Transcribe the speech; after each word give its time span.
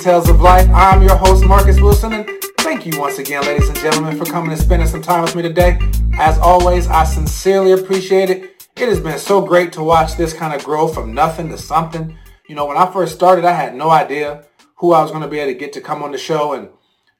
Details 0.00 0.30
of 0.30 0.40
Life. 0.40 0.66
I'm 0.72 1.02
your 1.02 1.14
host, 1.14 1.44
Marcus 1.44 1.78
Wilson, 1.78 2.14
and 2.14 2.26
thank 2.60 2.86
you 2.86 2.98
once 2.98 3.18
again, 3.18 3.42
ladies 3.42 3.68
and 3.68 3.76
gentlemen, 3.76 4.16
for 4.16 4.24
coming 4.24 4.50
and 4.50 4.58
spending 4.58 4.88
some 4.88 5.02
time 5.02 5.20
with 5.20 5.36
me 5.36 5.42
today. 5.42 5.78
As 6.14 6.38
always, 6.38 6.88
I 6.88 7.04
sincerely 7.04 7.72
appreciate 7.72 8.30
it. 8.30 8.66
It 8.76 8.88
has 8.88 8.98
been 8.98 9.18
so 9.18 9.42
great 9.42 9.74
to 9.74 9.82
watch 9.82 10.16
this 10.16 10.32
kind 10.32 10.54
of 10.54 10.64
grow 10.64 10.88
from 10.88 11.12
nothing 11.12 11.50
to 11.50 11.58
something. 11.58 12.16
You 12.48 12.54
know, 12.54 12.64
when 12.64 12.78
I 12.78 12.90
first 12.90 13.14
started, 13.14 13.44
I 13.44 13.52
had 13.52 13.74
no 13.74 13.90
idea 13.90 14.46
who 14.76 14.94
I 14.94 15.02
was 15.02 15.10
going 15.10 15.22
to 15.22 15.28
be 15.28 15.38
able 15.38 15.52
to 15.52 15.58
get 15.58 15.74
to 15.74 15.82
come 15.82 16.02
on 16.02 16.12
the 16.12 16.18
show, 16.18 16.54
and 16.54 16.70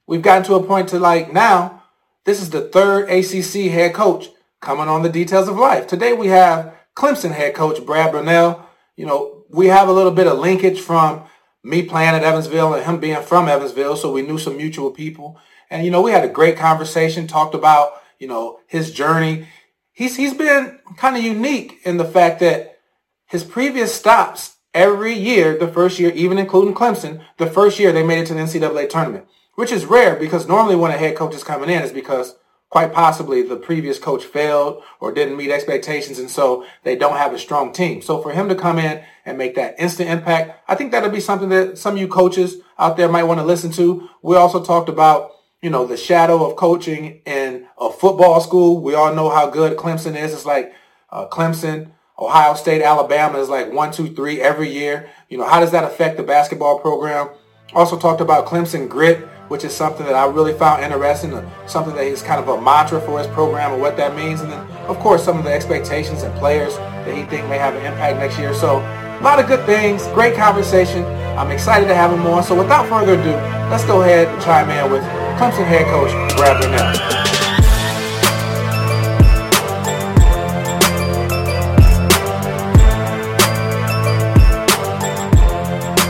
we've 0.07 0.23
gotten 0.23 0.43
to 0.45 0.55
a 0.55 0.63
point 0.63 0.89
to 0.89 0.97
like 0.97 1.31
now, 1.31 1.83
this 2.25 2.41
is 2.41 2.49
the 2.49 2.61
third 2.61 3.11
ACC 3.11 3.71
head 3.71 3.93
coach 3.93 4.29
coming 4.59 4.87
on 4.87 5.03
the 5.03 5.09
Details 5.09 5.47
of 5.47 5.55
Life. 5.55 5.85
Today 5.85 6.13
we 6.13 6.29
have 6.29 6.73
Clemson 6.95 7.31
head 7.31 7.53
coach 7.53 7.85
Brad 7.85 8.11
Brownell. 8.11 8.67
You 8.97 9.05
know, 9.05 9.43
we 9.51 9.67
have 9.67 9.87
a 9.87 9.93
little 9.93 10.11
bit 10.11 10.25
of 10.25 10.39
linkage 10.39 10.81
from 10.81 11.25
me 11.63 11.83
playing 11.83 12.15
at 12.15 12.23
Evansville 12.23 12.73
and 12.73 12.85
him 12.85 12.99
being 12.99 13.21
from 13.21 13.47
Evansville, 13.47 13.95
so 13.95 14.11
we 14.11 14.21
knew 14.21 14.37
some 14.37 14.57
mutual 14.57 14.91
people. 14.91 15.39
And 15.69 15.85
you 15.85 15.91
know, 15.91 16.01
we 16.01 16.11
had 16.11 16.23
a 16.23 16.29
great 16.29 16.57
conversation, 16.57 17.27
talked 17.27 17.55
about, 17.55 17.93
you 18.19 18.27
know, 18.27 18.59
his 18.67 18.91
journey. 18.91 19.47
He's 19.93 20.15
he's 20.17 20.33
been 20.33 20.79
kind 20.97 21.15
of 21.15 21.23
unique 21.23 21.79
in 21.83 21.97
the 21.97 22.05
fact 22.05 22.39
that 22.39 22.79
his 23.27 23.43
previous 23.43 23.93
stops 23.93 24.57
every 24.73 25.13
year, 25.13 25.57
the 25.57 25.67
first 25.67 25.99
year, 25.99 26.11
even 26.11 26.37
including 26.37 26.73
Clemson, 26.73 27.23
the 27.37 27.47
first 27.47 27.79
year 27.79 27.91
they 27.91 28.03
made 28.03 28.19
it 28.19 28.27
to 28.27 28.33
the 28.33 28.41
NCAA 28.41 28.89
tournament, 28.89 29.25
which 29.55 29.71
is 29.71 29.85
rare 29.85 30.15
because 30.15 30.47
normally 30.47 30.75
when 30.75 30.91
a 30.91 30.97
head 30.97 31.15
coach 31.15 31.35
is 31.35 31.43
coming 31.43 31.69
in 31.69 31.81
is 31.81 31.91
because 31.91 32.35
quite 32.71 32.93
possibly 32.93 33.41
the 33.41 33.57
previous 33.57 33.99
coach 33.99 34.23
failed 34.23 34.81
or 35.01 35.11
didn't 35.11 35.35
meet 35.35 35.51
expectations 35.51 36.17
and 36.17 36.29
so 36.29 36.65
they 36.83 36.95
don't 36.95 37.17
have 37.17 37.33
a 37.33 37.37
strong 37.37 37.73
team. 37.73 38.01
So 38.01 38.21
for 38.21 38.31
him 38.31 38.47
to 38.47 38.55
come 38.55 38.79
in 38.79 39.03
and 39.25 39.37
make 39.37 39.55
that 39.55 39.75
instant 39.77 40.09
impact, 40.09 40.57
I 40.69 40.75
think 40.75 40.91
that'll 40.91 41.09
be 41.09 41.19
something 41.19 41.49
that 41.49 41.77
some 41.77 41.95
of 41.95 41.99
you 41.99 42.07
coaches 42.07 42.55
out 42.79 42.95
there 42.95 43.09
might 43.09 43.23
want 43.23 43.41
to 43.41 43.45
listen 43.45 43.71
to. 43.73 44.09
We 44.21 44.37
also 44.37 44.63
talked 44.63 44.87
about, 44.87 45.31
you 45.61 45.69
know, 45.69 45.85
the 45.85 45.97
shadow 45.97 46.49
of 46.49 46.55
coaching 46.55 47.21
in 47.25 47.67
a 47.77 47.91
football 47.91 48.39
school. 48.39 48.81
We 48.81 48.95
all 48.95 49.13
know 49.13 49.29
how 49.29 49.49
good 49.49 49.77
Clemson 49.77 50.15
is. 50.15 50.33
It's 50.33 50.45
like 50.45 50.73
uh, 51.09 51.27
Clemson, 51.27 51.91
Ohio 52.17 52.53
State, 52.53 52.81
Alabama 52.81 53.39
is 53.39 53.49
like 53.49 53.69
one, 53.73 53.91
two, 53.91 54.15
three 54.15 54.39
every 54.39 54.71
year. 54.71 55.09
You 55.27 55.37
know, 55.37 55.45
how 55.45 55.59
does 55.59 55.71
that 55.71 55.83
affect 55.83 56.15
the 56.15 56.23
basketball 56.23 56.79
program? 56.79 57.31
Also 57.73 57.99
talked 57.99 58.21
about 58.21 58.45
Clemson 58.45 58.87
grit 58.87 59.27
which 59.51 59.65
is 59.65 59.75
something 59.75 60.05
that 60.05 60.15
I 60.15 60.25
really 60.27 60.53
found 60.53 60.81
interesting, 60.81 61.33
uh, 61.33 61.67
something 61.67 61.93
that 61.95 62.05
is 62.05 62.23
kind 62.23 62.39
of 62.39 62.47
a 62.47 62.61
mantra 62.61 63.01
for 63.01 63.19
his 63.19 63.27
program 63.27 63.73
and 63.73 63.81
what 63.81 63.97
that 63.97 64.15
means. 64.15 64.39
And 64.39 64.49
then, 64.49 64.65
of 64.87 64.97
course, 64.99 65.25
some 65.25 65.37
of 65.37 65.43
the 65.43 65.51
expectations 65.51 66.23
and 66.23 66.33
players 66.39 66.77
that 66.77 67.13
he 67.13 67.23
think 67.23 67.49
may 67.49 67.57
have 67.57 67.75
an 67.75 67.85
impact 67.85 68.17
next 68.17 68.39
year. 68.39 68.53
So 68.53 68.77
a 68.77 69.21
lot 69.21 69.41
of 69.41 69.47
good 69.47 69.65
things, 69.65 70.07
great 70.15 70.37
conversation. 70.37 71.03
I'm 71.37 71.51
excited 71.51 71.87
to 71.87 71.93
have 71.93 72.13
him 72.13 72.25
on. 72.27 72.43
So 72.43 72.57
without 72.57 72.87
further 72.87 73.19
ado, 73.19 73.31
let's 73.69 73.83
go 73.83 74.03
ahead 74.03 74.29
and 74.29 74.41
chime 74.41 74.69
in 74.69 74.89
with 74.89 75.03
Clemson 75.35 75.67
head 75.67 75.85
coach 75.87 76.11
Brad 76.37 76.61
Brownell. 76.61 76.95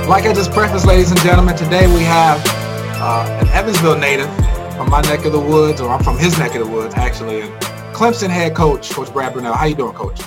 Like 0.07 0.25
I 0.27 0.33
just 0.33 0.51
prefaced, 0.51 0.85
ladies 0.85 1.09
and 1.09 1.19
gentlemen, 1.21 1.55
today 1.55 1.87
we 1.91 2.01
have 2.01 2.60
uh, 3.01 3.25
an 3.41 3.47
Evansville 3.47 3.97
native 3.97 4.29
from 4.75 4.87
my 4.87 5.01
neck 5.01 5.25
of 5.25 5.31
the 5.31 5.39
woods, 5.39 5.81
or 5.81 5.89
I'm 5.89 6.03
from 6.03 6.19
his 6.19 6.37
neck 6.37 6.53
of 6.53 6.63
the 6.63 6.71
woods, 6.71 6.93
actually. 6.93 7.41
And 7.41 7.51
Clemson 7.95 8.29
head 8.29 8.55
coach, 8.55 8.91
Coach 8.91 9.11
Brad 9.11 9.33
Brownell. 9.33 9.53
How 9.53 9.65
you 9.65 9.73
doing, 9.73 9.95
Coach? 9.95 10.21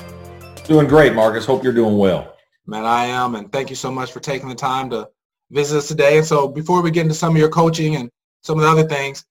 Doing 0.66 0.88
great, 0.88 1.14
Marcus. 1.14 1.46
Hope 1.46 1.62
you're 1.62 1.72
doing 1.72 1.96
well. 1.96 2.36
Man, 2.66 2.84
I 2.84 3.04
am, 3.04 3.36
and 3.36 3.52
thank 3.52 3.70
you 3.70 3.76
so 3.76 3.92
much 3.92 4.10
for 4.10 4.18
taking 4.18 4.48
the 4.48 4.56
time 4.56 4.90
to 4.90 5.08
visit 5.52 5.78
us 5.78 5.88
today. 5.88 6.18
And 6.18 6.26
so 6.26 6.48
before 6.48 6.82
we 6.82 6.90
get 6.90 7.02
into 7.02 7.14
some 7.14 7.32
of 7.34 7.38
your 7.38 7.48
coaching 7.48 7.94
and 7.94 8.10
some 8.42 8.58
of 8.58 8.64
the 8.64 8.70
other 8.70 8.88
things, 8.88 9.24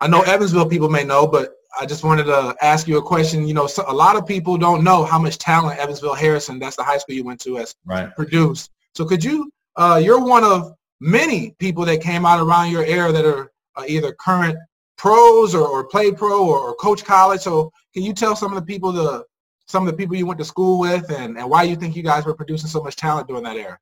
I 0.00 0.08
know 0.08 0.22
Evansville 0.22 0.68
people 0.68 0.88
may 0.88 1.04
know, 1.04 1.24
but 1.24 1.54
I 1.80 1.86
just 1.86 2.02
wanted 2.02 2.24
to 2.24 2.56
ask 2.62 2.88
you 2.88 2.98
a 2.98 3.02
question. 3.02 3.46
You 3.46 3.54
know, 3.54 3.68
so 3.68 3.84
a 3.86 3.94
lot 3.94 4.16
of 4.16 4.26
people 4.26 4.58
don't 4.58 4.82
know 4.82 5.04
how 5.04 5.20
much 5.20 5.38
talent 5.38 5.78
Evansville 5.78 6.14
Harrison, 6.14 6.58
that's 6.58 6.74
the 6.74 6.82
high 6.82 6.98
school 6.98 7.14
you 7.14 7.22
went 7.22 7.40
to, 7.42 7.54
has 7.56 7.76
right. 7.84 8.12
produced. 8.16 8.72
So 8.94 9.04
could 9.04 9.22
you, 9.22 9.52
uh, 9.76 10.00
you're 10.02 10.20
one 10.20 10.42
of 10.42 10.74
many 11.02 11.50
people 11.58 11.84
that 11.84 12.00
came 12.00 12.24
out 12.24 12.40
around 12.40 12.70
your 12.70 12.84
era 12.84 13.10
that 13.10 13.24
are 13.24 13.50
uh, 13.76 13.82
either 13.88 14.12
current 14.20 14.56
pros 14.96 15.52
or, 15.52 15.66
or 15.66 15.84
play 15.84 16.12
pro 16.12 16.46
or, 16.46 16.58
or, 16.58 16.74
coach 16.76 17.04
college. 17.04 17.40
So 17.40 17.72
can 17.92 18.04
you 18.04 18.12
tell 18.12 18.36
some 18.36 18.52
of 18.52 18.56
the 18.56 18.64
people 18.64 18.92
the 18.92 19.24
some 19.66 19.86
of 19.86 19.92
the 19.92 19.96
people 19.96 20.14
you 20.14 20.26
went 20.26 20.38
to 20.38 20.44
school 20.44 20.78
with 20.78 21.10
and, 21.10 21.36
and 21.36 21.48
why 21.50 21.64
you 21.64 21.74
think 21.74 21.96
you 21.96 22.02
guys 22.02 22.24
were 22.24 22.34
producing 22.34 22.68
so 22.68 22.82
much 22.82 22.94
talent 22.94 23.26
during 23.26 23.42
that 23.42 23.56
era? 23.56 23.78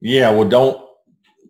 Yeah, 0.00 0.30
well, 0.30 0.48
don't 0.48 0.84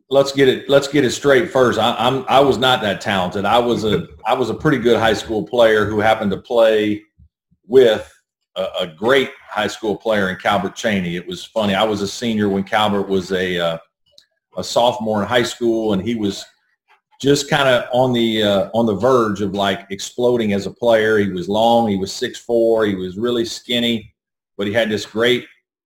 let's 0.08 0.30
get 0.30 0.48
it 0.48 0.68
let's 0.68 0.86
get 0.86 1.04
it 1.04 1.10
straight 1.10 1.50
first. 1.50 1.80
I, 1.80 1.96
I'm 1.98 2.24
I 2.28 2.38
was 2.38 2.58
not 2.58 2.80
that 2.82 3.00
talented. 3.00 3.44
I 3.44 3.58
was 3.58 3.84
a 3.84 4.06
I 4.24 4.34
was 4.34 4.50
a 4.50 4.54
pretty 4.54 4.78
good 4.78 5.00
high 5.00 5.14
school 5.14 5.44
player 5.44 5.84
who 5.84 5.98
happened 5.98 6.30
to 6.30 6.38
play 6.38 7.02
with 7.66 8.12
a, 8.54 8.66
a 8.82 8.86
great 8.86 9.30
high 9.50 9.66
school 9.66 9.96
player 9.96 10.30
in 10.30 10.36
Calvert 10.36 10.76
Cheaney. 10.76 11.16
It 11.16 11.26
was 11.26 11.44
funny. 11.44 11.74
I 11.74 11.82
was 11.82 12.02
a 12.02 12.08
senior 12.08 12.48
when 12.48 12.62
Calvert 12.62 13.08
was 13.08 13.32
a 13.32 13.58
uh, 13.58 13.78
a 14.56 14.64
sophomore 14.64 15.22
in 15.22 15.28
high 15.28 15.42
school, 15.42 15.92
and 15.92 16.02
he 16.02 16.14
was 16.14 16.44
just 17.20 17.48
kind 17.48 17.68
of 17.68 17.84
on 17.92 18.12
the 18.12 18.42
uh, 18.42 18.70
on 18.74 18.86
the 18.86 18.94
verge 18.94 19.40
of 19.40 19.54
like 19.54 19.86
exploding 19.90 20.52
as 20.52 20.66
a 20.66 20.70
player. 20.70 21.18
He 21.18 21.30
was 21.30 21.48
long, 21.48 21.88
he 21.88 21.96
was 21.96 22.12
six 22.12 22.38
four, 22.38 22.86
he 22.86 22.94
was 22.94 23.16
really 23.16 23.44
skinny, 23.44 24.14
but 24.56 24.66
he 24.66 24.72
had 24.72 24.90
this 24.90 25.06
great 25.06 25.46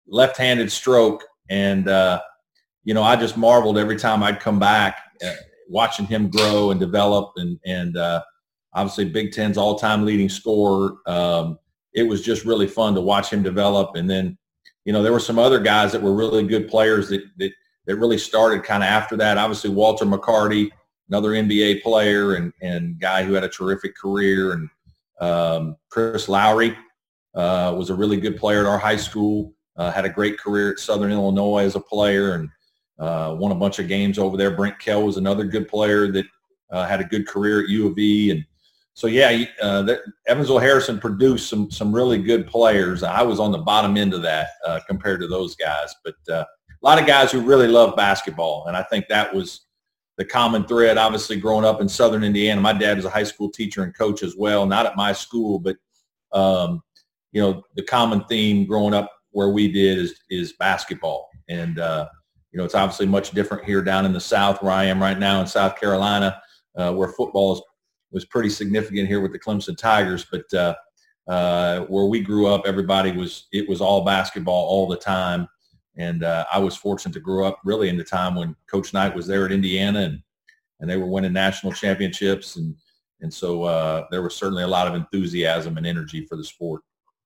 left-handed 0.08 0.70
stroke, 0.70 1.24
and 1.48 1.88
uh, 1.88 2.20
you 2.84 2.94
know 2.94 3.02
I 3.02 3.16
just 3.16 3.36
marveled 3.36 3.78
every 3.78 3.96
time 3.96 4.22
I'd 4.22 4.40
come 4.40 4.58
back 4.58 4.98
uh, 5.24 5.32
watching 5.68 6.06
him 6.06 6.28
grow 6.28 6.70
and 6.70 6.80
develop, 6.80 7.32
and 7.36 7.58
and 7.64 7.96
uh, 7.96 8.22
obviously 8.74 9.04
Big 9.04 9.32
Ten's 9.32 9.58
all-time 9.58 10.04
leading 10.04 10.28
scorer. 10.28 10.96
Um, 11.06 11.58
it 11.94 12.02
was 12.02 12.22
just 12.22 12.44
really 12.44 12.66
fun 12.66 12.94
to 12.94 13.00
watch 13.00 13.30
him 13.30 13.42
develop, 13.42 13.96
and 13.96 14.08
then 14.10 14.36
you 14.84 14.92
know 14.92 15.02
there 15.02 15.12
were 15.12 15.20
some 15.20 15.38
other 15.38 15.60
guys 15.60 15.92
that 15.92 16.02
were 16.02 16.14
really 16.14 16.44
good 16.46 16.68
players 16.68 17.08
that 17.10 17.22
that 17.38 17.52
that 17.86 17.96
really 17.96 18.18
started 18.18 18.62
kind 18.62 18.82
of 18.82 18.88
after 18.88 19.16
that. 19.16 19.38
Obviously, 19.38 19.70
Walter 19.70 20.04
McCarty, 20.04 20.70
another 21.08 21.30
NBA 21.30 21.82
player 21.82 22.36
and, 22.36 22.52
and 22.62 22.98
guy 23.00 23.22
who 23.22 23.34
had 23.34 23.44
a 23.44 23.48
terrific 23.48 23.96
career. 23.96 24.52
And 24.52 24.68
um, 25.20 25.76
Chris 25.90 26.28
Lowery 26.28 26.76
uh, 27.34 27.74
was 27.76 27.90
a 27.90 27.94
really 27.94 28.18
good 28.18 28.36
player 28.36 28.60
at 28.60 28.66
our 28.66 28.78
high 28.78 28.96
school, 28.96 29.54
uh, 29.76 29.90
had 29.90 30.04
a 30.04 30.10
great 30.10 30.38
career 30.38 30.72
at 30.72 30.78
Southern 30.78 31.12
Illinois 31.12 31.64
as 31.64 31.76
a 31.76 31.80
player 31.80 32.34
and 32.34 32.48
uh, 32.98 33.34
won 33.38 33.52
a 33.52 33.56
bunch 33.56 33.78
of 33.78 33.88
games 33.88 34.18
over 34.18 34.36
there. 34.36 34.50
Brent 34.50 34.78
Kell 34.78 35.02
was 35.02 35.16
another 35.16 35.44
good 35.44 35.68
player 35.68 36.10
that 36.12 36.26
uh, 36.70 36.86
had 36.86 37.00
a 37.00 37.04
good 37.04 37.26
career 37.26 37.62
at 37.62 37.68
U 37.68 37.88
of 37.88 37.98
E. 37.98 38.30
And 38.30 38.44
so, 38.94 39.06
yeah, 39.06 39.44
uh, 39.60 39.82
that, 39.82 40.00
Evansville 40.26 40.58
Harrison 40.58 41.00
produced 41.00 41.48
some, 41.48 41.70
some 41.70 41.92
really 41.92 42.22
good 42.22 42.46
players. 42.46 43.02
I 43.02 43.22
was 43.22 43.40
on 43.40 43.50
the 43.50 43.58
bottom 43.58 43.96
end 43.96 44.14
of 44.14 44.22
that 44.22 44.48
uh, 44.66 44.80
compared 44.86 45.20
to 45.20 45.26
those 45.26 45.56
guys. 45.56 45.94
But 46.04 46.46
a 46.82 46.86
lot 46.86 47.00
of 47.00 47.06
guys 47.06 47.30
who 47.30 47.40
really 47.40 47.68
love 47.68 47.96
basketball, 47.96 48.64
and 48.66 48.76
I 48.76 48.82
think 48.82 49.06
that 49.08 49.32
was 49.32 49.66
the 50.18 50.24
common 50.24 50.64
thread. 50.66 50.98
Obviously, 50.98 51.36
growing 51.36 51.64
up 51.64 51.80
in 51.80 51.88
Southern 51.88 52.24
Indiana, 52.24 52.60
my 52.60 52.72
dad 52.72 52.96
was 52.96 53.04
a 53.04 53.10
high 53.10 53.22
school 53.24 53.50
teacher 53.50 53.84
and 53.84 53.96
coach 53.96 54.22
as 54.22 54.36
well. 54.36 54.66
Not 54.66 54.86
at 54.86 54.96
my 54.96 55.12
school, 55.12 55.58
but 55.58 55.76
um, 56.32 56.82
you 57.32 57.40
know, 57.40 57.62
the 57.76 57.82
common 57.82 58.24
theme 58.24 58.66
growing 58.66 58.94
up 58.94 59.10
where 59.30 59.50
we 59.50 59.70
did 59.70 59.98
is 59.98 60.20
is 60.28 60.54
basketball, 60.54 61.30
and 61.48 61.78
uh, 61.78 62.08
you 62.52 62.58
know, 62.58 62.64
it's 62.64 62.74
obviously 62.74 63.06
much 63.06 63.30
different 63.30 63.64
here 63.64 63.82
down 63.82 64.04
in 64.04 64.12
the 64.12 64.20
South 64.20 64.62
where 64.62 64.72
I 64.72 64.84
am 64.84 65.00
right 65.00 65.18
now 65.18 65.40
in 65.40 65.46
South 65.46 65.78
Carolina, 65.78 66.40
uh, 66.76 66.92
where 66.92 67.08
football 67.08 67.54
is, 67.54 67.62
was 68.10 68.24
pretty 68.24 68.50
significant 68.50 69.08
here 69.08 69.20
with 69.20 69.32
the 69.32 69.38
Clemson 69.38 69.76
Tigers, 69.76 70.26
but 70.30 70.52
uh, 70.52 70.74
uh, 71.28 71.80
where 71.86 72.06
we 72.06 72.20
grew 72.20 72.46
up, 72.48 72.62
everybody 72.66 73.12
was 73.12 73.46
it 73.52 73.68
was 73.68 73.80
all 73.80 74.04
basketball 74.04 74.66
all 74.66 74.86
the 74.88 74.96
time. 74.96 75.48
And 75.96 76.24
uh, 76.24 76.46
I 76.52 76.58
was 76.58 76.76
fortunate 76.76 77.12
to 77.14 77.20
grow 77.20 77.46
up 77.46 77.58
really 77.64 77.88
in 77.88 77.96
the 77.96 78.04
time 78.04 78.34
when 78.34 78.56
Coach 78.70 78.94
Knight 78.94 79.14
was 79.14 79.26
there 79.26 79.44
at 79.44 79.52
Indiana 79.52 80.00
and, 80.00 80.22
and 80.80 80.88
they 80.88 80.96
were 80.96 81.06
winning 81.06 81.32
national 81.32 81.72
championships. 81.72 82.56
And, 82.56 82.74
and 83.20 83.32
so 83.32 83.64
uh, 83.64 84.06
there 84.10 84.22
was 84.22 84.34
certainly 84.34 84.62
a 84.62 84.68
lot 84.68 84.88
of 84.88 84.94
enthusiasm 84.94 85.76
and 85.76 85.86
energy 85.86 86.24
for 86.26 86.36
the 86.36 86.44
sport. 86.44 86.82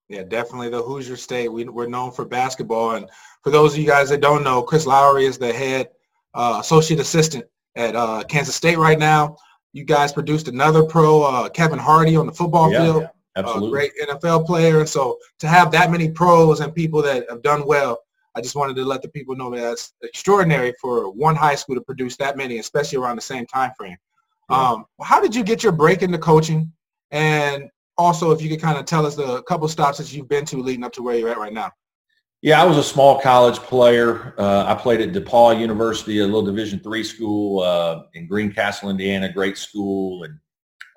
Yeah, 0.09 0.23
definitely 0.23 0.69
the 0.69 0.81
Hoosier 0.81 1.17
State. 1.17 1.51
We, 1.51 1.65
we're 1.65 1.87
known 1.87 2.11
for 2.11 2.25
basketball. 2.25 2.95
And 2.95 3.09
for 3.43 3.49
those 3.49 3.73
of 3.73 3.79
you 3.79 3.87
guys 3.87 4.09
that 4.09 4.21
don't 4.21 4.43
know, 4.43 4.61
Chris 4.61 4.85
Lowery 4.85 5.25
is 5.25 5.37
the 5.37 5.51
head 5.51 5.89
uh, 6.33 6.57
associate 6.61 6.99
assistant 6.99 7.45
at 7.75 7.95
uh, 7.95 8.23
Kansas 8.27 8.55
State 8.55 8.77
right 8.77 8.99
now. 8.99 9.37
You 9.73 9.83
guys 9.83 10.13
produced 10.13 10.47
another 10.47 10.83
pro, 10.83 11.23
uh, 11.23 11.49
Kevin 11.49 11.79
Hardy, 11.79 12.15
on 12.15 12.25
the 12.25 12.31
football 12.31 12.71
yeah, 12.71 12.83
field. 12.83 13.01
Yeah, 13.01 13.09
absolutely. 13.35 13.71
great 13.71 13.91
NFL 14.01 14.45
player. 14.45 14.79
And 14.79 14.89
so 14.89 15.17
to 15.39 15.47
have 15.47 15.71
that 15.71 15.91
many 15.91 16.09
pros 16.09 16.61
and 16.61 16.73
people 16.73 17.01
that 17.01 17.29
have 17.29 17.41
done 17.41 17.67
well 17.67 17.99
I 18.37 18.41
just 18.41 18.55
wanted 18.55 18.75
to 18.75 18.85
let 18.85 19.01
the 19.01 19.09
people 19.09 19.35
know 19.35 19.49
that 19.49 19.61
that's 19.61 19.93
extraordinary 20.03 20.71
for 20.79 21.09
one 21.09 21.35
high 21.35 21.55
school 21.55 21.75
to 21.75 21.81
produce 21.81 22.15
that 22.17 22.37
many, 22.37 22.59
especially 22.59 22.99
around 22.99 23.15
the 23.15 23.21
same 23.23 23.47
time 23.47 23.71
frame. 23.75 23.97
Yeah. 24.49 24.69
Um, 24.69 24.85
how 25.01 25.19
did 25.19 25.35
you 25.35 25.43
get 25.43 25.63
your 25.63 25.71
break 25.71 26.03
into 26.03 26.19
coaching? 26.19 26.71
And 27.09 27.69
also, 27.97 28.29
if 28.29 28.39
you 28.43 28.49
could 28.49 28.61
kind 28.61 28.77
of 28.77 28.85
tell 28.85 29.07
us 29.07 29.15
the 29.15 29.41
couple 29.43 29.67
stops 29.67 29.97
that 29.97 30.13
you've 30.13 30.29
been 30.29 30.45
to 30.45 30.57
leading 30.57 30.83
up 30.83 30.93
to 30.93 31.01
where 31.01 31.15
you're 31.17 31.29
at 31.29 31.39
right 31.39 31.51
now. 31.51 31.71
Yeah, 32.43 32.61
I 32.61 32.65
was 32.65 32.77
a 32.77 32.83
small 32.83 33.19
college 33.19 33.57
player. 33.57 34.35
Uh, 34.37 34.65
I 34.67 34.75
played 34.75 35.01
at 35.01 35.11
DePauw 35.11 35.59
University, 35.59 36.19
a 36.19 36.25
little 36.25 36.45
Division 36.45 36.79
three 36.79 37.03
school 37.03 37.61
uh, 37.61 38.03
in 38.13 38.27
Greencastle, 38.27 38.91
Indiana, 38.91 39.33
great 39.33 39.57
school, 39.57 40.23
and 40.25 40.37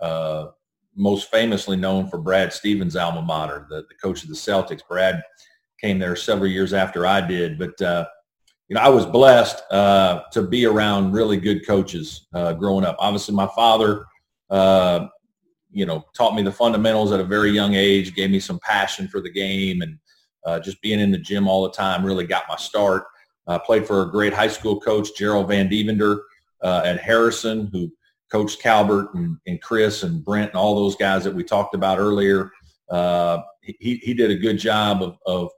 uh, 0.03 0.49
most 0.95 1.31
famously 1.31 1.79
known 1.79 2.11
for 2.11 2.19
Brad 2.19 2.53
Stevens' 2.53 2.97
alma 2.97 3.23
mater, 3.23 3.67
the, 3.71 3.87
the 3.89 3.95
coach 4.03 4.23
of 4.23 4.29
the 4.29 4.35
Celtics. 4.35 4.83
Brad 4.87 5.23
came 5.81 5.99
there 5.99 6.17
several 6.17 6.51
years 6.51 6.73
after 6.73 7.07
I 7.07 7.21
did, 7.21 7.59
but 7.59 7.81
uh, 7.81 8.07
you 8.69 8.75
know 8.75 8.81
I 8.81 8.89
was 8.89 9.07
blessed 9.07 9.63
uh, 9.71 10.23
to 10.33 10.43
be 10.43 10.67
around 10.67 11.13
really 11.13 11.37
good 11.37 11.67
coaches 11.67 12.27
uh, 12.35 12.53
growing 12.53 12.85
up. 12.85 12.97
Obviously, 12.99 13.35
my 13.35 13.49
father, 13.55 14.05
you 15.73 15.87
know, 15.87 16.05
taught 16.15 16.35
me 16.35 16.43
the 16.43 16.53
fundamentals 16.53 17.13
at 17.13 17.21
a 17.21 17.25
very 17.25 17.51
young 17.51 17.75
age, 17.75 18.15
gave 18.15 18.31
me 18.31 18.41
some 18.41 18.59
passion 18.61 19.07
for 19.07 19.21
the 19.21 19.31
game, 19.31 19.83
and 19.83 19.99
uh, 20.45 20.59
just 20.59 20.81
being 20.83 21.01
in 21.01 21.11
the 21.11 21.19
gym 21.19 21.49
all 21.49 21.63
the 21.63 21.71
time 21.71 22.05
really 22.05 22.27
got 22.27 22.45
my 22.49 22.57
start. 22.57 23.05
I 23.47 23.55
uh, 23.55 23.59
played 23.59 23.87
for 23.87 24.03
a 24.03 24.11
great 24.11 24.33
high 24.33 24.49
school 24.49 24.81
coach, 24.81 25.09
Gerald 25.17 25.49
Van 25.49 25.69
Devender 25.69 26.21
uh, 26.63 26.83
at 26.85 27.01
Harrison, 27.01 27.69
who 27.73 27.91
coached 28.31 28.61
Calvert 28.61 29.13
and, 29.15 29.37
and, 29.47 29.61
Chris 29.61 30.03
and 30.03 30.25
Brent 30.25 30.51
and 30.51 30.61
all 30.61 30.77
those 30.77 30.95
guys 30.95 31.25
that 31.25 31.35
we 31.35 31.43
talked 31.43 31.75
about 31.75 31.99
earlier. 31.99 32.51
Uh, 32.89 33.39
he, 33.63 33.97
he 33.97 34.15
did 34.15 34.31
a 34.31 34.37
good 34.37 34.59
job 34.59 35.03
of, 35.03 35.17
of, 35.27 35.51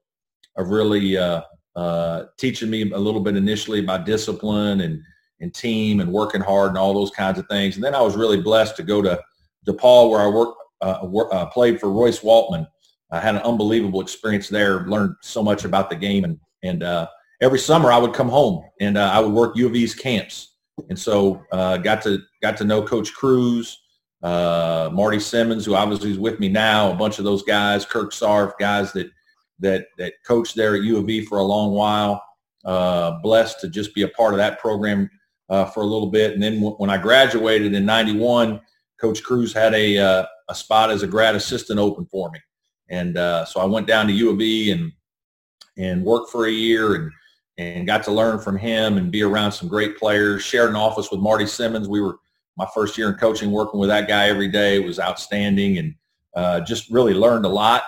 of 0.57 0.69
really 0.69 1.17
uh, 1.17 1.43
uh, 1.77 2.25
teaching 2.39 2.71
me 2.71 2.91
a 2.91 2.99
little 2.99 3.21
bit 3.21 3.37
initially 3.37 3.81
about 3.81 4.07
discipline 4.07 4.83
and, 4.83 5.01
and 5.41 5.55
team 5.55 6.01
and 6.01 6.13
working 6.13 6.41
hard 6.41 6.71
and 6.71 6.79
all 6.79 6.95
those 6.95 7.11
kinds 7.11 7.39
of 7.39 7.47
things. 7.49 7.77
And 7.77 7.85
then 7.85 7.95
I 7.95 8.01
was 8.01 8.17
really 8.17 8.41
blessed 8.41 8.77
to 8.77 8.83
go 8.83 9.03
to 9.03 9.21
DePauw 9.67 10.11
where 10.11 10.21
I 10.21 10.27
worked, 10.27 10.59
uh, 10.81 11.47
played 11.47 11.81
for 11.81 11.91
Royce 11.91 12.21
Waltman 12.21 12.67
I 13.13 13.21
had 13.21 13.35
an 13.35 13.43
unbelievable 13.43 14.01
experience 14.01 14.49
there. 14.49 14.87
Learned 14.87 15.17
so 15.21 15.43
much 15.43 15.65
about 15.65 15.91
the 15.91 15.97
game, 15.97 16.25
and 16.25 16.41
and 16.63 16.83
uh, 16.83 17.07
every 17.43 17.59
summer 17.59 17.93
I 17.93 17.99
would 17.99 18.15
come 18.15 18.29
home 18.29 18.65
and 18.81 18.97
uh, 18.97 19.11
I 19.13 19.21
would 19.21 19.33
work 19.33 19.57
U 19.57 19.67
of 19.67 19.77
E's 19.77 19.95
camps, 19.95 20.55
and 20.89 20.99
so 20.99 21.45
uh, 21.53 21.77
got 21.77 22.01
to 22.03 22.21
got 22.41 22.57
to 22.57 22.65
know 22.65 22.83
Coach 22.83 23.13
Crews, 23.13 23.79
uh, 24.23 24.89
Marty 24.93 25.21
Simmons, 25.21 25.67
who 25.67 25.75
obviously 25.75 26.11
is 26.11 26.19
with 26.19 26.41
me 26.41 26.49
now. 26.49 26.91
A 26.91 26.97
bunch 26.97 27.19
of 27.19 27.27
those 27.27 27.43
guys, 27.43 27.85
Kirk 27.85 28.13
Saarf, 28.13 28.53
guys 28.59 28.93
that 28.95 29.11
that 29.59 29.87
that 29.99 30.15
coached 30.27 30.57
there 30.57 30.75
at 30.75 30.83
U 30.83 30.99
of 30.99 31.09
E 31.09 31.25
for 31.25 31.39
a 31.39 31.45
long 31.45 31.73
while. 31.73 32.23
Uh, 32.65 33.19
blessed 33.23 33.61
to 33.61 33.69
just 33.69 33.93
be 33.95 34.03
a 34.03 34.09
part 34.09 34.33
of 34.33 34.39
that 34.39 34.61
program 34.61 35.11
uh, 35.49 35.65
for 35.65 35.83
a 35.83 35.87
little 35.87 36.11
bit, 36.11 36.33
and 36.33 36.43
then 36.43 36.55
w- 36.57 36.77
when 36.77 36.91
I 36.91 36.97
graduated 36.97 37.75
in 37.75 37.85
'91, 37.85 38.61
Coach 39.01 39.23
Crews 39.23 39.53
had 39.53 39.75
a 39.75 40.27
a 40.49 40.55
spot 40.55 40.91
as 40.91 41.03
a 41.03 41.07
grad 41.07 41.35
assistant 41.35 41.81
open 41.81 42.05
for 42.07 42.31
me. 42.31 42.39
And 42.89 43.17
uh, 43.17 43.45
so 43.47 43.61
I 43.61 43.65
went 43.65 43.87
down 43.87 44.07
to 44.07 44.13
U 44.13 44.31
of 44.31 44.41
E 44.41 44.71
and 44.71 44.93
and 45.79 46.05
worked 46.05 46.31
for 46.31 46.47
a 46.47 46.53
year 46.53 46.95
and 46.95 47.11
and 47.59 47.87
got 47.87 48.03
to 48.05 48.13
learn 48.13 48.39
from 48.39 48.57
him 48.57 48.97
and 48.97 49.11
be 49.11 49.23
around 49.23 49.53
some 49.53 49.69
great 49.69 49.99
players. 49.99 50.43
Shared 50.43 50.71
an 50.71 50.77
office 50.77 51.11
with 51.11 51.21
Marty 51.21 51.47
Simmons. 51.47 51.89
We 51.89 52.01
were 52.01 52.19
my 52.57 52.67
first 52.75 52.97
year 52.99 53.09
in 53.09 53.15
coaching, 53.15 53.51
working 53.51 53.81
with 53.81 53.89
that 53.89 54.09
guy 54.09 54.29
every 54.29 54.49
day 54.49 54.79
was 54.79 55.01
outstanding 55.01 55.79
and 55.79 55.95
uh, 56.35 56.61
just 56.61 56.91
really 56.91 57.15
learned 57.15 57.45
a 57.45 57.49
lot. 57.49 57.83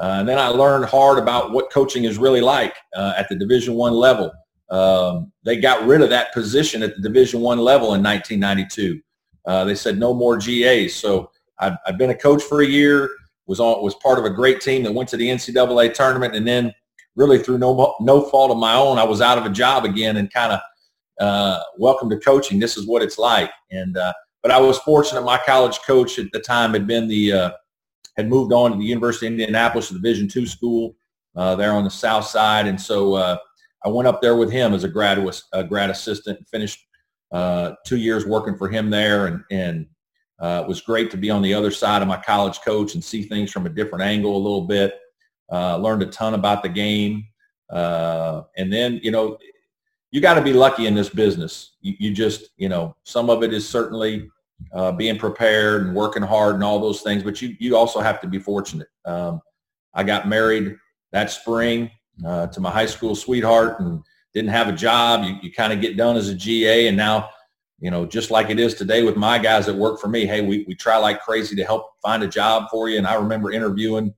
Uh, 0.00 0.16
and 0.18 0.28
then 0.28 0.38
I 0.38 0.48
learned 0.48 0.86
hard 0.86 1.18
about 1.18 1.52
what 1.52 1.70
coaching 1.70 2.04
is 2.04 2.18
really 2.18 2.40
like 2.40 2.74
uh, 2.96 3.14
at 3.16 3.28
the 3.28 3.36
Division 3.36 3.74
One 3.74 3.92
level. 3.92 4.32
Um, 4.70 5.32
they 5.44 5.56
got 5.56 5.86
rid 5.86 6.00
of 6.00 6.10
that 6.10 6.32
position 6.32 6.82
at 6.82 6.96
the 6.96 7.02
Division 7.02 7.40
One 7.40 7.58
level 7.58 7.94
in 7.94 8.02
1992. 8.02 9.00
Uh, 9.46 9.64
they 9.64 9.74
said 9.74 9.98
no 9.98 10.14
more 10.14 10.36
GAs. 10.36 10.94
So 10.94 11.30
I've, 11.60 11.76
I've 11.86 11.98
been 11.98 12.10
a 12.10 12.14
coach 12.16 12.42
for 12.42 12.62
a 12.62 12.66
year 12.66 13.10
was 13.46 13.60
on 13.60 13.82
was 13.82 13.94
part 13.96 14.18
of 14.18 14.24
a 14.24 14.30
great 14.30 14.60
team 14.60 14.82
that 14.84 14.92
went 14.92 15.08
to 15.10 15.16
the 15.16 15.28
NCAA 15.28 15.92
tournament, 15.94 16.34
and 16.34 16.46
then 16.46 16.72
really 17.16 17.38
through 17.38 17.58
no 17.58 17.94
no 18.00 18.22
fault 18.22 18.50
of 18.50 18.58
my 18.58 18.74
own, 18.74 18.98
I 18.98 19.04
was 19.04 19.20
out 19.20 19.38
of 19.38 19.44
a 19.44 19.50
job 19.50 19.84
again, 19.84 20.16
and 20.16 20.32
kind 20.32 20.52
of 20.52 20.60
uh, 21.20 21.60
welcome 21.78 22.08
to 22.10 22.18
coaching. 22.18 22.58
This 22.58 22.76
is 22.76 22.86
what 22.86 23.02
it's 23.02 23.18
like. 23.18 23.50
And 23.70 23.96
uh, 23.96 24.12
but 24.42 24.50
I 24.50 24.60
was 24.60 24.78
fortunate. 24.78 25.22
My 25.22 25.38
college 25.38 25.78
coach 25.86 26.18
at 26.18 26.32
the 26.32 26.40
time 26.40 26.72
had 26.72 26.86
been 26.86 27.08
the 27.08 27.32
uh, 27.32 27.50
had 28.16 28.28
moved 28.28 28.52
on 28.52 28.72
to 28.72 28.78
the 28.78 28.84
University 28.84 29.26
of 29.26 29.32
Indianapolis 29.32 29.90
a 29.90 29.94
Division 29.94 30.28
two 30.28 30.46
school 30.46 30.94
uh, 31.36 31.54
there 31.54 31.72
on 31.72 31.84
the 31.84 31.90
south 31.90 32.26
side, 32.26 32.66
and 32.66 32.80
so 32.80 33.14
uh, 33.14 33.36
I 33.84 33.88
went 33.88 34.08
up 34.08 34.22
there 34.22 34.36
with 34.36 34.50
him 34.50 34.72
as 34.72 34.84
a 34.84 34.88
graduate 34.88 35.42
a 35.52 35.64
grad 35.64 35.90
assistant 35.90 36.38
and 36.38 36.48
finished 36.48 36.86
uh, 37.32 37.72
two 37.84 37.96
years 37.96 38.24
working 38.26 38.56
for 38.56 38.68
him 38.68 38.90
there, 38.90 39.26
and 39.26 39.44
and 39.50 39.86
uh, 40.40 40.62
it 40.64 40.68
was 40.68 40.80
great 40.80 41.10
to 41.10 41.16
be 41.16 41.30
on 41.30 41.42
the 41.42 41.54
other 41.54 41.70
side 41.70 42.02
of 42.02 42.08
my 42.08 42.16
college 42.16 42.60
coach 42.60 42.94
and 42.94 43.02
see 43.02 43.22
things 43.22 43.50
from 43.50 43.66
a 43.66 43.70
different 43.70 44.04
angle 44.04 44.36
a 44.36 44.38
little 44.38 44.66
bit. 44.66 44.98
Uh, 45.52 45.76
learned 45.76 46.02
a 46.02 46.06
ton 46.06 46.34
about 46.34 46.62
the 46.62 46.68
game. 46.68 47.26
And 47.70 48.72
then, 48.72 49.00
you 49.02 49.10
know, 49.10 49.38
you 50.10 50.20
got 50.20 50.34
to 50.34 50.42
be 50.42 50.52
lucky 50.52 50.86
in 50.86 50.94
this 50.94 51.08
business. 51.08 51.72
You, 51.80 51.94
you, 51.98 52.14
just, 52.14 52.50
you 52.56 52.68
know, 52.68 52.96
some 53.02 53.28
of 53.30 53.42
it 53.42 53.52
is 53.52 53.68
certainly 53.68 54.30
uh, 54.72 54.92
being 54.92 55.18
prepared 55.18 55.82
and 55.82 55.94
working 55.94 56.22
hard 56.22 56.54
and 56.54 56.64
all 56.64 56.80
those 56.80 57.02
things, 57.02 57.22
but 57.22 57.40
you, 57.42 57.56
you 57.58 57.76
also 57.76 58.00
have 58.00 58.20
to 58.20 58.26
be 58.26 58.38
fortunate. 58.38 58.88
Um, 59.04 59.40
I 59.94 60.02
got 60.02 60.28
married 60.28 60.76
that 61.12 61.30
spring 61.30 61.90
uh, 62.24 62.46
to 62.48 62.60
my 62.60 62.70
high 62.70 62.86
school 62.86 63.14
sweetheart 63.14 63.80
and 63.80 64.02
didn't 64.32 64.50
have 64.50 64.68
a 64.68 64.72
job. 64.72 65.24
You, 65.24 65.36
you 65.42 65.52
kind 65.52 65.72
of 65.72 65.80
get 65.80 65.96
done 65.96 66.16
as 66.16 66.28
a 66.28 66.34
GA 66.34 66.88
and 66.88 66.96
now 66.96 67.30
you 67.84 67.90
know, 67.90 68.06
just 68.06 68.30
like 68.30 68.50
it 68.50 68.58
is 68.58 68.74
today 68.74 69.02
with 69.02 69.16
my 69.16 69.38
guys 69.38 69.66
that 69.66 69.74
work 69.74 70.00
for 70.00 70.08
me. 70.08 70.26
Hey, 70.26 70.40
we, 70.40 70.64
we 70.66 70.74
try 70.74 70.96
like 70.96 71.20
crazy 71.20 71.56
to 71.56 71.64
help 71.64 71.90
find 72.00 72.22
a 72.22 72.26
job 72.28 72.70
for 72.70 72.88
you. 72.88 72.98
And 72.98 73.06
I 73.06 73.14
remember 73.14 73.52
interviewing 73.52 74.14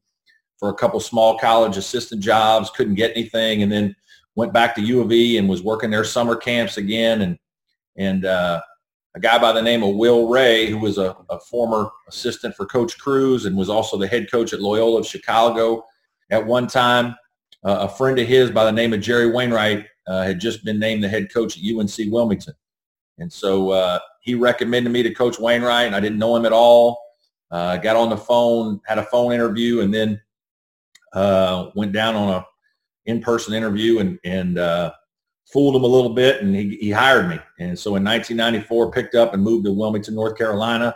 for 0.58 0.68
a 0.68 0.74
couple 0.74 1.00
small 1.00 1.38
college 1.38 1.76
assistant 1.76 2.22
jobs, 2.22 2.70
couldn't 2.70 2.94
get 2.94 3.10
anything, 3.16 3.62
and 3.62 3.72
then 3.72 3.96
went 4.36 4.52
back 4.52 4.74
to 4.76 4.82
U 4.82 5.00
of 5.00 5.10
E 5.10 5.38
and 5.38 5.48
was 5.48 5.62
working 5.62 5.90
their 5.90 6.04
summer 6.04 6.36
camps 6.36 6.76
again. 6.76 7.22
And 7.22 7.38
and 7.96 8.24
uh, 8.24 8.60
a 9.16 9.20
guy 9.20 9.38
by 9.38 9.50
the 9.50 9.62
name 9.62 9.82
of 9.82 9.96
Will 9.96 10.28
Rey, 10.28 10.66
who 10.66 10.76
was 10.76 10.98
a, 10.98 11.16
a 11.30 11.40
former 11.40 11.90
assistant 12.06 12.54
for 12.54 12.66
Coach 12.66 12.98
Crews 12.98 13.46
and 13.46 13.56
was 13.56 13.70
also 13.70 13.96
the 13.96 14.06
head 14.06 14.30
coach 14.30 14.52
at 14.52 14.60
Loyola 14.60 15.00
of 15.00 15.06
Chicago 15.06 15.84
at 16.30 16.46
one 16.46 16.66
time. 16.66 17.16
Uh, 17.64 17.78
a 17.80 17.88
friend 17.88 18.18
of 18.18 18.28
his 18.28 18.50
by 18.50 18.64
the 18.66 18.72
name 18.72 18.92
of 18.92 19.00
Jerry 19.00 19.30
Wainwright 19.32 19.86
uh, 20.06 20.22
had 20.22 20.38
just 20.38 20.64
been 20.66 20.78
named 20.78 21.02
the 21.02 21.08
head 21.08 21.32
coach 21.32 21.56
at 21.56 21.64
UNC 21.64 22.12
Wilmington. 22.12 22.52
And 23.18 23.32
so 23.32 23.70
uh, 23.70 23.98
he 24.20 24.34
recommended 24.34 24.90
me 24.90 25.02
to 25.02 25.14
Coach 25.14 25.38
Wainwright, 25.38 25.86
and 25.86 25.96
I 25.96 26.00
didn't 26.00 26.18
know 26.18 26.36
him 26.36 26.44
at 26.44 26.52
all. 26.52 27.00
Uh, 27.50 27.78
got 27.78 27.96
on 27.96 28.10
the 28.10 28.18
phone, 28.18 28.80
had 28.84 28.98
a 28.98 29.02
phone 29.04 29.32
interview, 29.32 29.80
and 29.80 29.94
then 29.94 30.20
uh, 31.14 31.70
went 31.74 31.92
down 31.92 32.16
on 32.16 32.28
a 32.34 32.46
in-person 33.06 33.54
interview 33.54 34.00
and, 34.00 34.18
and 34.24 34.58
uh, 34.58 34.92
fooled 35.52 35.76
him 35.76 35.84
a 35.84 35.86
little 35.86 36.10
bit, 36.10 36.42
and 36.42 36.54
he, 36.54 36.76
he 36.76 36.90
hired 36.90 37.28
me. 37.28 37.38
And 37.58 37.78
so 37.78 37.96
in 37.96 38.04
1994, 38.04 38.90
picked 38.90 39.14
up 39.14 39.34
and 39.34 39.42
moved 39.42 39.64
to 39.66 39.72
Wilmington, 39.72 40.14
North 40.14 40.36
Carolina, 40.36 40.94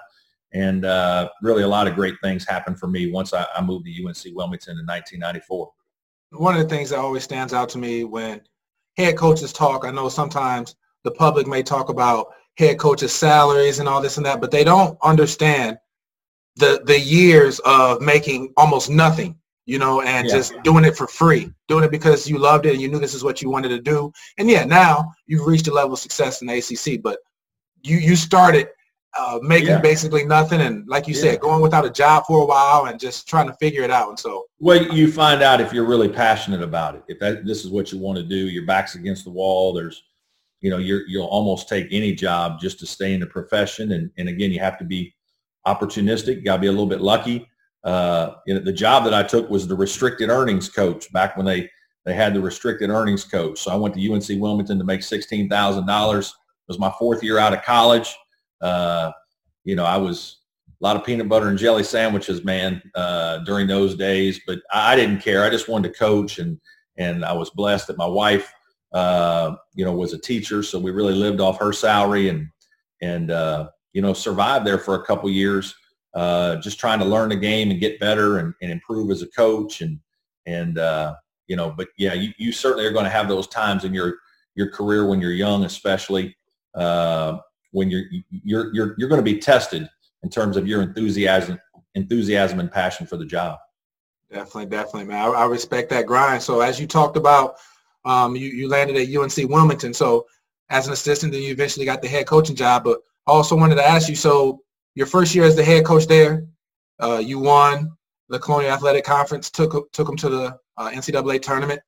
and 0.53 0.85
uh, 0.85 1.29
really 1.43 1.63
a 1.63 1.69
lot 1.69 1.87
of 1.87 1.95
great 1.95 2.17
things 2.23 2.47
happened 2.47 2.79
for 2.79 2.89
me 2.89 3.11
once 3.11 3.33
I, 3.33 3.47
I 3.57 3.63
moved 3.63 3.87
to 3.87 3.93
UNC 3.93 4.37
Wilmington 4.37 4.79
in 4.79 4.87
1994. 4.87 5.71
One 6.33 6.57
of 6.57 6.63
the 6.63 6.69
things 6.69 6.91
that 6.91 6.99
always 6.99 7.25
stands 7.25 7.53
out 7.53 7.69
to 7.71 7.79
me 7.79 8.05
when 8.05 8.41
head 8.97 9.17
coaches 9.17 9.53
talk, 9.53 9.85
I 9.85 9.91
know 9.91 10.09
sometimes– 10.09 10.77
the 11.05 11.11
public 11.13 11.47
may 11.47 11.63
talk 11.63 11.89
about 11.89 12.29
head 12.57 12.79
coaches' 12.79 13.13
salaries 13.13 13.79
and 13.79 13.89
all 13.89 14.01
this 14.01 14.17
and 14.17 14.27
that, 14.27 14.41
but 14.41 14.51
they 14.51 14.65
don't 14.65 14.99
understand 15.03 15.79
the 16.57 16.83
the 16.85 16.99
years 16.99 17.59
of 17.61 18.01
making 18.01 18.53
almost 18.57 18.91
nothing, 18.91 19.37
you 19.71 19.79
know, 19.79 20.03
and 20.03 20.27
yeah. 20.27 20.35
just 20.35 20.55
doing 20.63 20.85
it 20.85 20.97
for 20.97 21.07
free, 21.07 21.53
doing 21.69 21.85
it 21.85 21.91
because 21.91 22.29
you 22.29 22.39
loved 22.39 22.67
it 22.67 22.73
and 22.73 22.81
you 22.81 22.89
knew 22.89 22.99
this 22.99 23.15
is 23.15 23.25
what 23.25 23.41
you 23.41 23.51
wanted 23.51 23.69
to 23.69 23.81
do. 23.81 24.13
And 24.39 24.51
yeah, 24.51 24.65
now 24.65 25.13
you've 25.27 25.47
reached 25.47 25.69
a 25.69 25.73
level 25.73 25.95
of 25.95 25.99
success 25.99 26.43
in 26.43 26.49
the 26.49 26.59
ACC, 26.59 27.03
but 27.03 27.19
you 27.83 27.97
you 27.97 28.17
started 28.17 28.69
uh, 29.19 29.39
making 29.43 29.69
yeah. 29.69 29.81
basically 29.81 30.25
nothing 30.25 30.61
and 30.61 30.87
like 30.87 31.09
you 31.09 31.15
yeah. 31.15 31.21
said 31.21 31.41
going 31.41 31.61
without 31.61 31.85
a 31.85 31.91
job 31.91 32.25
for 32.27 32.43
a 32.43 32.47
while 32.47 32.87
and 32.87 33.01
just 33.01 33.27
trying 33.27 33.47
to 33.47 33.55
figure 33.55 33.83
it 33.83 33.91
out 33.91 34.09
and 34.09 34.17
so 34.17 34.45
well 34.61 34.81
you 34.95 35.11
find 35.11 35.43
out 35.43 35.61
if 35.61 35.73
you're 35.73 35.85
really 35.85 36.09
passionate 36.09 36.63
about 36.63 36.95
it 36.95 37.03
if 37.09 37.19
that 37.19 37.45
this 37.45 37.65
is 37.65 37.73
what 37.73 37.91
you 37.91 37.99
want 37.99 38.17
to 38.17 38.23
do 38.23 38.37
your 38.37 38.65
back's 38.67 38.95
against 38.95 39.25
the 39.25 39.31
wall 39.31 39.73
there's 39.73 40.05
you 40.61 40.71
know, 40.71 40.79
you're, 40.79 41.07
you'll 41.07 41.27
almost 41.27 41.69
take 41.69 41.87
any 41.91 42.15
job 42.15 42.61
just 42.61 42.79
to 42.81 42.87
stay 42.87 43.15
in 43.15 43.21
the 43.21 43.27
profession. 43.27 43.93
And, 43.93 44.11
and 44.19 44.29
again, 44.29 44.51
you 44.51 44.61
have 44.61 44.79
to 44.79 44.85
be 44.85 45.15
opportunistic. 45.67 46.37
You 46.37 46.43
got 46.43 46.57
to 46.57 46.61
be 46.61 46.67
a 46.67 46.73
little 46.73 46.87
bit 46.87 47.01
lucky. 47.01 47.49
Uh, 47.85 48.35
you 48.47 48.55
know, 48.55 48.61
the 48.61 48.73
job 48.73 49.05
that 49.05 49.15
I 49.15 49.23
took 49.23 49.49
was 49.49 49.67
the 49.67 49.77
restricted 49.77 50.29
earnings 50.29 50.69
coach 50.69 51.11
back 51.13 51.37
when 51.37 51.47
they, 51.47 51.69
they 52.05 52.15
had 52.15 52.35
the 52.35 52.41
restricted 52.41 52.91
earnings 52.91 53.25
coach. 53.25 53.61
So 53.61 53.71
I 53.71 53.77
went 53.77 53.95
to 53.95 54.13
UNC 54.13 54.29
Wilmington 54.41 54.79
to 54.79 54.85
make 54.85 55.01
$16,000. 55.01 56.19
It 56.19 56.35
was 56.69 56.79
my 56.79 56.93
fourth 56.99 57.23
year 57.23 57.39
out 57.39 57.53
of 57.53 57.63
college. 57.63 58.15
Uh, 58.61 59.13
you 59.65 59.77
know, 59.77 59.85
I 59.85 59.97
was 59.97 60.39
a 60.81 60.85
lot 60.85 60.97
of 60.97 61.05
peanut 61.05 61.29
butter 61.29 61.49
and 61.49 61.59
jelly 61.59 61.83
sandwiches, 61.83 62.45
man, 62.45 62.83
uh, 62.95 63.39
during 63.39 63.67
those 63.67 63.97
days, 63.97 64.41
but 64.47 64.61
I 64.73 64.97
didn't 64.97 65.21
care. 65.21 65.45
I 65.45 65.51
just 65.51 65.69
wanted 65.69 65.93
to 65.93 65.99
coach 65.99 66.39
and, 66.39 66.61
and 66.97 67.25
I 67.25 67.33
was 67.33 67.51
blessed 67.51 67.87
that 67.87 67.99
my 67.99 68.07
wife 68.07 68.53
uh, 68.93 69.55
you 69.75 69.85
know, 69.85 69.93
was 69.93 70.13
a 70.13 70.19
teacher, 70.19 70.63
so 70.63 70.79
we 70.79 70.91
really 70.91 71.15
lived 71.15 71.41
off 71.41 71.59
her 71.59 71.73
salary 71.73 72.29
and 72.29 72.49
and 73.03 73.31
uh, 73.31 73.69
you 73.93 74.03
know 74.03 74.13
survived 74.13 74.67
there 74.67 74.79
for 74.79 74.97
a 74.97 75.05
couple 75.05 75.31
years, 75.31 75.75
uh, 76.15 76.57
just 76.57 76.79
trying 76.79 76.99
to 76.99 77.05
learn 77.05 77.29
the 77.29 77.37
game 77.37 77.71
and 77.71 77.81
get 77.81 78.01
better 78.01 78.39
and, 78.39 78.55
and 78.63 78.71
improve 78.71 79.11
as 79.11 79.23
a 79.23 79.29
coach 79.29 79.81
and 79.81 80.01
and 80.47 80.79
uh, 80.79 81.15
you 81.47 81.57
know, 81.57 81.75
but 81.77 81.89
yeah, 81.99 82.15
you, 82.15 82.33
you 82.39 82.53
certainly 82.53 82.87
are 82.87 82.93
going 82.93 83.05
to 83.05 83.11
have 83.11 83.29
those 83.29 83.47
times 83.47 83.85
in 83.85 83.93
your 83.93 84.19
your 84.55 84.71
career 84.71 85.07
when 85.07 85.21
you're 85.21 85.33
young, 85.33 85.65
especially 85.65 86.37
uh, 86.75 87.39
when 87.73 87.91
you're 87.91 88.05
you're 88.31 88.75
you're 88.75 88.95
you're 88.99 89.09
going 89.09 89.25
to 89.25 89.33
be 89.33 89.39
tested 89.39 89.89
in 90.23 90.31
terms 90.31 90.57
of 90.57 90.67
your 90.67 90.83
enthusiasm 90.83 91.59
enthusiasm 91.95 92.61
and 92.61 92.71
passion 92.71 93.07
for 93.07 93.17
the 93.17 93.27
job. 93.27 93.59
Definitely, 94.31 94.67
definitely, 94.67 95.05
man. 95.07 95.25
I, 95.25 95.27
I 95.29 95.47
respect 95.47 95.91
that 95.91 96.07
grind. 96.07 96.43
So 96.43 96.61
as 96.61 96.79
you 96.79 96.87
talked 96.87 97.17
about, 97.17 97.57
um, 98.05 98.37
you, 98.37 98.49
you 98.49 98.69
landed 98.69 98.97
at 98.97 99.15
UNC 99.15 99.51
Wilmington. 99.51 99.93
So 99.93 100.27
as 100.69 100.87
an 100.87 100.93
assistant, 100.93 101.33
then 101.33 101.43
you 101.43 101.51
eventually 101.51 101.85
got 101.85 102.01
the 102.01 102.09
head 102.09 102.27
coaching 102.27 102.55
job. 102.55 102.85
But 102.85 103.01
also 103.27 103.57
wanted 103.57 103.75
to 103.77 103.85
ask 103.85 104.09
you, 104.09 104.15
so 104.15 104.63
your 104.95 105.07
first 105.07 105.35
year 105.35 105.45
as 105.45 105.57
the 105.57 105.65
head 105.65 105.85
coach 105.85 106.07
there, 106.07 106.47
uh, 107.01 107.19
you 107.25 107.39
won 107.39 107.93
the 108.29 108.39
Colonial 108.39 108.73
Athletic 108.73 109.05
Conference, 109.05 109.51
took 109.51 109.93
took 109.93 110.07
them 110.07 110.17
to 110.17 110.29
the 110.29 110.59
uh, 110.77 110.91
NCAA 110.91 111.43
tournament. 111.43 111.81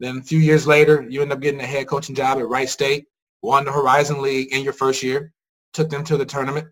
Then 0.00 0.18
a 0.18 0.22
few 0.22 0.38
years 0.38 0.66
later, 0.66 1.06
you 1.08 1.22
end 1.22 1.32
up 1.32 1.40
getting 1.40 1.60
a 1.60 1.66
head 1.66 1.86
coaching 1.86 2.14
job 2.14 2.38
at 2.38 2.48
Wright 2.48 2.68
State, 2.68 3.06
won 3.42 3.64
the 3.64 3.72
Horizon 3.72 4.20
League 4.20 4.52
in 4.52 4.64
your 4.64 4.72
first 4.72 5.02
year, 5.02 5.32
took 5.72 5.90
them 5.90 6.02
to 6.04 6.16
the 6.16 6.26
tournament. 6.26 6.66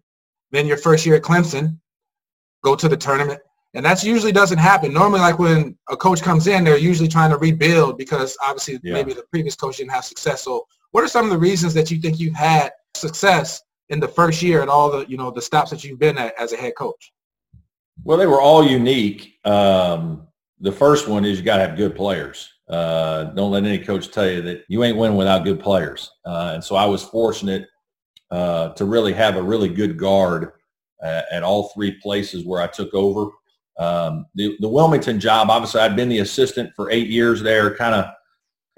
Then 0.51 0.67
your 0.67 0.79
first 0.79 1.07
year 1.07 1.17
at 1.17 1.23
Clemson, 1.23 1.79
go 2.65 2.75
to 2.75 2.89
the 2.89 2.97
tournament. 2.97 3.41
And 3.75 3.87
that 3.87 4.03
usually 4.03 4.33
doesn't 4.33 4.59
happen. 4.59 4.93
Normally, 4.93 5.21
like 5.21 5.39
when 5.39 5.79
a 5.89 5.97
coach 5.97 6.23
comes 6.23 6.49
in, 6.49 6.65
they're 6.65 6.77
usually 6.77 7.09
trying 7.09 7.31
to 7.31 7.37
rebuild 7.37 7.99
because 7.99 8.37
obviously 8.43 8.81
yeah. 8.83 8.95
maybe 8.95 9.13
the 9.13 9.23
previous 9.31 9.55
coach 9.55 9.77
didn't 9.77 9.93
have 9.93 10.05
success. 10.05 10.43
So 10.43 10.67
what 10.91 11.05
are 11.05 11.09
some 11.09 11.25
of 11.25 11.31
the 11.31 11.39
reasons 11.39 11.73
that 11.75 11.89
you 11.91 12.01
think 12.01 12.19
you've 12.19 12.35
had 12.35 12.73
success 12.97 13.63
in 13.91 14.01
the 14.01 14.09
first 14.09 14.43
year 14.43 14.63
and 14.63 14.71
all 14.71 14.91
the, 14.91 15.07
you 15.07 15.17
know, 15.17 15.31
the 15.31 15.43
stops 15.43 15.71
that 15.71 15.85
you've 15.85 15.99
been 15.99 16.17
at 16.17 16.35
as 16.39 16.53
a 16.53 16.57
head 16.57 16.75
coach? 16.77 17.13
Well, 18.03 18.17
they 18.17 18.27
were 18.27 18.41
all 18.41 18.65
unique. 18.67 19.35
Um, 19.45 20.27
the 20.61 20.73
first 20.73 21.09
one 21.09 21.25
is 21.25 21.39
you 21.39 21.45
got 21.45 21.57
to 21.57 21.67
have 21.67 21.77
good 21.77 21.95
players. 21.95 22.49
Uh, 22.69 23.25
don't 23.25 23.51
let 23.51 23.65
any 23.65 23.79
coach 23.79 24.11
tell 24.11 24.31
you 24.31 24.41
that 24.43 24.65
you 24.69 24.85
ain't 24.85 24.97
winning 24.97 25.17
without 25.17 25.45
good 25.45 25.61
players. 25.61 26.11
Uh, 26.25 26.53
and 26.55 26.65
so 26.65 26.77
I 26.77 26.87
was 26.87 27.03
fortunate 27.03 27.67
uh, 28.31 28.71
to 28.71 28.85
really 28.85 29.13
have 29.13 29.37
a 29.37 29.43
really 29.43 29.69
good 29.69 29.99
guard 29.99 30.53
uh, 31.03 31.23
at 31.33 31.43
all 31.43 31.71
three 31.71 31.93
places 32.01 32.45
where 32.45 32.63
I 32.63 32.69
took 32.69 32.95
over. 32.95 33.31
Um, 33.79 34.27
the, 34.35 34.57
the 34.61 34.69
Wilmington 34.69 35.19
job, 35.19 35.51
obviously, 35.51 35.81
I'd 35.81 35.97
been 35.97 36.09
the 36.09 36.19
assistant 36.21 36.71
for 36.77 36.91
eight 36.91 37.09
years 37.09 37.43
there. 37.43 37.75
Kind 37.75 37.95
of 37.95 38.07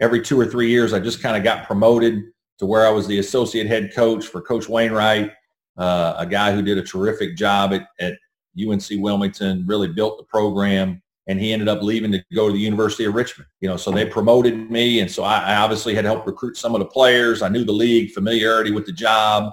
every 0.01 0.23
two 0.23 0.41
or 0.41 0.47
three 0.47 0.71
years, 0.71 0.93
I 0.93 1.01
just 1.01 1.21
kind 1.21 1.37
of 1.37 1.45
got 1.45 1.67
promoted 1.67 2.23
to 2.63 2.67
where 2.67 2.87
I 2.87 2.91
was 2.91 3.09
the 3.09 3.19
associate 3.19 3.67
head 3.67 3.93
coach 3.93 4.25
for 4.25 4.41
Coach 4.41 4.69
Wainwright, 4.69 5.33
uh, 5.77 6.15
a 6.17 6.25
guy 6.25 6.53
who 6.53 6.63
did 6.63 6.79
a 6.79 6.83
terrific 6.83 7.37
job 7.37 7.73
at, 7.73 7.89
at 7.99 8.15
UNC 8.57 8.85
Wilmington, 8.99 9.65
really 9.67 9.89
built 9.89 10.17
the 10.17 10.23
program, 10.23 11.03
and 11.27 11.41
he 11.41 11.53
ended 11.53 11.67
up 11.67 11.83
leaving 11.83 12.13
to 12.13 12.23
go 12.33 12.47
to 12.47 12.53
the 12.53 12.61
University 12.61 13.05
of 13.05 13.17
Richmond. 13.17 13.49
You 13.61 13.69
know, 13.69 13.77
so 13.77 13.91
they 13.91 14.07
promoted 14.07 14.71
me, 14.71 15.01
and 15.01 15.11
so 15.11 15.25
I, 15.25 15.41
I 15.41 15.57
obviously 15.57 15.93
had 15.93 16.05
helped 16.05 16.25
recruit 16.25 16.57
some 16.57 16.73
of 16.73 16.79
the 16.79 16.87
players. 16.87 17.43
I 17.43 17.49
knew 17.49 17.65
the 17.65 17.73
league, 17.73 18.13
familiarity 18.13 18.71
with 18.71 18.87
the 18.87 18.93
job. 18.93 19.53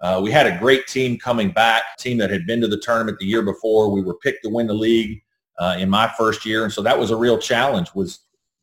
Uh, 0.00 0.18
we 0.20 0.32
had 0.32 0.48
a 0.48 0.58
great 0.58 0.88
team 0.88 1.20
coming 1.20 1.52
back, 1.52 1.98
team 1.98 2.18
that 2.18 2.30
had 2.30 2.48
been 2.48 2.60
to 2.62 2.66
the 2.66 2.80
tournament 2.80 3.20
the 3.20 3.26
year 3.26 3.42
before. 3.42 3.92
We 3.92 4.02
were 4.02 4.16
picked 4.16 4.42
to 4.42 4.50
win 4.50 4.66
the 4.66 4.74
league 4.74 5.22
uh, 5.60 5.76
in 5.78 5.88
my 5.88 6.12
first 6.18 6.44
year, 6.44 6.64
and 6.64 6.72
so 6.72 6.82
that 6.82 6.98
was 6.98 7.12
a 7.12 7.16
real 7.16 7.38
challenge. 7.38 7.94
Was 7.94 8.18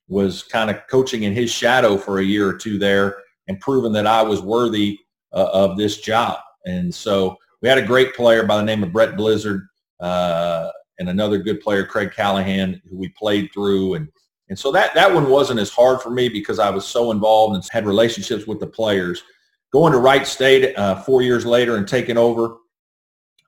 was 0.10 0.44
kind 0.44 0.70
of 0.70 0.78
coaching 0.90 1.24
in 1.24 1.32
his 1.32 1.50
shadow 1.50 1.96
for 1.96 2.20
a 2.20 2.24
year 2.24 2.50
or 2.50 2.54
two 2.54 2.78
there, 2.78 3.18
and 3.48 3.60
proven 3.60 3.92
that 3.94 4.08
I 4.08 4.22
was 4.22 4.42
worthy 4.42 5.00
uh, 5.34 5.50
of 5.54 5.78
this 5.78 5.98
job. 5.98 6.40
And 6.66 6.94
so 6.94 7.38
we 7.62 7.70
had 7.70 7.78
a 7.78 7.86
great 7.86 8.14
player 8.14 8.46
by 8.46 8.58
the 8.58 8.64
name 8.64 8.84
of 8.84 8.92
Brett 8.92 9.16
Blizzard 9.16 9.68
uh, 10.00 10.70
and 11.00 11.10
another 11.10 11.38
good 11.38 11.62
player, 11.62 11.86
Craig 11.86 12.12
Callahan, 12.12 12.82
who 12.90 12.98
we 12.98 13.10
played 13.10 13.50
through. 13.54 13.96
And, 13.96 14.10
and 14.50 14.58
so 14.58 14.72
that, 14.72 14.94
that 14.96 15.14
one 15.14 15.30
wasn't 15.30 15.60
as 15.60 15.70
hard 15.70 16.02
for 16.02 16.10
me 16.10 16.30
because 16.30 16.60
I 16.60 16.70
was 16.70 16.86
so 16.86 17.12
involved 17.12 17.56
and 17.56 17.64
had 17.72 17.86
relationships 17.86 18.48
with 18.48 18.60
the 18.60 18.68
players. 18.68 19.24
Going 19.74 19.94
to 19.94 20.00
Wright 20.00 20.26
State 20.26 20.78
uh, 20.78 21.02
four 21.02 21.22
years 21.22 21.46
later 21.46 21.76
and 21.78 21.88
taking 21.88 22.18
over 22.18 22.58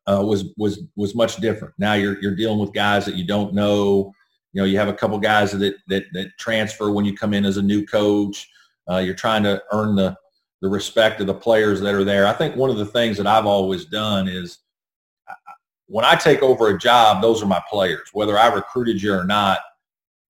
uh, 0.07 0.23
was, 0.25 0.45
was, 0.57 0.81
was 0.95 1.15
much 1.15 1.37
different. 1.37 1.73
Now 1.77 1.93
you're, 1.93 2.19
you're 2.21 2.35
dealing 2.35 2.59
with 2.59 2.73
guys 2.73 3.05
that 3.05 3.15
you 3.15 3.25
don't 3.25 3.53
know. 3.53 4.13
You 4.53 4.61
know, 4.61 4.65
you 4.65 4.77
have 4.79 4.87
a 4.87 4.93
couple 4.93 5.19
guys 5.19 5.51
that, 5.51 5.75
that, 5.87 6.05
that 6.13 6.31
transfer 6.39 6.91
when 6.91 7.05
you 7.05 7.15
come 7.15 7.33
in 7.33 7.45
as 7.45 7.57
a 7.57 7.61
new 7.61 7.85
coach. 7.85 8.49
Uh, 8.89 8.97
you're 8.97 9.13
trying 9.13 9.43
to 9.43 9.61
earn 9.71 9.95
the, 9.95 10.15
the 10.61 10.69
respect 10.69 11.21
of 11.21 11.27
the 11.27 11.33
players 11.33 11.79
that 11.81 11.93
are 11.93 12.03
there. 12.03 12.25
I 12.25 12.33
think 12.33 12.55
one 12.55 12.69
of 12.69 12.77
the 12.77 12.85
things 12.85 13.17
that 13.17 13.27
I've 13.27 13.45
always 13.45 13.85
done 13.85 14.27
is 14.27 14.59
when 15.87 16.05
I 16.05 16.15
take 16.15 16.41
over 16.43 16.69
a 16.69 16.77
job, 16.77 17.21
those 17.21 17.41
are 17.41 17.47
my 17.47 17.61
players. 17.69 18.09
Whether 18.13 18.37
I 18.37 18.47
recruited 18.47 19.01
you 19.01 19.13
or 19.13 19.25
not, 19.25 19.59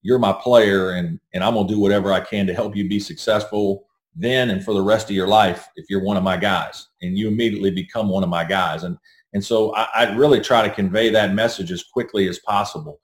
you're 0.02 0.20
my 0.20 0.34
player 0.34 0.92
and, 0.92 1.20
and 1.34 1.44
I'm 1.44 1.54
going 1.54 1.68
to 1.68 1.74
do 1.74 1.80
whatever 1.80 2.14
I 2.14 2.22
can 2.22 2.48
to 2.48 2.54
help 2.54 2.76
you 2.76 2.88
be 2.88 3.00
successful 3.00 3.86
then 4.16 4.50
and 4.50 4.64
for 4.64 4.74
the 4.74 4.82
rest 4.82 5.10
of 5.10 5.16
your 5.16 5.28
life 5.28 5.68
if 5.76 5.90
you're 5.90 6.04
one 6.04 6.18
of 6.18 6.24
my 6.24 6.38
guys 6.38 6.88
and 7.02 7.18
you 7.18 7.28
immediately 7.28 7.72
become 7.72 8.10
one 8.10 8.24
of 8.24 8.30
my 8.30 8.44
guys. 8.44 8.84
And, 8.84 8.98
and 9.34 9.44
so 9.44 9.76
I, 9.76 9.88
I 9.94 10.16
really 10.16 10.40
try 10.40 10.68
to 10.68 10.74
convey 10.74 11.10
that 11.10 11.34
message 11.34 11.72
as 11.72 11.84
quickly 11.84 12.28
as 12.28 12.40
possible. 12.40 13.00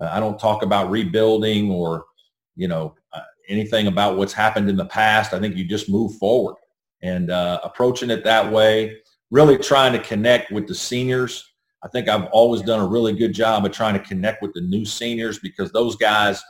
Uh, 0.00 0.10
I 0.12 0.20
don't 0.20 0.38
talk 0.38 0.62
about 0.62 0.90
rebuilding 0.90 1.70
or, 1.70 2.04
you 2.56 2.68
know, 2.68 2.94
anything 3.50 3.88
about 3.88 4.16
what's 4.16 4.32
happened 4.32 4.70
in 4.70 4.76
the 4.76 4.86
past. 4.86 5.34
I 5.34 5.40
think 5.40 5.56
you 5.56 5.64
just 5.64 5.90
move 5.90 6.16
forward 6.16 6.54
and 7.02 7.30
uh, 7.30 7.60
approaching 7.64 8.10
it 8.10 8.24
that 8.24 8.50
way, 8.50 8.98
really 9.30 9.58
trying 9.58 9.92
to 9.92 9.98
connect 9.98 10.52
with 10.52 10.66
the 10.66 10.74
seniors. 10.74 11.52
I 11.82 11.88
think 11.88 12.08
I've 12.08 12.26
always 12.26 12.62
done 12.62 12.80
a 12.80 12.86
really 12.86 13.12
good 13.12 13.32
job 13.32 13.64
of 13.64 13.72
trying 13.72 13.94
to 13.94 14.00
connect 14.00 14.42
with 14.42 14.52
the 14.54 14.60
new 14.60 14.84
seniors 14.84 15.38
because 15.38 15.72
those 15.72 15.96
guys, 15.96 16.42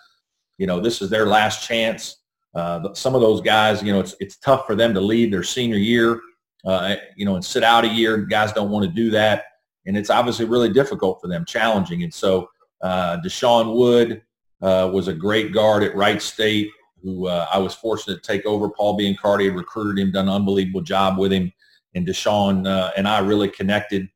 you 0.58 0.66
know, 0.66 0.80
this 0.80 1.00
is 1.00 1.08
their 1.08 1.26
last 1.26 1.66
chance. 1.66 2.16
Uh, 2.54 2.92
some 2.94 3.14
of 3.14 3.20
those 3.20 3.40
guys, 3.40 3.82
you 3.82 3.92
know, 3.92 4.00
it's, 4.00 4.16
it's 4.18 4.36
tough 4.38 4.66
for 4.66 4.74
them 4.74 4.92
to 4.92 5.00
leave 5.00 5.30
their 5.30 5.44
senior 5.44 5.76
year, 5.76 6.20
uh, 6.66 6.96
you 7.16 7.24
know, 7.24 7.36
and 7.36 7.44
sit 7.44 7.62
out 7.62 7.84
a 7.84 7.88
year. 7.88 8.18
Guys 8.18 8.52
don't 8.52 8.70
want 8.70 8.84
to 8.84 8.90
do 8.90 9.10
that. 9.10 9.44
And 9.86 9.96
it's 9.96 10.10
obviously 10.10 10.46
really 10.46 10.72
difficult 10.72 11.20
for 11.20 11.28
them, 11.28 11.44
challenging. 11.44 12.02
And 12.02 12.12
so 12.12 12.50
uh, 12.82 13.18
Deshaun 13.24 13.74
Wood 13.74 14.22
uh, 14.60 14.90
was 14.92 15.06
a 15.08 15.14
great 15.14 15.52
guard 15.52 15.84
at 15.84 15.94
Wright 15.94 16.20
State 16.20 16.70
who 17.02 17.26
uh, 17.26 17.46
I 17.52 17.58
was 17.58 17.74
fortunate 17.74 18.22
to 18.22 18.32
take 18.32 18.46
over. 18.46 18.68
Paul 18.68 18.98
Biancardi 18.98 19.46
had 19.46 19.56
recruited 19.56 20.02
him, 20.02 20.12
done 20.12 20.28
an 20.28 20.34
unbelievable 20.34 20.82
job 20.82 21.18
with 21.18 21.32
him, 21.32 21.52
and 21.94 22.06
Deshaun 22.06 22.66
uh, 22.66 22.92
and 22.96 23.08
I 23.08 23.20
really 23.20 23.48
connected. 23.48 24.08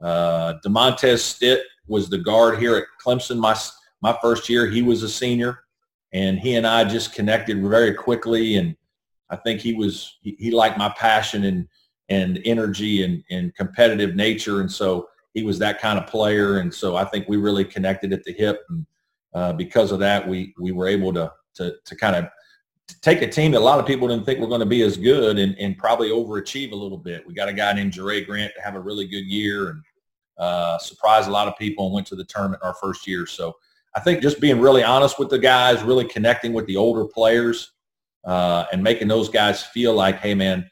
Uh, 0.00 0.54
Demontez 0.64 1.18
Stitt 1.18 1.62
was 1.86 2.08
the 2.08 2.18
guard 2.18 2.58
here 2.58 2.76
at 2.76 2.84
Clemson 3.04 3.38
my 3.38 3.56
my 4.00 4.16
first 4.22 4.48
year. 4.48 4.66
He 4.66 4.82
was 4.82 5.02
a 5.02 5.08
senior, 5.08 5.60
and 6.12 6.38
he 6.38 6.54
and 6.54 6.66
I 6.66 6.84
just 6.84 7.14
connected 7.14 7.62
very 7.62 7.94
quickly. 7.94 8.56
And 8.56 8.76
I 9.28 9.36
think 9.36 9.60
he 9.60 9.74
was 9.74 10.18
he, 10.22 10.36
he 10.38 10.50
liked 10.50 10.78
my 10.78 10.88
passion 10.90 11.44
and 11.44 11.68
and 12.08 12.40
energy 12.44 13.04
and, 13.04 13.22
and 13.30 13.54
competitive 13.54 14.16
nature, 14.16 14.60
and 14.60 14.70
so 14.70 15.08
he 15.34 15.44
was 15.44 15.58
that 15.60 15.80
kind 15.80 15.98
of 15.98 16.08
player. 16.08 16.58
And 16.58 16.72
so 16.72 16.96
I 16.96 17.04
think 17.04 17.28
we 17.28 17.36
really 17.36 17.64
connected 17.64 18.12
at 18.12 18.24
the 18.24 18.32
hip, 18.32 18.64
and 18.68 18.86
uh, 19.34 19.52
because 19.52 19.92
of 19.92 20.00
that, 20.00 20.26
we 20.26 20.54
we 20.58 20.72
were 20.72 20.88
able 20.88 21.12
to 21.14 21.32
to, 21.54 21.74
to 21.84 21.96
kind 21.96 22.16
of 22.16 22.26
take 23.02 23.22
a 23.22 23.28
team 23.28 23.52
that 23.52 23.60
a 23.60 23.64
lot 23.64 23.78
of 23.78 23.86
people 23.86 24.08
didn't 24.08 24.24
think 24.24 24.40
were 24.40 24.46
going 24.46 24.60
to 24.60 24.66
be 24.66 24.82
as 24.82 24.96
good 24.96 25.38
and, 25.38 25.56
and 25.58 25.78
probably 25.78 26.10
overachieve 26.10 26.72
a 26.72 26.76
little 26.76 26.98
bit. 26.98 27.26
We 27.26 27.34
got 27.34 27.48
a 27.48 27.52
guy 27.52 27.72
named 27.72 27.92
Jerai 27.92 28.26
Grant 28.26 28.52
to 28.56 28.62
have 28.62 28.74
a 28.74 28.80
really 28.80 29.06
good 29.06 29.24
year 29.24 29.70
and 29.70 29.82
uh, 30.38 30.78
a 31.04 31.30
lot 31.30 31.48
of 31.48 31.56
people 31.56 31.86
and 31.86 31.94
went 31.94 32.06
to 32.08 32.16
the 32.16 32.24
tournament 32.24 32.62
our 32.62 32.74
first 32.74 33.06
year. 33.06 33.26
So 33.26 33.56
I 33.94 34.00
think 34.00 34.22
just 34.22 34.40
being 34.40 34.60
really 34.60 34.82
honest 34.82 35.18
with 35.18 35.28
the 35.28 35.38
guys, 35.38 35.82
really 35.82 36.06
connecting 36.06 36.52
with 36.52 36.66
the 36.66 36.76
older 36.76 37.04
players 37.04 37.72
uh, 38.24 38.64
and 38.72 38.82
making 38.82 39.08
those 39.08 39.28
guys 39.28 39.62
feel 39.62 39.94
like, 39.94 40.18
hey, 40.20 40.34
man, 40.34 40.68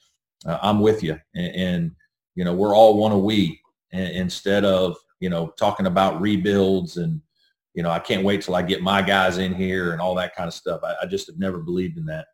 uh, 0.46 0.58
I'm 0.62 0.80
with 0.80 1.02
you. 1.02 1.18
And, 1.34 1.54
and, 1.54 1.90
you 2.34 2.44
know, 2.44 2.54
we're 2.54 2.74
all 2.74 2.96
one 2.96 3.12
of 3.12 3.22
we 3.22 3.60
and, 3.92 4.08
instead 4.10 4.64
of, 4.64 4.96
you 5.20 5.28
know, 5.28 5.48
talking 5.58 5.86
about 5.86 6.20
rebuilds 6.20 6.96
and, 6.96 7.20
you 7.78 7.84
know, 7.84 7.92
I 7.92 8.00
can't 8.00 8.24
wait 8.24 8.42
till 8.42 8.56
I 8.56 8.62
get 8.62 8.82
my 8.82 9.00
guys 9.00 9.38
in 9.38 9.54
here 9.54 9.92
and 9.92 10.00
all 10.00 10.16
that 10.16 10.34
kind 10.34 10.48
of 10.48 10.52
stuff. 10.52 10.80
I, 10.82 10.96
I 11.00 11.06
just 11.06 11.28
have 11.28 11.38
never 11.38 11.58
believed 11.58 11.96
in 11.96 12.04
that. 12.06 12.26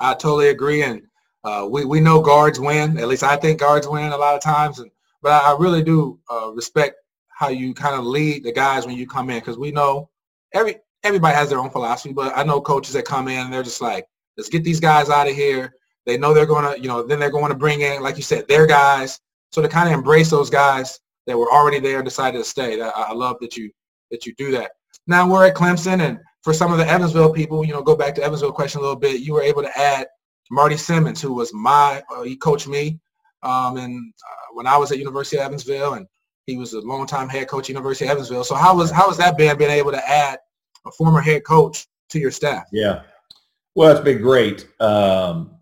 I 0.00 0.12
totally 0.14 0.48
agree. 0.48 0.82
And 0.82 1.02
uh, 1.44 1.68
we, 1.70 1.84
we 1.84 2.00
know 2.00 2.20
guards 2.20 2.58
win. 2.58 2.98
At 2.98 3.06
least 3.06 3.22
I 3.22 3.36
think 3.36 3.60
guards 3.60 3.86
win 3.86 4.10
a 4.10 4.16
lot 4.16 4.34
of 4.34 4.42
times. 4.42 4.80
And, 4.80 4.90
but 5.22 5.40
I 5.44 5.56
really 5.56 5.84
do 5.84 6.18
uh, 6.28 6.50
respect 6.50 6.96
how 7.28 7.46
you 7.46 7.74
kind 7.74 7.94
of 7.94 8.04
lead 8.04 8.42
the 8.42 8.50
guys 8.50 8.84
when 8.84 8.96
you 8.96 9.06
come 9.06 9.30
in 9.30 9.38
because 9.38 9.56
we 9.56 9.70
know 9.70 10.10
every 10.52 10.78
everybody 11.04 11.36
has 11.36 11.48
their 11.48 11.60
own 11.60 11.70
philosophy. 11.70 12.12
But 12.12 12.36
I 12.36 12.42
know 12.42 12.60
coaches 12.60 12.94
that 12.94 13.04
come 13.04 13.28
in 13.28 13.38
and 13.38 13.52
they're 13.52 13.62
just 13.62 13.80
like, 13.80 14.08
let's 14.36 14.50
get 14.50 14.64
these 14.64 14.80
guys 14.80 15.10
out 15.10 15.28
of 15.28 15.36
here. 15.36 15.74
They 16.06 16.18
know 16.18 16.34
they're 16.34 16.44
going 16.44 16.74
to, 16.74 16.82
you 16.82 16.88
know, 16.88 17.04
then 17.04 17.20
they're 17.20 17.30
going 17.30 17.52
to 17.52 17.56
bring 17.56 17.82
in, 17.82 18.02
like 18.02 18.16
you 18.16 18.24
said, 18.24 18.48
their 18.48 18.66
guys. 18.66 19.20
So 19.52 19.62
to 19.62 19.68
kind 19.68 19.88
of 19.88 19.94
embrace 19.94 20.30
those 20.30 20.50
guys 20.50 20.98
that 21.28 21.38
were 21.38 21.52
already 21.52 21.78
there 21.78 21.98
and 21.98 22.04
decided 22.04 22.38
to 22.38 22.44
stay. 22.44 22.82
I, 22.82 22.88
I 22.88 23.12
love 23.12 23.36
that 23.42 23.56
you 23.56 23.70
that 24.12 24.24
you 24.24 24.34
do 24.38 24.52
that. 24.52 24.70
Now 25.08 25.28
we're 25.28 25.46
at 25.46 25.56
Clemson, 25.56 26.00
and 26.00 26.18
for 26.42 26.54
some 26.54 26.70
of 26.70 26.78
the 26.78 26.86
Evansville 26.86 27.32
people, 27.32 27.64
you 27.64 27.72
know, 27.72 27.82
go 27.82 27.96
back 27.96 28.14
to 28.14 28.22
Evansville 28.22 28.52
question 28.52 28.78
a 28.78 28.82
little 28.82 28.96
bit. 28.96 29.20
You 29.20 29.34
were 29.34 29.42
able 29.42 29.62
to 29.62 29.78
add 29.78 30.06
Marty 30.50 30.76
Simmons, 30.76 31.20
who 31.20 31.32
was 31.32 31.52
my, 31.52 32.02
uh, 32.14 32.22
he 32.22 32.36
coached 32.36 32.68
me, 32.68 33.00
um, 33.42 33.76
and 33.78 34.12
uh, 34.22 34.54
when 34.54 34.68
I 34.68 34.76
was 34.76 34.92
at 34.92 34.98
University 34.98 35.38
of 35.38 35.46
Evansville, 35.46 35.94
and 35.94 36.06
he 36.46 36.56
was 36.56 36.72
a 36.74 36.80
longtime 36.80 37.28
head 37.28 37.48
coach 37.48 37.64
at 37.64 37.68
University 37.70 38.04
of 38.04 38.12
Evansville. 38.12 38.44
So 38.44 38.54
how 38.54 38.76
was 38.76 38.90
how 38.90 39.08
was 39.08 39.16
that 39.18 39.36
been 39.36 39.56
being 39.56 39.70
able 39.70 39.92
to 39.92 40.08
add 40.08 40.38
a 40.86 40.90
former 40.92 41.20
head 41.20 41.44
coach 41.44 41.86
to 42.10 42.18
your 42.18 42.30
staff? 42.30 42.64
Yeah. 42.72 43.02
Well, 43.74 43.92
it's 43.92 44.04
been 44.04 44.20
great. 44.20 44.66
Um, 44.80 45.56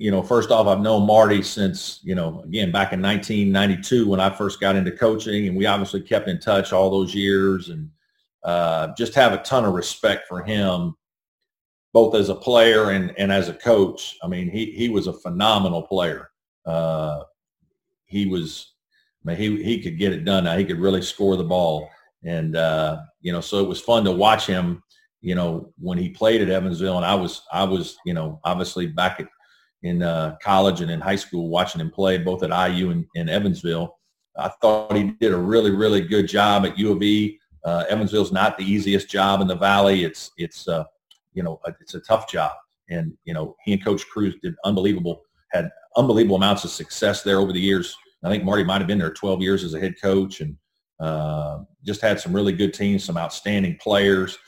you 0.00 0.10
know, 0.10 0.22
first 0.22 0.50
off, 0.50 0.66
I've 0.66 0.80
known 0.80 1.06
Marty 1.06 1.42
since, 1.42 2.00
you 2.02 2.14
know, 2.14 2.40
again, 2.46 2.72
back 2.72 2.94
in 2.94 3.02
1992 3.02 4.08
when 4.08 4.18
I 4.18 4.30
first 4.30 4.58
got 4.58 4.74
into 4.74 4.90
coaching 4.90 5.46
and 5.46 5.54
we 5.54 5.66
obviously 5.66 6.00
kept 6.00 6.26
in 6.26 6.40
touch 6.40 6.72
all 6.72 6.88
those 6.88 7.14
years 7.14 7.68
and 7.68 7.90
uh, 8.42 8.94
just 8.96 9.14
have 9.14 9.34
a 9.34 9.42
ton 9.42 9.66
of 9.66 9.74
respect 9.74 10.26
for 10.26 10.42
him, 10.42 10.96
both 11.92 12.14
as 12.14 12.30
a 12.30 12.34
player 12.34 12.92
and, 12.92 13.12
and 13.18 13.30
as 13.30 13.50
a 13.50 13.52
coach. 13.52 14.16
I 14.22 14.26
mean, 14.26 14.48
he, 14.48 14.70
he 14.70 14.88
was 14.88 15.06
a 15.06 15.12
phenomenal 15.12 15.82
player. 15.82 16.30
Uh, 16.64 17.24
he 18.06 18.24
was, 18.24 18.72
I 19.22 19.28
mean, 19.28 19.36
he, 19.36 19.62
he 19.62 19.82
could 19.82 19.98
get 19.98 20.14
it 20.14 20.24
done. 20.24 20.44
Now 20.44 20.56
he 20.56 20.64
could 20.64 20.80
really 20.80 21.02
score 21.02 21.36
the 21.36 21.44
ball. 21.44 21.90
And, 22.24 22.56
uh, 22.56 23.02
you 23.20 23.32
know, 23.32 23.42
so 23.42 23.58
it 23.58 23.68
was 23.68 23.82
fun 23.82 24.04
to 24.04 24.12
watch 24.12 24.46
him, 24.46 24.82
you 25.20 25.34
know, 25.34 25.74
when 25.78 25.98
he 25.98 26.08
played 26.08 26.40
at 26.40 26.48
Evansville. 26.48 26.96
And 26.96 27.04
I 27.04 27.14
was, 27.14 27.42
I 27.52 27.64
was, 27.64 27.98
you 28.06 28.14
know, 28.14 28.40
obviously 28.44 28.86
back 28.86 29.20
at, 29.20 29.26
in 29.82 30.02
uh, 30.02 30.36
college 30.42 30.80
and 30.80 30.90
in 30.90 31.00
high 31.00 31.16
school 31.16 31.48
watching 31.48 31.80
him 31.80 31.90
play 31.90 32.18
both 32.18 32.42
at 32.42 32.50
IU 32.50 32.90
and, 32.90 33.06
and 33.16 33.30
Evansville. 33.30 33.96
I 34.36 34.48
thought 34.60 34.96
he 34.96 35.12
did 35.20 35.32
a 35.32 35.38
really, 35.38 35.70
really 35.70 36.00
good 36.00 36.28
job 36.28 36.64
at 36.64 36.78
U 36.78 36.92
of 36.92 37.02
E. 37.02 37.38
Uh, 37.64 37.84
Evansville's 37.88 38.32
not 38.32 38.56
the 38.56 38.64
easiest 38.64 39.08
job 39.08 39.40
in 39.40 39.46
the 39.46 39.56
Valley. 39.56 40.04
It's, 40.04 40.30
it's, 40.36 40.68
uh, 40.68 40.84
you 41.32 41.42
know, 41.42 41.60
it's 41.80 41.94
a 41.94 42.00
tough 42.00 42.30
job. 42.30 42.52
And, 42.88 43.12
you 43.24 43.34
know, 43.34 43.56
he 43.64 43.72
and 43.72 43.84
Coach 43.84 44.06
Crews 44.08 44.36
did 44.42 44.54
unbelievable, 44.64 45.22
had 45.52 45.70
unbelievable 45.96 46.36
amounts 46.36 46.64
of 46.64 46.70
success 46.70 47.22
there 47.22 47.38
over 47.38 47.52
the 47.52 47.60
years. 47.60 47.94
I 48.24 48.28
think 48.28 48.44
Marty 48.44 48.64
might 48.64 48.78
have 48.78 48.86
been 48.86 48.98
there 48.98 49.12
12 49.12 49.40
years 49.40 49.64
as 49.64 49.74
a 49.74 49.80
head 49.80 49.94
coach 50.00 50.40
and 50.40 50.56
uh, 51.00 51.60
just 51.84 52.00
had 52.00 52.20
some 52.20 52.34
really 52.34 52.52
good 52.52 52.74
teams, 52.74 53.04
some 53.04 53.16
outstanding 53.16 53.78
players. 53.80 54.38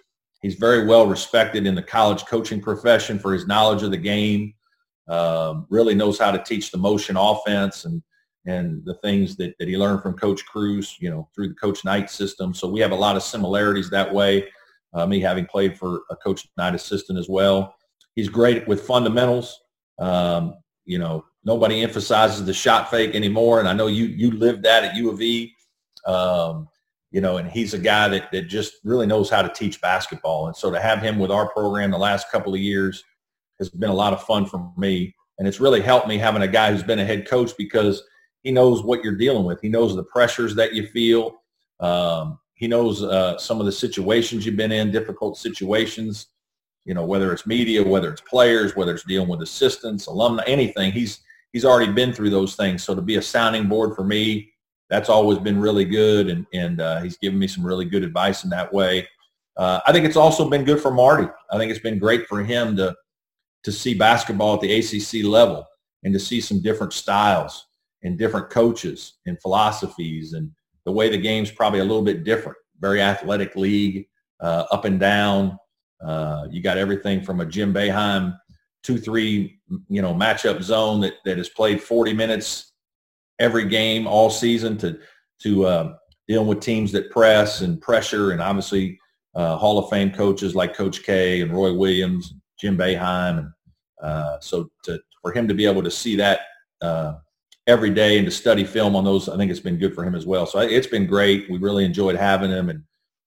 He's 0.43 0.57
very 0.57 0.87
well 0.87 1.07
respected 1.07 1.67
in 1.67 1.75
the 1.75 1.83
college 1.83 2.27
coaching 2.27 2.61
profession 2.61 3.19
for 3.19 3.33
his 3.33 3.47
knowledge 3.47 3.83
of 3.83 3.91
the 3.91 3.97
game. 3.97 4.55
Um, 5.09 5.67
really 5.69 5.95
knows 5.95 6.19
how 6.19 6.31
to 6.31 6.43
teach 6.43 6.71
the 6.71 6.79
motion 6.79 7.17
offense 7.17 7.85
and 7.85 8.03
and 8.45 8.85
the 8.85 8.95
things 8.95 9.37
that, 9.37 9.55
that 9.59 9.69
he 9.69 9.77
learned 9.77 10.03
from 10.03 10.15
Coach 10.15 10.45
Crews, 10.47 10.97
you 10.99 11.11
know, 11.11 11.29
through 11.35 11.49
the 11.49 11.55
Coach 11.55 11.85
Knight 11.85 12.11
system. 12.11 12.53
So 12.53 12.67
we 12.69 12.81
have 12.81 12.91
a 12.91 12.97
lot 12.97 13.15
of 13.15 13.23
similarities 13.23 13.89
that 13.91 14.13
way. 14.13 14.49
Uh, 14.95 15.07
me 15.07 15.21
having 15.21 15.47
played 15.47 15.79
for 15.79 16.03
a 16.11 16.17
Coach 16.17 16.49
Knight 16.57 16.75
assistant 16.75 17.19
as 17.19 17.29
well. 17.29 17.75
He's 18.17 18.29
great 18.29 18.67
with 18.67 18.83
fundamentals. 18.83 19.61
Um, 19.99 20.55
you 20.85 20.99
know, 20.99 21.25
nobody 21.45 21.83
emphasizes 21.83 22.45
the 22.45 22.53
shot 22.53 22.91
fake 22.91 23.15
anymore, 23.15 23.61
and 23.61 23.69
I 23.69 23.73
know 23.73 23.87
you 23.87 24.07
you 24.07 24.33
lived 24.33 24.65
that 24.65 24.85
at 24.85 24.97
U 24.97 25.11
of 25.11 25.23
E. 25.23 25.55
Um, 26.07 26.69
you 27.13 27.21
know, 27.21 27.37
and 27.37 27.49
he's 27.49 27.75
a 27.75 27.79
guy 27.79 28.09
that, 28.09 28.33
that 28.33 28.49
just 28.49 28.77
really 28.85 29.07
knows 29.07 29.29
how 29.29 29.43
to 29.43 29.51
teach 29.51 29.81
basketball. 29.81 30.47
And 30.47 30.57
so 30.57 30.71
to 30.71 30.81
have 30.81 31.01
him 31.01 31.19
with 31.19 31.31
our 31.31 31.53
program 31.53 31.91
the 31.91 31.99
last 31.99 32.31
couple 32.33 32.55
of 32.55 32.61
years 32.61 33.05
has 33.59 33.69
been 33.69 33.91
a 33.91 33.95
lot 33.95 34.13
of 34.13 34.23
fun 34.25 34.47
for 34.47 34.73
me. 34.77 35.15
And 35.39 35.49
it's 35.49 35.61
really 35.61 35.81
helped 35.81 36.09
me 36.09 36.19
having 36.19 36.43
a 36.43 36.49
guy 36.49 36.71
who's 36.71 36.83
been 36.83 36.99
a 36.99 37.05
head 37.05 37.27
coach 37.29 37.53
because 37.57 38.03
he 38.43 38.51
knows 38.51 38.83
what 38.83 39.03
you're 39.03 39.17
dealing 39.17 39.45
with. 39.45 39.61
He 39.61 39.69
knows 39.69 39.95
the 39.95 40.05
pressures 40.05 40.55
that 40.57 40.75
you 40.75 40.87
feel. 40.87 41.43
Um, 41.81 42.39
he 42.55 42.69
knows 42.69 43.03
uh, 43.03 43.39
some 43.39 43.61
of 43.61 43.67
the 43.67 43.73
situations 43.73 44.47
you've 44.47 44.57
been 44.57 44.73
in, 44.73 44.93
difficult 44.93 45.37
situations, 45.37 46.29
you 46.85 46.95
know, 46.95 47.05
whether 47.05 47.33
it's 47.33 47.47
media, 47.47 47.83
whether 47.83 48.13
it's 48.13 48.21
players, 48.21 48.77
whether 48.77 48.95
it's 48.95 49.05
dealing 49.05 49.29
with 49.29 49.43
assistants, 49.43 50.07
alumni, 50.07 50.45
anything. 50.47 50.93
He's 50.93 51.21
he's 51.53 51.65
already 51.65 51.93
been 51.93 52.13
through 52.13 52.31
those 52.31 52.55
things. 52.55 52.83
So 52.83 52.95
to 52.95 53.03
be 53.03 53.17
a 53.17 53.23
sounding 53.23 53.69
board 53.69 53.95
for 53.95 54.05
me, 54.05 54.53
that's 54.89 55.09
always 55.09 55.39
been 55.39 55.61
really 55.61 55.85
good. 55.85 56.29
And, 56.29 56.47
and 56.53 56.81
uh, 56.81 57.03
he's 57.03 57.17
given 57.17 57.39
me 57.39 57.47
some 57.47 57.65
really 57.65 57.85
good 57.85 58.03
advice 58.03 58.45
in 58.45 58.51
that 58.51 58.73
way. 58.73 59.09
Uh, 59.57 59.81
I 59.87 59.93
think 59.93 60.07
it's 60.07 60.17
also 60.17 60.49
been 60.49 60.65
good 60.65 60.81
for 60.81 60.91
Marty. 60.91 61.29
I 61.51 61.59
think 61.59 61.71
it's 61.71 61.81
been 61.81 61.99
great 61.99 62.27
for 62.27 62.43
him 62.43 62.77
to 62.77 62.95
to 63.65 63.73
see 63.73 63.95
basketball 63.95 64.55
at 64.55 64.61
the 64.61 64.73
ACC 64.79 65.25
level 65.25 65.67
and 66.05 66.13
to 66.13 66.21
see 66.21 66.41
some 66.41 66.61
different 66.61 66.93
styles 66.93 67.67
and 68.03 68.19
different 68.19 68.51
coaches 68.51 69.15
and 69.27 69.41
philosophies 69.41 70.33
and 70.33 70.51
the 70.85 70.93
way 70.93 71.09
the 71.09 71.19
game's 71.19 71.51
probably 71.51 71.79
a 71.79 71.85
little 71.85 72.03
bit 72.03 72.25
different. 72.25 72.59
Very 72.81 73.01
athletic 73.01 73.55
league, 73.55 74.07
uh, 74.41 74.65
up 74.73 74.85
and 74.85 74.99
down. 74.99 75.57
Uh, 76.05 76.47
you 76.51 76.61
got 76.61 76.79
everything 76.79 77.23
from 77.23 77.41
a 77.41 77.47
Jim 77.47 77.73
Boeheim 77.73 78.37
two 78.83 78.99
three 78.99 79.61
you 79.89 80.03
know 80.03 80.15
matchup 80.15 80.63
zone 80.63 81.01
that 81.01 81.15
that 81.25 81.39
has 81.39 81.49
played 81.49 81.81
40 81.81 82.13
minutes 82.13 82.73
every 83.39 83.69
game 83.69 84.07
all 84.07 84.31
season 84.31 84.77
to 84.79 84.99
to 85.41 85.67
uh, 85.67 85.95
dealing 86.29 86.47
with 86.47 86.61
teams 86.61 86.93
that 86.93 87.11
press 87.11 87.63
and 87.63 87.81
pressure 87.81 88.33
and 88.33 88.41
obviously 88.41 88.99
uh, 89.35 89.57
Hall 89.57 89.79
of 89.79 89.89
Fame 89.89 90.11
coaches 90.11 90.55
like 90.55 90.75
Coach 90.75 91.03
K 91.05 91.41
and 91.41 91.53
Roy 91.53 91.73
Williams 91.73 92.35
Jim 92.63 92.79
Boeheim. 92.79 93.39
And 93.39 93.53
uh, 94.01 94.39
so 94.41 94.71
to, 94.85 95.01
for 95.21 95.33
him 95.33 95.49
to 95.49 95.55
be 95.55 95.67
able 95.67 95.83
to 95.83 95.91
see 95.91 96.15
that 96.17 96.41
uh, 96.81 97.15
every 97.67 97.91
day 97.91 98.19
and 98.19 98.25
to 98.25 98.31
study 98.31 98.65
film 98.65 98.95
on 98.95 99.05
those, 99.05 99.29
I 99.29 99.37
think 99.37 99.51
it's 99.51 99.61
been 99.61 99.79
good 99.79 99.95
for 99.95 100.05
him 100.05 100.15
as 100.15 100.27
well. 100.27 100.47
So 100.47 100.61
it's 100.61 100.87
been 100.87 101.07
great. 101.07 101.51
We 101.51 101.59
really 101.59 101.85
enjoyed 101.85 102.15
having 102.15 102.51
him, 102.51 102.71
and 102.71 102.85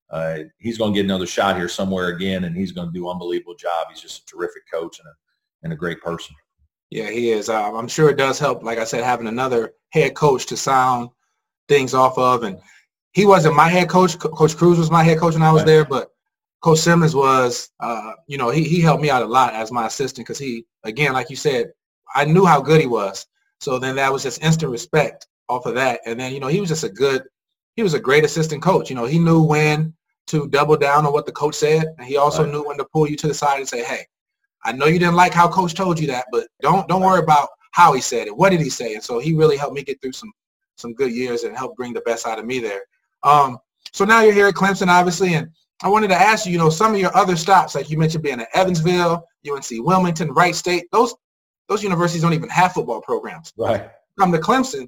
uh, 0.10 0.40
he's 0.58 0.78
going 0.78 0.94
to 0.94 0.98
get 0.98 1.06
another 1.06 1.28
shot 1.28 1.58
here 1.58 1.68
somewhere 1.68 2.08
again, 2.08 2.46
and 2.46 2.56
he's 2.56 2.72
going 2.72 2.88
to 2.88 2.94
do 2.94 3.08
an 3.08 3.12
unbelievable 3.12 3.56
job. 3.56 3.88
He's 3.90 4.02
just 4.02 4.24
a 4.24 4.26
terrific 4.26 4.64
coach 4.72 5.00
and 5.00 5.08
a 5.08 5.14
and 5.64 5.74
a 5.74 5.76
great 5.76 6.00
person. 6.02 6.34
Yeah, 6.92 7.10
he 7.10 7.32
is. 7.32 7.50
I'm 7.50 7.88
sure 7.88 8.10
it 8.10 8.18
does 8.18 8.40
help. 8.40 8.64
Like 8.64 8.78
I 8.78 8.86
said, 8.86 9.04
having 9.04 9.28
another 9.28 9.74
head 9.90 10.16
coach 10.16 10.46
to 10.46 10.56
sound 10.56 11.10
things 11.68 11.94
off 11.94 12.18
of, 12.18 12.44
and 12.44 12.58
he 13.12 13.26
wasn't 13.26 13.56
my 13.56 13.68
head 13.68 13.90
coach. 13.90 14.18
Coach 14.18 14.56
Crews 14.56 14.78
was 14.78 14.92
my 14.92 15.04
head 15.04 15.18
coach 15.18 15.34
when 15.34 15.44
I 15.44 15.52
was 15.52 15.66
there, 15.66 15.84
but 15.84 16.12
Coach 16.62 16.80
Simmons 16.80 17.16
was, 17.16 17.70
uh, 17.80 18.14
you 18.28 18.38
know, 18.38 18.50
he, 18.50 18.64
he 18.64 18.82
helped 18.82 19.02
me 19.02 19.10
out 19.10 19.22
a 19.22 19.28
lot 19.28 19.54
as 19.54 19.72
my 19.72 19.86
assistant 19.86 20.26
because 20.26 20.40
he, 20.40 20.66
again, 20.84 21.14
like 21.14 21.30
you 21.30 21.36
said, 21.36 21.72
I 22.16 22.26
knew 22.26 22.46
how 22.46 22.62
good 22.62 22.82
he 22.82 22.88
was. 22.88 23.28
So 23.60 23.80
then 23.80 23.96
that 23.96 24.12
was 24.12 24.24
just 24.24 24.44
instant 24.44 24.72
respect 24.72 25.28
off 25.48 25.66
of 25.66 25.76
that. 25.76 26.02
And 26.06 26.20
then, 26.20 26.34
you 26.34 26.40
know, 26.40 26.48
he 26.48 26.60
was 26.60 26.70
just 26.70 26.84
a 26.84 26.90
good, 26.90 27.24
he 27.76 27.84
was 27.84 27.94
a 27.94 28.00
great 28.00 28.26
assistant 28.26 28.64
coach. 28.64 28.90
You 28.90 28.96
know, 28.96 29.06
he 29.06 29.20
knew 29.20 29.44
when 29.44 29.94
to 30.28 30.48
double 30.48 30.78
down 30.78 31.06
on 31.06 31.14
what 31.14 31.26
the 31.26 31.32
coach 31.32 31.56
said. 31.56 31.86
And 31.98 32.08
he 32.08 32.18
also 32.18 32.44
right. 32.44 32.52
knew 32.52 32.64
when 32.66 32.78
to 32.78 32.86
pull 32.86 33.08
you 33.08 33.16
to 33.18 33.28
the 33.28 33.34
side 33.34 33.60
and 33.60 33.68
say, 33.68 33.84
hey, 33.84 34.06
I 34.64 34.72
know 34.72 34.88
you 34.88 34.98
didn't 34.98 35.16
like 35.16 35.34
how 35.34 35.48
coach 35.48 35.76
told 35.76 36.00
you 36.00 36.08
that, 36.08 36.26
but 36.32 36.48
don't 36.62 36.88
don't 36.88 37.04
worry 37.04 37.22
about 37.22 37.50
how 37.72 37.94
he 37.94 38.02
said 38.02 38.26
it. 38.26 38.36
What 38.36 38.50
did 38.50 38.62
he 38.62 38.70
say? 38.70 38.96
And 38.96 39.04
so 39.04 39.20
he 39.20 39.36
really 39.36 39.58
helped 39.58 39.76
me 39.76 39.84
get 39.84 40.02
through 40.02 40.14
some 40.14 40.34
some 40.76 40.94
good 40.94 41.12
years 41.12 41.44
and 41.44 41.56
helped 41.56 41.78
bring 41.78 41.94
the 41.94 42.02
best 42.02 42.26
out 42.26 42.40
of 42.40 42.46
me 42.46 42.60
there. 42.60 42.82
Um, 43.24 43.60
so 43.94 44.06
now 44.06 44.22
you're 44.22 44.34
here 44.34 44.48
at 44.48 44.56
Clemson, 44.56 44.88
obviously, 44.88 45.36
and 45.36 45.50
I 45.84 45.90
wanted 45.90 46.08
to 46.10 46.16
ask 46.16 46.46
you, 46.46 46.54
you 46.54 46.58
know, 46.58 46.70
some 46.70 46.94
of 46.94 47.00
your 47.00 47.16
other 47.16 47.36
stops, 47.36 47.76
like 47.76 47.90
you 47.90 47.98
mentioned 47.98 48.24
being 48.24 48.40
at 48.40 48.48
Evansville, 48.54 49.28
UNC 49.50 49.66
Wilmington, 49.72 50.32
Wright 50.32 50.56
State, 50.56 50.86
those 50.92 51.14
those 51.68 51.84
universities 51.84 52.22
don't 52.22 52.34
even 52.34 52.50
have 52.50 52.74
football 52.74 53.02
programs. 53.02 53.52
Right. 53.58 53.90
Come 54.20 54.32
to 54.32 54.38
Clemson, 54.38 54.88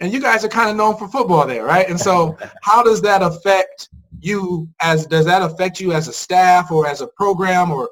and 0.00 0.12
you 0.12 0.20
guys 0.20 0.44
are 0.44 0.48
kind 0.48 0.70
of 0.70 0.76
known 0.76 0.96
for 0.96 1.08
football 1.08 1.46
there, 1.46 1.64
right? 1.64 1.88
And 1.88 2.00
so 2.00 2.38
how 2.62 2.82
does 2.82 3.02
that 3.02 3.22
affect 3.22 3.88
you 4.20 4.68
as 4.80 5.06
does 5.06 5.24
that 5.26 5.42
affect 5.42 5.80
you 5.80 5.92
as 5.92 6.08
a 6.08 6.12
staff 6.12 6.70
or 6.70 6.86
as 6.86 7.00
a 7.00 7.06
program 7.08 7.70
or 7.70 7.88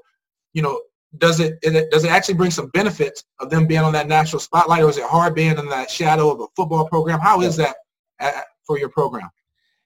you 0.53 0.63
know 0.63 0.81
does 1.19 1.41
it, 1.41 1.59
it 1.63 1.91
does 1.91 2.05
it 2.05 2.11
actually 2.11 2.35
bring 2.35 2.51
some 2.51 2.69
benefits 2.71 3.25
of 3.39 3.49
them 3.49 3.67
being 3.67 3.81
on 3.81 3.93
that 3.93 4.09
national 4.09 4.41
spotlight 4.41 4.83
or 4.83 4.91
is 4.91 4.99
it 4.99 5.05
hard 5.05 5.35
being 5.35 5.57
in 5.57 5.69
that 5.69 5.91
shadow 5.91 6.31
of 6.31 6.41
a 6.41 6.47
football 6.57 6.89
program 6.89 7.21
how 7.21 7.41
is 7.43 7.57
that 7.57 7.77
at, 8.19 8.45
for 8.67 8.79
your 8.79 8.89
program 8.89 9.29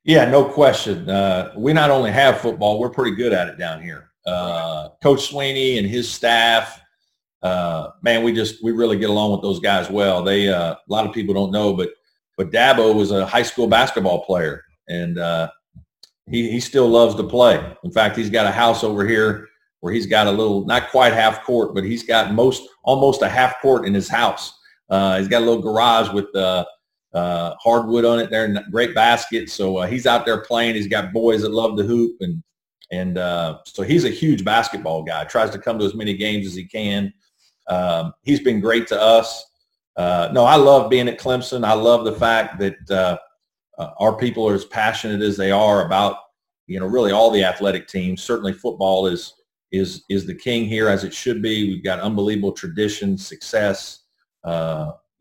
yeah, 0.05 0.25
no 0.25 0.45
question. 0.45 1.09
Uh, 1.09 1.53
we 1.57 1.73
not 1.73 1.91
only 1.91 2.11
have 2.11 2.41
football, 2.41 2.79
we're 2.79 2.91
pretty 2.91 3.17
good 3.17 3.33
at 3.33 3.49
it 3.49 3.59
down 3.59 3.83
here. 3.83 4.11
Uh, 4.27 4.89
Coach 5.03 5.31
Swinney 5.31 5.79
and 5.79 5.87
his 5.87 6.11
staff, 6.11 6.81
uh, 7.43 7.91
man, 8.03 8.23
we 8.23 8.33
just 8.33 8.63
we 8.63 8.73
really 8.73 8.99
get 8.99 9.11
along 9.11 9.33
with 9.33 9.43
those 9.43 9.61
guys 9.61 9.91
well. 9.91 10.23
They 10.23 10.49
uh, 10.49 10.75
a 10.75 10.79
lot 10.89 11.07
of 11.07 11.13
people 11.13 11.35
don't 11.35 11.53
know, 11.53 11.73
but 11.73 11.91
but 12.37 12.51
Dabo 12.51 12.95
was 12.95 13.11
a 13.11 13.27
high 13.27 13.43
school 13.43 13.67
basketball 13.67 14.25
player, 14.25 14.65
and 14.89 15.19
uh, 15.19 15.51
he 16.29 16.51
he 16.51 16.61
still 16.61 16.89
loves 16.89 17.15
to 17.17 17.25
play. 17.25 17.75
In 17.85 17.91
fact, 17.91 18.17
he's 18.17 18.31
got 18.31 18.47
a 18.47 18.51
house 18.51 18.85
over 18.85 19.07
here 19.07 19.49
where 19.81 19.93
he's 19.93 20.07
got 20.07 20.27
a 20.27 20.31
little, 20.31 20.67
not 20.67 20.91
quite 20.91 21.13
half 21.13 21.43
court, 21.43 21.75
but 21.75 21.85
he's 21.85 22.03
got 22.03 22.35
most 22.35 22.69
almost 22.85 23.23
a 23.23 23.29
half 23.29 23.61
court 23.63 23.87
in 23.87 23.95
his 23.95 24.09
house. 24.09 24.59
Uh, 24.91 25.19
he's 25.19 25.29
got 25.29 25.43
a 25.43 25.45
little 25.45 25.63
garage 25.63 26.13
with 26.13 26.35
uh, 27.13 27.55
hardwood 27.61 28.05
on 28.05 28.21
it 28.21 28.31
there, 28.31 28.65
great 28.71 28.95
basket. 28.95 29.51
So 29.51 29.79
uh, 29.79 29.87
he's 29.87 30.07
out 30.07 30.25
there 30.25 30.43
playing. 30.43 30.75
He's 30.77 30.87
got 30.87 31.13
boys 31.13 31.43
that 31.43 31.51
love 31.51 31.77
to 31.79 31.83
hoop, 31.83 32.17
and 32.21 32.43
and 32.93 33.19
uh, 33.19 33.59
so 33.67 33.83
he's 33.83 34.05
a 34.05 34.11
huge 34.11 34.45
basketball 34.45 35.03
guy. 35.03 35.25
Tries 35.25 35.51
to 35.51 35.59
come 35.59 35.79
to 35.79 35.85
as 35.85 35.95
many 35.95 36.17
games 36.17 36.47
as 36.47 36.55
he 36.55 36.65
can. 36.65 37.13
Um, 37.69 38.13
he's 38.23 38.41
been 38.41 38.61
great 38.61 38.87
to 38.89 39.01
us. 39.01 39.45
Uh, 39.97 40.31
no, 40.33 40.45
I 40.45 40.57
love 40.57 40.91
being 40.91 41.09
at 41.09 41.19
Clemson. 41.19 41.65
I 41.65 41.75
love 41.75 42.05
the 42.05 42.13
fact 42.13 42.59
that 42.59 42.91
uh, 42.91 43.19
uh, 43.79 43.91
our 43.99 44.17
people 44.17 44.49
are 44.49 44.55
as 44.55 44.65
passionate 44.65 45.21
as 45.21 45.37
they 45.37 45.51
are 45.51 45.87
about 45.87 46.17
you 46.67 46.79
know 46.79 46.87
really 46.87 47.13
all 47.13 47.31
the 47.31 47.45
athletic 47.45 47.89
teams. 47.89 48.23
Certainly, 48.23 48.55
football 48.55 49.09
is 49.09 49.35
is 49.73 50.05
is 50.09 50.27
the 50.27 50.35
king 50.35 50.65
here 50.65 50.89
as 50.89 51.03
it 51.03 51.13
should 51.13 51.43
be. 51.43 51.69
We've 51.69 51.85
got 51.85 51.99
unbelievable 52.01 52.53
tradition, 52.53 53.19
success. 53.19 54.05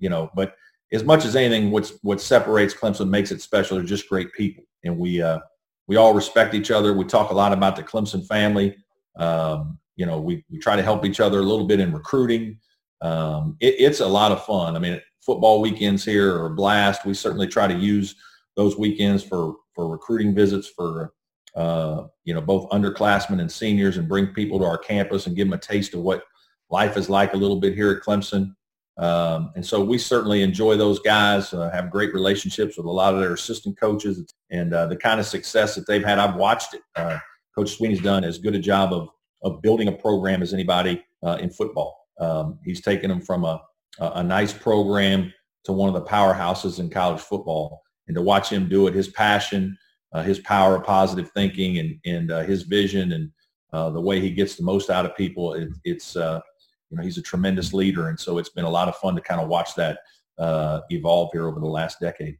you 0.02 0.10
know, 0.10 0.30
but 0.34 0.54
as 0.91 1.04
much 1.04 1.25
as 1.25 1.36
anything, 1.36 1.71
what's 1.71 1.93
what 2.02 2.19
separates 2.21 2.73
Clemson 2.73 3.10
makes 3.10 3.32
it 3.32 3.41
special 3.41 3.78
are 3.78 3.84
just 3.84 4.10
great 4.10 4.34
people, 4.34 4.63
and 4.84 4.97
we 4.97 5.21
uh, 5.21 5.39
we 5.88 5.95
all 5.95 6.13
respect 6.13 6.54
each 6.54 6.71
other. 6.71 6.93
We 6.93 7.06
talk 7.06 7.32
a 7.32 7.36
lot 7.36 7.52
about 7.52 7.75
the 7.75 7.84
Clemson 7.84 8.25
family. 8.25 8.78
Um, 9.17 9.80
you 9.95 10.06
know, 10.06 10.19
we, 10.19 10.45
we 10.49 10.60
try 10.60 10.75
to 10.75 10.84
help 10.84 11.04
each 11.04 11.19
other 11.19 11.39
a 11.39 11.43
little 11.43 11.65
bit 11.65 11.80
in 11.80 11.91
recruiting. 11.91 12.60
Um, 13.02 13.58
it, 13.60 13.75
it's 13.80 13.99
a 13.99 14.08
lot 14.08 14.32
of 14.32 14.45
fun. 14.45 14.75
I 14.75 14.80
mean, 14.80 15.02
football 15.19 15.60
weekends 15.60 16.06
here 16.06 16.36
are 16.36 16.45
a 16.45 16.56
blast. 16.56 17.06
We 17.06 17.13
certainly 17.13 17.47
try 17.47 17.67
to 17.67 17.73
use 17.73 18.15
those 18.56 18.78
weekends 18.78 19.23
for, 19.23 19.56
for 19.73 19.89
recruiting 19.89 20.34
visits 20.34 20.69
for, 20.69 21.13
uh, 21.56 22.04
you 22.23 22.34
know, 22.34 22.41
both 22.41 22.69
underclassmen 22.69 23.41
and 23.41 23.52
seniors 23.52 23.97
and 23.97 24.08
bring 24.08 24.28
people 24.28 24.60
to 24.60 24.65
our 24.65 24.78
campus 24.78 25.25
and 25.25 25.36
give 25.36 25.47
them 25.47 25.58
a 25.58 25.62
taste 25.62 25.93
of 25.95 26.02
what 26.02 26.23
life 26.69 26.97
is 26.97 27.10
like 27.10 27.34
a 27.34 27.38
little 27.38 27.60
bit 27.60 27.73
here 27.73 27.91
at 27.91 28.04
Clemson. 28.04 28.54
Um, 29.00 29.54
and 29.56 29.66
so 29.66 29.82
we 29.82 29.98
certainly 29.98 30.44
enjoy 30.44 30.76
those 30.76 31.00
guys, 31.00 31.54
uh, 31.54 31.70
have 31.72 31.90
great 31.90 32.14
relationships 32.14 32.76
with 32.76 32.86
a 32.86 32.92
lot 32.92 33.14
of 33.14 33.22
their 33.22 33.34
assistant 33.34 33.80
coaches 33.80 34.34
and 34.52 34.74
uh, 34.74 34.88
the 34.88 34.98
kind 34.98 35.22
of 35.22 35.26
success 35.26 35.74
that 35.76 35.88
they've 35.88 36.04
had. 36.04 36.20
I've 36.20 36.36
watched 36.36 36.74
it. 36.74 36.82
Uh, 36.98 37.18
Coach 37.56 37.78
Swinney's 37.78 38.02
done 38.02 38.26
as 38.26 38.38
good 38.38 38.56
a 38.56 38.60
job 38.60 38.92
of, 38.92 39.08
of 39.42 39.62
building 39.62 39.88
a 39.88 39.94
program 39.94 40.42
as 40.42 40.54
anybody 40.54 41.02
uh, 41.24 41.38
in 41.40 41.50
football. 41.50 42.08
Um, 42.20 42.60
he's 42.66 42.82
taken 42.82 43.10
them 43.10 43.22
from 43.22 43.46
a, 43.46 43.62
a 44.00 44.22
nice 44.22 44.52
program 44.52 45.34
to 45.64 45.72
one 45.72 45.88
of 45.88 45.96
the 45.96 46.10
powerhouses 46.10 46.80
in 46.80 46.90
college 46.90 47.22
football. 47.22 47.82
And 48.08 48.16
to 48.16 48.22
watch 48.22 48.52
him 48.52 48.68
do 48.68 48.88
it, 48.88 48.94
his 48.94 49.08
passion, 49.08 49.78
uh, 50.12 50.24
his 50.24 50.40
power 50.40 50.76
of 50.76 50.84
positive 50.84 51.32
thinking 51.32 51.78
and, 51.78 52.00
and 52.06 52.32
uh, 52.32 52.40
his 52.42 52.64
vision 52.64 53.14
and 53.14 53.32
the 53.94 54.02
way 54.02 54.20
he 54.20 54.32
gets 54.32 54.56
the 54.56 54.64
most 54.64 54.90
out 54.90 55.06
of 55.06 55.16
people, 55.16 55.54
it, 55.54 55.70
it's 55.86 56.18
you 56.89 56.97
know, 56.97 57.04
he's 57.04 57.17
a 57.17 57.21
tremendous 57.21 57.73
leader. 57.73 58.10
And 58.10 58.19
so 58.19 58.38
it's 58.38 58.49
been 58.49 58.65
a 58.65 58.69
lot 58.69 58.88
of 58.88 58.95
fun 58.97 59.15
to 59.15 59.21
kind 59.21 59.41
of 59.41 59.47
watch 59.47 59.75
that 59.75 59.99
uh, 60.38 60.82
evolve 60.89 61.30
here 61.34 61.47
over 61.47 61.60
the 61.60 61.67
last 61.67 61.99
decade. 61.99 62.38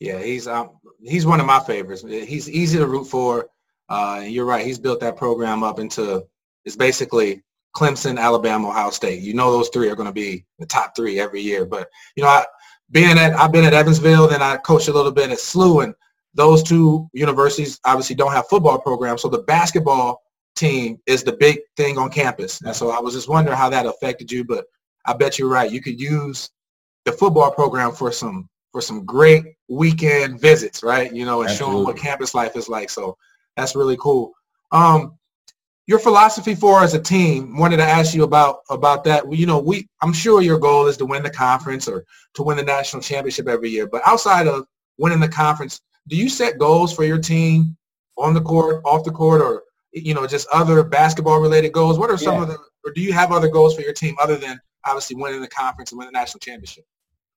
Yeah, 0.00 0.22
he's 0.22 0.46
um, 0.46 0.78
he's 1.02 1.26
one 1.26 1.40
of 1.40 1.46
my 1.46 1.58
favorites. 1.58 2.04
He's 2.06 2.48
easy 2.48 2.78
to 2.78 2.86
root 2.86 3.06
for. 3.06 3.48
Uh, 3.88 4.22
you're 4.24 4.44
right. 4.44 4.64
He's 4.64 4.78
built 4.78 5.00
that 5.00 5.16
program 5.16 5.64
up 5.64 5.80
into 5.80 6.24
it's 6.64 6.76
basically 6.76 7.42
Clemson, 7.74 8.18
Alabama, 8.18 8.68
Ohio 8.68 8.90
State. 8.90 9.22
You 9.22 9.34
know 9.34 9.50
those 9.50 9.70
three 9.70 9.88
are 9.88 9.96
going 9.96 10.06
to 10.08 10.12
be 10.12 10.44
the 10.58 10.66
top 10.66 10.94
three 10.94 11.18
every 11.18 11.40
year. 11.40 11.64
But 11.64 11.88
you 12.14 12.22
know, 12.22 12.28
I, 12.28 12.44
being 12.90 13.18
at 13.18 13.34
I've 13.34 13.50
been 13.50 13.64
at 13.64 13.74
Evansville, 13.74 14.28
then 14.28 14.42
I 14.42 14.56
coached 14.58 14.88
a 14.88 14.92
little 14.92 15.10
bit 15.10 15.30
at 15.30 15.38
SLU, 15.38 15.82
and 15.82 15.94
those 16.34 16.62
two 16.62 17.08
universities 17.12 17.80
obviously 17.84 18.14
don't 18.14 18.32
have 18.32 18.46
football 18.48 18.78
programs. 18.78 19.22
So 19.22 19.28
the 19.28 19.38
basketball 19.38 20.22
team 20.58 20.98
is 21.06 21.22
the 21.22 21.32
big 21.32 21.60
thing 21.76 21.98
on 21.98 22.10
campus. 22.10 22.60
And 22.60 22.74
so 22.74 22.90
I 22.90 23.00
was 23.00 23.14
just 23.14 23.28
wondering 23.28 23.56
how 23.56 23.70
that 23.70 23.86
affected 23.86 24.30
you, 24.30 24.44
but 24.44 24.64
I 25.06 25.14
bet 25.14 25.38
you're 25.38 25.48
right. 25.48 25.70
You 25.70 25.80
could 25.80 26.00
use 26.00 26.50
the 27.04 27.12
football 27.12 27.50
program 27.50 27.92
for 27.92 28.12
some 28.12 28.48
for 28.72 28.80
some 28.82 29.04
great 29.04 29.44
weekend 29.68 30.40
visits, 30.40 30.82
right? 30.82 31.12
You 31.12 31.24
know, 31.24 31.40
and 31.40 31.50
Absolutely. 31.50 31.74
showing 31.74 31.84
what 31.86 31.96
campus 31.96 32.34
life 32.34 32.54
is 32.56 32.68
like. 32.68 32.90
So 32.90 33.16
that's 33.56 33.74
really 33.74 33.96
cool. 33.96 34.32
Um, 34.72 35.18
your 35.86 35.98
philosophy 35.98 36.54
for 36.54 36.82
as 36.82 36.92
a 36.92 37.00
team, 37.00 37.56
wanted 37.56 37.78
to 37.78 37.82
ask 37.82 38.14
you 38.14 38.24
about 38.24 38.60
about 38.68 39.04
that. 39.04 39.32
You 39.32 39.46
know, 39.46 39.58
we 39.58 39.88
I'm 40.02 40.12
sure 40.12 40.42
your 40.42 40.58
goal 40.58 40.86
is 40.86 40.98
to 40.98 41.06
win 41.06 41.22
the 41.22 41.30
conference 41.30 41.88
or 41.88 42.04
to 42.34 42.42
win 42.42 42.58
the 42.58 42.62
national 42.62 43.02
championship 43.02 43.48
every 43.48 43.70
year. 43.70 43.86
But 43.86 44.02
outside 44.06 44.46
of 44.46 44.66
winning 44.98 45.20
the 45.20 45.28
conference, 45.28 45.80
do 46.08 46.16
you 46.16 46.28
set 46.28 46.58
goals 46.58 46.92
for 46.92 47.04
your 47.04 47.18
team 47.18 47.76
on 48.18 48.34
the 48.34 48.40
court, 48.40 48.82
off 48.84 49.04
the 49.04 49.10
court, 49.10 49.40
or 49.40 49.62
you 49.92 50.14
know, 50.14 50.26
just 50.26 50.46
other 50.52 50.82
basketball 50.82 51.40
related 51.40 51.72
goals? 51.72 51.98
What 51.98 52.10
are 52.10 52.18
some 52.18 52.36
yeah. 52.36 52.42
of 52.42 52.48
the, 52.48 52.58
or 52.84 52.92
do 52.94 53.00
you 53.00 53.12
have 53.12 53.32
other 53.32 53.48
goals 53.48 53.74
for 53.74 53.82
your 53.82 53.92
team 53.92 54.14
other 54.20 54.36
than 54.36 54.60
obviously 54.84 55.16
winning 55.16 55.40
the 55.40 55.48
conference 55.48 55.92
and 55.92 55.98
winning 55.98 56.12
the 56.12 56.18
national 56.18 56.40
championship? 56.40 56.84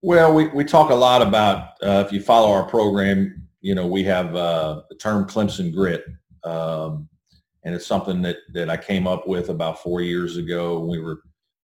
Well, 0.01 0.33
we, 0.33 0.47
we 0.47 0.63
talk 0.63 0.89
a 0.89 0.95
lot 0.95 1.21
about, 1.21 1.73
uh, 1.83 2.03
if 2.05 2.11
you 2.11 2.21
follow 2.21 2.51
our 2.51 2.63
program, 2.63 3.47
you 3.61 3.75
know, 3.75 3.85
we 3.85 4.03
have 4.05 4.35
uh, 4.35 4.81
the 4.89 4.95
term 4.95 5.25
Clemson 5.25 5.73
grit. 5.73 6.03
Um, 6.43 7.07
and 7.63 7.75
it's 7.75 7.85
something 7.85 8.21
that, 8.23 8.37
that 8.53 8.69
I 8.69 8.77
came 8.77 9.05
up 9.05 9.27
with 9.27 9.49
about 9.49 9.83
four 9.83 10.01
years 10.01 10.37
ago. 10.37 10.79
We 10.79 10.99
were 10.99 11.21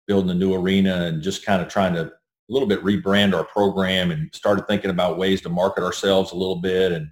building 0.09 0.31
a 0.31 0.35
new 0.35 0.55
arena 0.55 1.05
and 1.05 1.23
just 1.23 1.47
kind 1.47 1.63
of 1.63 1.69
trying 1.69 1.95
to 1.95 2.13
a 2.51 2.53
little 2.53 2.69
bit 2.69 2.83
rebrand 2.83 3.35
our 3.35 3.45
program 3.45 4.11
and 4.11 4.35
started 4.35 4.67
thinking 4.67 4.91
about 4.91 5.17
ways 5.17 5.41
to 5.43 5.49
market 5.49 5.83
ourselves 5.83 6.33
a 6.33 6.37
little 6.37 6.57
bit 6.57 6.93
and 6.93 7.09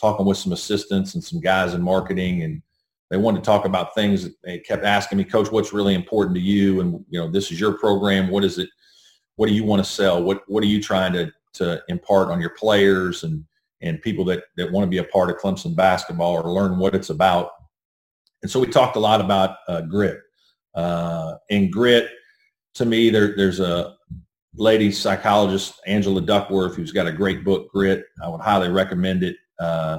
talking 0.00 0.26
with 0.26 0.38
some 0.38 0.52
assistants 0.52 1.14
and 1.14 1.24
some 1.24 1.40
guys 1.40 1.74
in 1.74 1.82
marketing 1.82 2.42
and 2.42 2.62
they 3.10 3.16
wanted 3.16 3.38
to 3.38 3.46
talk 3.46 3.64
about 3.64 3.94
things. 3.94 4.28
They 4.44 4.58
kept 4.58 4.84
asking 4.84 5.18
me, 5.18 5.24
Coach, 5.24 5.50
what's 5.50 5.72
really 5.72 5.94
important 5.94 6.34
to 6.36 6.42
you? 6.42 6.80
And 6.80 7.04
you 7.08 7.20
know, 7.20 7.30
this 7.30 7.52
is 7.52 7.60
your 7.60 7.78
program. 7.78 8.28
What 8.28 8.44
is 8.44 8.58
it? 8.58 8.68
What 9.36 9.48
do 9.48 9.54
you 9.54 9.64
want 9.64 9.84
to 9.84 9.90
sell? 9.90 10.22
What 10.22 10.42
What 10.46 10.62
are 10.62 10.68
you 10.68 10.82
trying 10.82 11.12
to 11.14 11.30
to 11.54 11.82
impart 11.88 12.28
on 12.28 12.40
your 12.40 12.50
players 12.50 13.22
and 13.24 13.44
and 13.80 14.02
people 14.02 14.24
that 14.26 14.44
that 14.56 14.70
want 14.70 14.84
to 14.84 14.90
be 14.90 14.98
a 14.98 15.04
part 15.04 15.30
of 15.30 15.36
Clemson 15.36 15.76
basketball 15.76 16.32
or 16.32 16.52
learn 16.52 16.78
what 16.78 16.94
it's 16.94 17.10
about? 17.10 17.50
And 18.42 18.50
so 18.50 18.60
we 18.60 18.66
talked 18.66 18.96
a 18.96 19.00
lot 19.00 19.20
about 19.20 19.56
uh, 19.68 19.82
grit. 19.82 20.20
Uh, 20.74 21.36
and 21.50 21.72
grit, 21.72 22.10
to 22.74 22.84
me, 22.84 23.08
there, 23.08 23.34
there's 23.34 23.60
a 23.60 23.96
lady 24.54 24.92
psychologist, 24.92 25.80
Angela 25.86 26.20
Duckworth, 26.20 26.76
who's 26.76 26.92
got 26.92 27.06
a 27.06 27.12
great 27.12 27.44
book, 27.44 27.70
Grit. 27.72 28.04
I 28.22 28.28
would 28.28 28.42
highly 28.42 28.68
recommend 28.68 29.22
it. 29.22 29.36
Uh, 29.58 29.98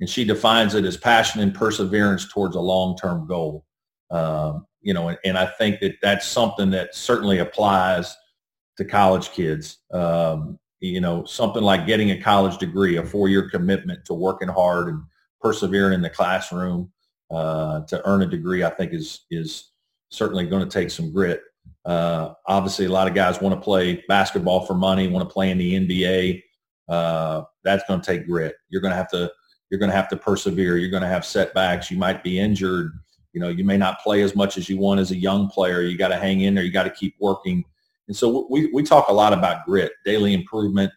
and 0.00 0.08
she 0.08 0.24
defines 0.24 0.74
it 0.74 0.84
as 0.84 0.96
passion 0.96 1.40
and 1.40 1.54
perseverance 1.54 2.30
towards 2.32 2.56
a 2.56 2.60
long-term 2.60 3.26
goal. 3.26 3.64
Um, 4.10 4.66
you 4.80 4.94
know, 4.94 5.08
and, 5.08 5.18
and, 5.24 5.36
I 5.36 5.46
think 5.46 5.80
that 5.80 5.96
that's 6.00 6.26
something 6.26 6.70
that 6.70 6.94
certainly 6.94 7.38
applies 7.38 8.16
to 8.78 8.84
college 8.84 9.30
kids. 9.32 9.78
Um, 9.92 10.58
you 10.80 11.00
know, 11.00 11.24
something 11.24 11.62
like 11.62 11.86
getting 11.86 12.12
a 12.12 12.20
college 12.20 12.58
degree, 12.58 12.96
a 12.96 13.04
four-year 13.04 13.50
commitment 13.50 14.04
to 14.06 14.14
working 14.14 14.48
hard 14.48 14.88
and 14.88 15.02
persevering 15.40 15.94
in 15.94 16.02
the 16.02 16.08
classroom 16.08 16.90
uh, 17.30 17.80
to 17.80 18.06
earn 18.08 18.22
a 18.22 18.26
degree, 18.26 18.64
I 18.64 18.70
think 18.70 18.94
is 18.94 19.26
is 19.30 19.72
certainly 20.10 20.46
going 20.46 20.66
to 20.66 20.70
take 20.70 20.90
some 20.90 21.12
grit. 21.12 21.42
Uh, 21.84 22.34
obviously, 22.46 22.86
a 22.86 22.92
lot 22.92 23.08
of 23.08 23.14
guys 23.14 23.40
want 23.40 23.54
to 23.54 23.60
play 23.60 24.02
basketball 24.08 24.64
for 24.64 24.74
money, 24.74 25.08
want 25.08 25.28
to 25.28 25.32
play 25.32 25.50
in 25.50 25.58
the 25.58 25.74
NBA. 25.74 26.42
Uh, 26.88 27.42
that's 27.64 27.84
going 27.86 28.00
to 28.00 28.06
take 28.06 28.26
grit. 28.26 28.54
You're 28.70 28.80
going 28.80 28.92
to 28.92 28.96
have 28.96 29.10
to 29.10 29.30
you're 29.70 29.80
going 29.80 29.90
to 29.90 29.96
have 29.96 30.08
to 30.08 30.16
persevere. 30.16 30.76
You're 30.76 30.90
going 30.90 31.02
to 31.02 31.08
have 31.08 31.24
setbacks. 31.24 31.90
You 31.90 31.98
might 31.98 32.22
be 32.22 32.38
injured. 32.38 32.92
You 33.32 33.40
know, 33.40 33.48
you 33.48 33.64
may 33.64 33.76
not 33.76 34.00
play 34.00 34.22
as 34.22 34.34
much 34.34 34.56
as 34.56 34.68
you 34.68 34.78
want 34.78 35.00
as 35.00 35.10
a 35.10 35.16
young 35.16 35.48
player. 35.48 35.82
You 35.82 35.98
got 35.98 36.08
to 36.08 36.16
hang 36.16 36.40
in 36.40 36.54
there. 36.54 36.64
You 36.64 36.72
got 36.72 36.84
to 36.84 36.90
keep 36.90 37.14
working. 37.20 37.64
And 38.08 38.16
so 38.16 38.46
we, 38.50 38.70
we 38.72 38.82
talk 38.82 39.08
a 39.08 39.12
lot 39.12 39.32
about 39.32 39.66
grit, 39.66 39.92
daily 40.04 40.32
improvement, 40.32 40.90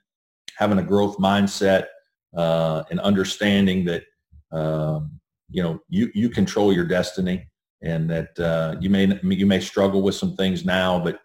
having 0.55 0.79
a 0.79 0.83
growth 0.83 1.17
mindset, 1.17 1.87
uh, 2.35 2.83
and 2.89 2.99
understanding 3.01 3.83
that, 3.85 4.03
um, 4.51 5.19
you 5.49 5.61
know, 5.61 5.79
you, 5.89 6.09
you 6.13 6.29
control 6.29 6.71
your 6.71 6.85
destiny 6.85 7.45
and 7.81 8.09
that 8.09 8.39
uh, 8.39 8.75
you 8.79 8.89
may 8.89 9.19
you 9.23 9.45
may 9.45 9.59
struggle 9.59 10.01
with 10.01 10.15
some 10.15 10.35
things 10.37 10.63
now, 10.63 10.99
but 10.99 11.19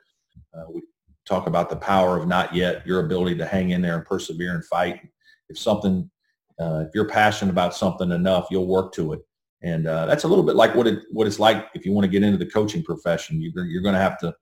uh, 0.55 0.65
we 0.73 0.83
talk 1.27 1.47
about 1.47 1.69
the 1.69 1.77
power 1.77 2.17
of 2.19 2.27
not 2.27 2.55
yet, 2.55 2.87
your 2.87 3.05
ability 3.05 3.37
to 3.37 3.47
hang 3.47 3.71
in 3.71 3.83
there 3.83 3.97
and 3.97 4.05
persevere 4.05 4.55
and 4.55 4.65
fight. 4.65 5.01
If 5.49 5.59
something 5.59 6.11
uh, 6.61 6.85
if 6.87 6.95
you're 6.95 7.09
passionate 7.09 7.51
about 7.51 7.75
something 7.75 8.11
enough, 8.11 8.49
you'll 8.51 8.67
work 8.67 8.93
to 8.95 9.13
it. 9.13 9.21
And 9.63 9.87
uh, 9.87 10.07
that's 10.07 10.25
a 10.25 10.29
little 10.29 10.45
bit 10.45 10.55
like 10.55 10.75
what 10.75 10.87
it 10.87 11.01
what 11.11 11.27
it's 11.27 11.39
like 11.39 11.69
if 11.75 11.85
you 11.85 11.93
want 11.93 12.05
to 12.05 12.11
get 12.11 12.23
into 12.23 12.39
the 12.39 12.51
coaching 12.51 12.83
profession. 12.83 13.41
You're, 13.41 13.65
you're 13.65 13.83
going 13.83 13.95
to 13.95 14.01
have 14.01 14.19
to 14.19 14.35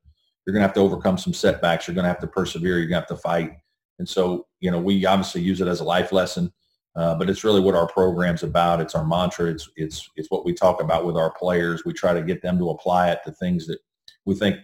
you're 0.44 0.53
going 0.53 0.61
to 0.61 0.66
have 0.66 0.74
to 0.74 0.81
overcome 0.81 1.18
some 1.18 1.33
setbacks. 1.33 1.87
You're 1.87 1.94
going 1.94 2.05
to 2.05 2.09
have 2.09 2.20
to 2.20 2.27
persevere. 2.27 2.79
You're 2.79 2.88
going 2.88 3.03
to 3.03 3.09
have 3.09 3.16
to 3.18 3.22
fight. 3.22 3.53
And 3.98 4.09
so, 4.09 4.46
you 4.61 4.70
know, 4.70 4.81
we 4.81 5.07
obviously 5.07 5.40
use 5.40 5.61
it 5.61 5.68
as 5.68 5.81
a 5.81 5.85
life 5.85 6.12
lesson, 6.12 6.53
uh, 6.96 7.14
but 7.14 7.31
it's 7.31 7.44
really 7.44 7.61
what 7.61 7.77
our 7.77 7.87
program's 7.87 8.42
about. 8.42 8.81
It's 8.81 8.94
our 8.94 9.07
mantra. 9.07 9.46
It's 9.46 9.68
it's 9.77 10.11
it's 10.16 10.31
what 10.31 10.44
we 10.44 10.53
talk 10.53 10.83
about 10.83 11.07
with 11.07 11.16
our 11.16 11.33
players. 11.33 11.85
We 11.85 11.92
try 11.92 12.12
to 12.12 12.22
get 12.22 12.42
them 12.42 12.59
to 12.59 12.70
apply 12.70 13.12
it 13.12 13.20
to 13.24 13.33
things 13.33 13.66
that 13.68 13.79
we 14.24 14.35
think 14.35 14.57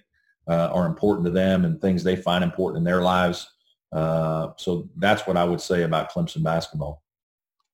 uh, 0.48 0.70
are 0.72 0.86
important 0.86 1.24
to 1.26 1.32
them 1.32 1.64
and 1.64 1.80
things 1.80 2.02
they 2.02 2.16
find 2.16 2.42
important 2.42 2.78
in 2.78 2.84
their 2.84 3.02
lives. 3.02 3.48
Uh, 3.92 4.48
so 4.56 4.88
that's 4.96 5.26
what 5.26 5.36
I 5.36 5.44
would 5.44 5.60
say 5.60 5.82
about 5.82 6.12
Clemson 6.12 6.42
basketball. 6.42 7.02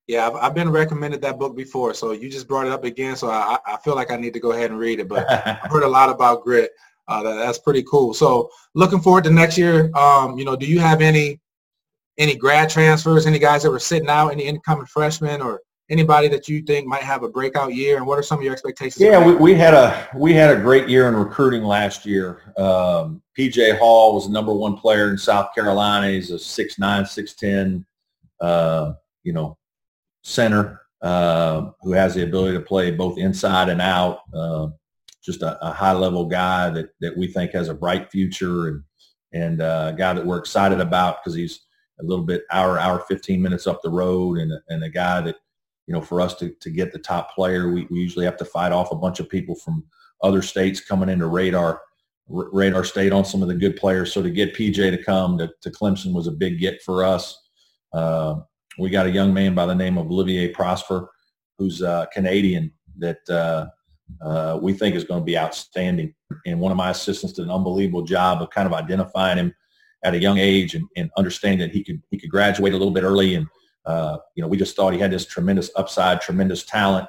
Yeah, 0.06 0.28
I've, 0.28 0.36
I've, 0.36 0.54
been 0.54 0.70
recommended 0.70 1.20
that 1.22 1.38
book 1.38 1.56
before, 1.56 1.92
so 1.92 2.12
you 2.12 2.28
just 2.28 2.46
brought 2.46 2.66
it 2.66 2.72
up 2.72 2.84
again. 2.84 3.16
So 3.16 3.28
I, 3.28 3.58
I 3.66 3.76
feel 3.78 3.96
like 3.96 4.12
I 4.12 4.16
need 4.16 4.32
to 4.34 4.40
go 4.40 4.52
ahead 4.52 4.70
and 4.70 4.78
read 4.78 5.00
it. 5.00 5.08
But 5.08 5.28
I've 5.46 5.70
heard 5.70 5.82
a 5.82 5.88
lot 5.88 6.10
about 6.10 6.44
grit. 6.44 6.70
Uh, 7.08 7.22
that, 7.22 7.34
that's 7.34 7.58
pretty 7.58 7.82
cool. 7.82 8.14
So 8.14 8.50
looking 8.74 9.00
forward 9.00 9.24
to 9.24 9.30
next 9.30 9.58
year. 9.58 9.90
Um, 9.96 10.38
you 10.38 10.44
know, 10.44 10.56
do 10.56 10.66
you 10.66 10.78
have 10.78 11.00
any 11.00 11.40
any 12.18 12.36
grad 12.36 12.70
transfers? 12.70 13.26
Any 13.26 13.38
guys 13.38 13.62
that 13.62 13.70
were 13.70 13.78
sitting 13.78 14.08
out? 14.08 14.28
Any 14.28 14.44
incoming 14.44 14.86
freshmen 14.86 15.42
or 15.42 15.60
anybody 15.90 16.28
that 16.28 16.48
you 16.48 16.62
think 16.62 16.86
might 16.86 17.02
have 17.02 17.22
a 17.22 17.28
breakout 17.28 17.74
year? 17.74 17.96
And 17.96 18.06
what 18.06 18.18
are 18.18 18.22
some 18.22 18.38
of 18.38 18.44
your 18.44 18.52
expectations? 18.52 19.00
Yeah, 19.00 19.24
we, 19.24 19.34
we 19.34 19.54
had 19.54 19.74
a 19.74 20.08
we 20.14 20.32
had 20.32 20.56
a 20.56 20.60
great 20.60 20.88
year 20.88 21.08
in 21.08 21.14
recruiting 21.14 21.62
last 21.62 22.06
year. 22.06 22.52
Um, 22.56 23.22
PJ 23.38 23.78
Hall 23.78 24.14
was 24.14 24.26
the 24.26 24.32
number 24.32 24.52
one 24.52 24.76
player 24.76 25.10
in 25.10 25.18
South 25.18 25.54
Carolina. 25.54 26.10
He's 26.10 26.30
a 26.30 26.38
six 26.38 26.78
nine, 26.78 27.06
six 27.06 27.34
ten. 27.34 27.84
Uh, 28.40 28.92
you 29.22 29.32
know, 29.32 29.56
center 30.26 30.80
uh, 31.02 31.70
who 31.82 31.92
has 31.92 32.14
the 32.14 32.22
ability 32.22 32.56
to 32.56 32.64
play 32.64 32.90
both 32.90 33.18
inside 33.18 33.68
and 33.68 33.80
out. 33.80 34.20
Uh, 34.34 34.68
just 35.22 35.42
a, 35.42 35.58
a, 35.64 35.72
high 35.72 35.92
level 35.92 36.24
guy 36.24 36.70
that, 36.70 36.90
that 37.00 37.16
we 37.16 37.26
think 37.26 37.50
has 37.50 37.68
a 37.68 37.74
bright 37.74 38.10
future 38.10 38.68
and 38.68 38.82
and 39.32 39.60
uh, 39.60 39.90
a 39.92 39.96
guy 39.96 40.12
that 40.12 40.24
we're 40.24 40.38
excited 40.38 40.80
about 40.80 41.18
because 41.22 41.34
he's 41.34 41.66
a 42.00 42.04
little 42.04 42.24
bit 42.24 42.44
hour 42.52 42.78
hour 42.78 43.00
15 43.08 43.42
minutes 43.42 43.66
up 43.66 43.82
the 43.82 43.90
road 43.90 44.38
and 44.38 44.52
and 44.68 44.84
a 44.84 44.88
guy 44.88 45.20
that 45.20 45.36
you 45.86 45.94
know, 45.94 46.00
for 46.00 46.20
us 46.20 46.34
to, 46.36 46.50
to 46.60 46.70
get 46.70 46.92
the 46.92 46.98
top 46.98 47.34
player, 47.34 47.72
we, 47.72 47.86
we 47.90 48.00
usually 48.00 48.24
have 48.24 48.36
to 48.38 48.44
fight 48.44 48.72
off 48.72 48.90
a 48.90 48.96
bunch 48.96 49.20
of 49.20 49.28
people 49.28 49.54
from 49.54 49.84
other 50.22 50.42
states 50.42 50.80
coming 50.80 51.08
into 51.08 51.26
radar 51.26 51.82
radar 52.28 52.82
state 52.82 53.12
on 53.12 53.24
some 53.24 53.40
of 53.40 53.46
the 53.46 53.54
good 53.54 53.76
players. 53.76 54.12
So 54.12 54.20
to 54.20 54.30
get 54.30 54.56
PJ 54.56 54.74
to 54.74 55.02
come 55.02 55.38
to, 55.38 55.48
to 55.62 55.70
Clemson 55.70 56.12
was 56.12 56.26
a 56.26 56.32
big 56.32 56.58
get 56.58 56.82
for 56.82 57.04
us. 57.04 57.40
Uh, 57.92 58.40
we 58.78 58.90
got 58.90 59.06
a 59.06 59.10
young 59.10 59.32
man 59.32 59.54
by 59.54 59.66
the 59.66 59.74
name 59.74 59.98
of 59.98 60.10
Olivier 60.10 60.48
Prosper, 60.48 61.10
who's 61.58 61.82
uh, 61.82 62.06
Canadian 62.12 62.72
that 62.98 63.18
uh, 63.28 63.66
uh, 64.24 64.58
we 64.60 64.72
think 64.72 64.94
is 64.94 65.04
going 65.04 65.20
to 65.20 65.24
be 65.24 65.38
outstanding. 65.38 66.14
And 66.46 66.60
one 66.60 66.72
of 66.72 66.78
my 66.78 66.90
assistants 66.90 67.34
did 67.34 67.44
an 67.44 67.50
unbelievable 67.50 68.02
job 68.02 68.42
of 68.42 68.50
kind 68.50 68.66
of 68.66 68.72
identifying 68.72 69.38
him 69.38 69.54
at 70.04 70.14
a 70.14 70.18
young 70.18 70.38
age 70.38 70.74
and, 70.74 70.86
and 70.96 71.10
understanding 71.16 71.60
that 71.60 71.74
he 71.74 71.82
could 71.82 72.02
he 72.10 72.18
could 72.18 72.30
graduate 72.30 72.72
a 72.72 72.76
little 72.76 72.92
bit 72.92 73.04
early. 73.04 73.34
And 73.34 73.46
uh, 73.84 74.18
you 74.34 74.42
know, 74.42 74.48
we 74.48 74.56
just 74.56 74.76
thought 74.76 74.92
he 74.92 74.98
had 74.98 75.12
this 75.12 75.26
tremendous 75.26 75.70
upside, 75.76 76.20
tremendous 76.20 76.64
talent, 76.64 77.08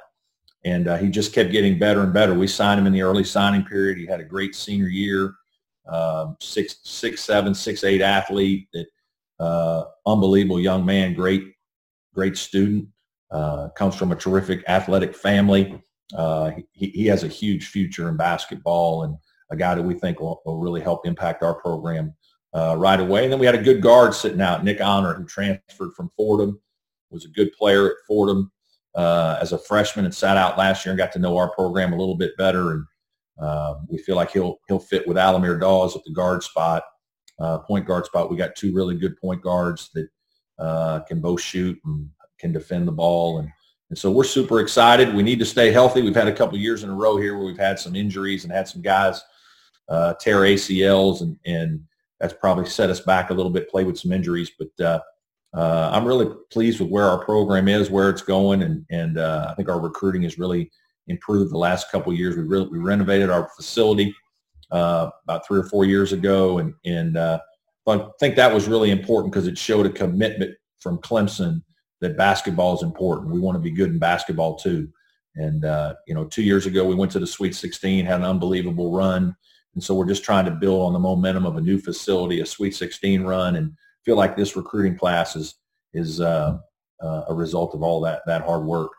and 0.64 0.88
uh, 0.88 0.96
he 0.96 1.08
just 1.08 1.32
kept 1.32 1.52
getting 1.52 1.78
better 1.78 2.02
and 2.02 2.12
better. 2.12 2.34
We 2.34 2.46
signed 2.46 2.80
him 2.80 2.86
in 2.86 2.92
the 2.92 3.02
early 3.02 3.24
signing 3.24 3.64
period. 3.64 3.98
He 3.98 4.06
had 4.06 4.20
a 4.20 4.24
great 4.24 4.54
senior 4.54 4.88
year, 4.88 5.34
um, 5.86 6.36
six 6.40 6.76
six 6.84 7.22
seven 7.22 7.54
six 7.54 7.84
eight 7.84 8.00
athlete 8.00 8.68
that 8.72 8.86
unbelievable 10.06 10.60
young 10.60 10.84
man, 10.84 11.14
great 11.14 11.44
great 12.18 12.36
student, 12.36 12.84
uh, 13.30 13.68
comes 13.76 13.94
from 13.94 14.10
a 14.10 14.16
terrific 14.16 14.64
athletic 14.68 15.14
family. 15.14 15.80
Uh, 16.16 16.50
he, 16.72 16.88
he 16.88 17.06
has 17.06 17.22
a 17.22 17.28
huge 17.28 17.68
future 17.68 18.08
in 18.08 18.16
basketball 18.16 19.04
and 19.04 19.16
a 19.52 19.56
guy 19.56 19.72
that 19.76 19.82
we 19.82 19.94
think 19.94 20.18
will, 20.18 20.42
will 20.44 20.58
really 20.58 20.80
help 20.80 21.06
impact 21.06 21.44
our 21.44 21.54
program 21.54 22.12
uh, 22.54 22.74
right 22.76 22.98
away. 22.98 23.22
And 23.22 23.32
then 23.32 23.38
we 23.38 23.46
had 23.46 23.54
a 23.54 23.62
good 23.62 23.80
guard 23.80 24.14
sitting 24.14 24.40
out, 24.40 24.64
Nick 24.64 24.80
Honor, 24.80 25.14
who 25.14 25.24
transferred 25.26 25.92
from 25.96 26.10
Fordham, 26.16 26.60
was 27.10 27.24
a 27.24 27.28
good 27.28 27.52
player 27.52 27.86
at 27.86 27.96
Fordham 28.08 28.50
uh, 28.96 29.38
as 29.40 29.52
a 29.52 29.58
freshman 29.58 30.04
and 30.04 30.14
sat 30.14 30.36
out 30.36 30.58
last 30.58 30.84
year 30.84 30.90
and 30.90 30.98
got 30.98 31.12
to 31.12 31.20
know 31.20 31.36
our 31.36 31.52
program 31.54 31.92
a 31.92 31.96
little 31.96 32.16
bit 32.16 32.36
better. 32.36 32.72
And 32.72 32.84
uh, 33.40 33.74
we 33.88 33.98
feel 33.98 34.16
like 34.16 34.32
he'll 34.32 34.58
he'll 34.66 34.80
fit 34.80 35.06
with 35.06 35.16
Al-Amir 35.16 35.60
Dawes 35.60 35.94
at 35.94 36.02
the 36.04 36.12
guard 36.12 36.42
spot, 36.42 36.82
uh, 37.38 37.58
point 37.58 37.86
guard 37.86 38.06
spot. 38.06 38.28
We 38.28 38.36
got 38.36 38.56
two 38.56 38.74
really 38.74 38.96
good 38.96 39.16
point 39.20 39.40
guards 39.40 39.90
that 39.94 40.08
uh, 40.58 41.00
can 41.00 41.20
both 41.20 41.40
shoot 41.40 41.78
and 41.84 42.08
can 42.38 42.52
defend 42.52 42.86
the 42.86 42.92
ball. 42.92 43.38
And, 43.38 43.50
and 43.90 43.98
so 43.98 44.10
we're 44.10 44.24
super 44.24 44.60
excited. 44.60 45.14
We 45.14 45.22
need 45.22 45.38
to 45.38 45.46
stay 45.46 45.72
healthy. 45.72 46.02
We've 46.02 46.14
had 46.14 46.28
a 46.28 46.34
couple 46.34 46.58
years 46.58 46.82
in 46.82 46.90
a 46.90 46.94
row 46.94 47.16
here 47.16 47.36
where 47.36 47.46
we've 47.46 47.58
had 47.58 47.78
some 47.78 47.96
injuries 47.96 48.44
and 48.44 48.52
had 48.52 48.68
some 48.68 48.82
guys 48.82 49.22
uh, 49.88 50.14
tear 50.14 50.40
ACLs 50.40 51.22
and, 51.22 51.38
and 51.46 51.80
that's 52.20 52.34
probably 52.34 52.66
set 52.66 52.90
us 52.90 53.00
back 53.00 53.30
a 53.30 53.34
little 53.34 53.50
bit, 53.50 53.70
play 53.70 53.84
with 53.84 53.98
some 53.98 54.12
injuries. 54.12 54.50
But 54.58 54.84
uh, 54.84 55.00
uh, 55.54 55.90
I'm 55.92 56.04
really 56.04 56.34
pleased 56.50 56.80
with 56.80 56.90
where 56.90 57.06
our 57.06 57.24
program 57.24 57.68
is, 57.68 57.90
where 57.90 58.10
it's 58.10 58.22
going, 58.22 58.62
and, 58.62 58.84
and 58.90 59.18
uh, 59.18 59.48
I 59.50 59.54
think 59.54 59.68
our 59.68 59.80
recruiting 59.80 60.22
has 60.22 60.38
really 60.38 60.70
improved 61.06 61.52
the 61.52 61.58
last 61.58 61.90
couple 61.90 62.12
years. 62.12 62.36
We, 62.36 62.42
really, 62.42 62.68
we 62.68 62.78
renovated 62.78 63.30
our 63.30 63.48
facility 63.56 64.14
uh, 64.70 65.10
about 65.24 65.46
three 65.46 65.58
or 65.58 65.64
four 65.64 65.84
years 65.84 66.12
ago, 66.12 66.58
and, 66.58 66.74
and 66.84 67.16
I 67.90 68.08
think 68.20 68.36
that 68.36 68.52
was 68.52 68.68
really 68.68 68.90
important 68.90 69.32
because 69.32 69.46
it 69.46 69.58
showed 69.58 69.86
a 69.86 69.90
commitment 69.90 70.56
from 70.78 70.98
Clemson 70.98 71.62
that 72.00 72.16
basketball 72.16 72.76
is 72.76 72.82
important. 72.82 73.32
We 73.32 73.40
want 73.40 73.56
to 73.56 73.60
be 73.60 73.70
good 73.70 73.90
in 73.90 73.98
basketball 73.98 74.56
too. 74.56 74.88
And, 75.36 75.64
uh, 75.64 75.94
you 76.06 76.14
know, 76.14 76.24
two 76.24 76.42
years 76.42 76.66
ago, 76.66 76.84
we 76.84 76.94
went 76.94 77.12
to 77.12 77.20
the 77.20 77.26
Sweet 77.26 77.54
16, 77.54 78.04
had 78.04 78.20
an 78.20 78.26
unbelievable 78.26 78.92
run. 78.92 79.36
And 79.74 79.82
so 79.82 79.94
we're 79.94 80.08
just 80.08 80.24
trying 80.24 80.44
to 80.46 80.50
build 80.50 80.82
on 80.82 80.92
the 80.92 80.98
momentum 80.98 81.46
of 81.46 81.56
a 81.56 81.60
new 81.60 81.78
facility, 81.78 82.40
a 82.40 82.46
Sweet 82.46 82.74
16 82.74 83.22
run, 83.22 83.56
and 83.56 83.72
feel 84.04 84.16
like 84.16 84.36
this 84.36 84.56
recruiting 84.56 84.96
class 84.96 85.36
is, 85.36 85.56
is 85.94 86.20
uh, 86.20 86.58
uh, 87.00 87.22
a 87.28 87.34
result 87.34 87.74
of 87.74 87.82
all 87.82 88.00
that, 88.00 88.22
that 88.26 88.42
hard 88.42 88.64
work. 88.64 88.90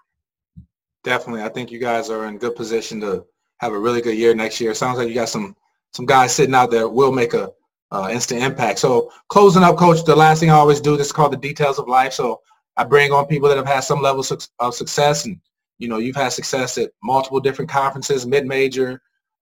Definitely. 1.03 1.43
I 1.43 1.49
think 1.49 1.71
you 1.71 1.79
guys 1.79 2.09
are 2.09 2.25
in 2.27 2.37
good 2.37 2.55
position 2.55 3.01
to 3.01 3.25
have 3.59 3.73
a 3.73 3.79
really 3.79 4.01
good 4.01 4.17
year 4.17 4.33
next 4.33 4.61
year. 4.61 4.73
Sounds 4.73 4.97
like 4.97 5.09
you 5.09 5.13
got 5.13 5.29
some, 5.29 5.55
some 5.93 6.05
guys 6.05 6.33
sitting 6.33 6.55
out 6.55 6.71
there 6.71 6.87
will 6.87 7.11
make 7.11 7.33
a 7.33 7.51
uh, 7.91 8.09
instant 8.11 8.43
impact. 8.43 8.79
So 8.79 9.11
closing 9.29 9.63
up, 9.63 9.77
coach, 9.77 10.03
the 10.03 10.15
last 10.15 10.39
thing 10.39 10.49
I 10.49 10.55
always 10.55 10.81
do, 10.81 10.97
this 10.97 11.07
is 11.07 11.13
called 11.13 11.33
the 11.33 11.37
details 11.37 11.79
of 11.79 11.87
life. 11.87 12.13
So 12.13 12.41
I 12.77 12.83
bring 12.83 13.11
on 13.11 13.25
people 13.27 13.49
that 13.49 13.57
have 13.57 13.67
had 13.67 13.81
some 13.81 14.01
level 14.01 14.23
of 14.59 14.75
success 14.75 15.25
and, 15.25 15.39
you 15.79 15.87
know, 15.87 15.97
you've 15.97 16.15
had 16.15 16.29
success 16.29 16.77
at 16.77 16.91
multiple 17.03 17.39
different 17.39 17.69
conferences, 17.69 18.25
mid-major, 18.25 19.01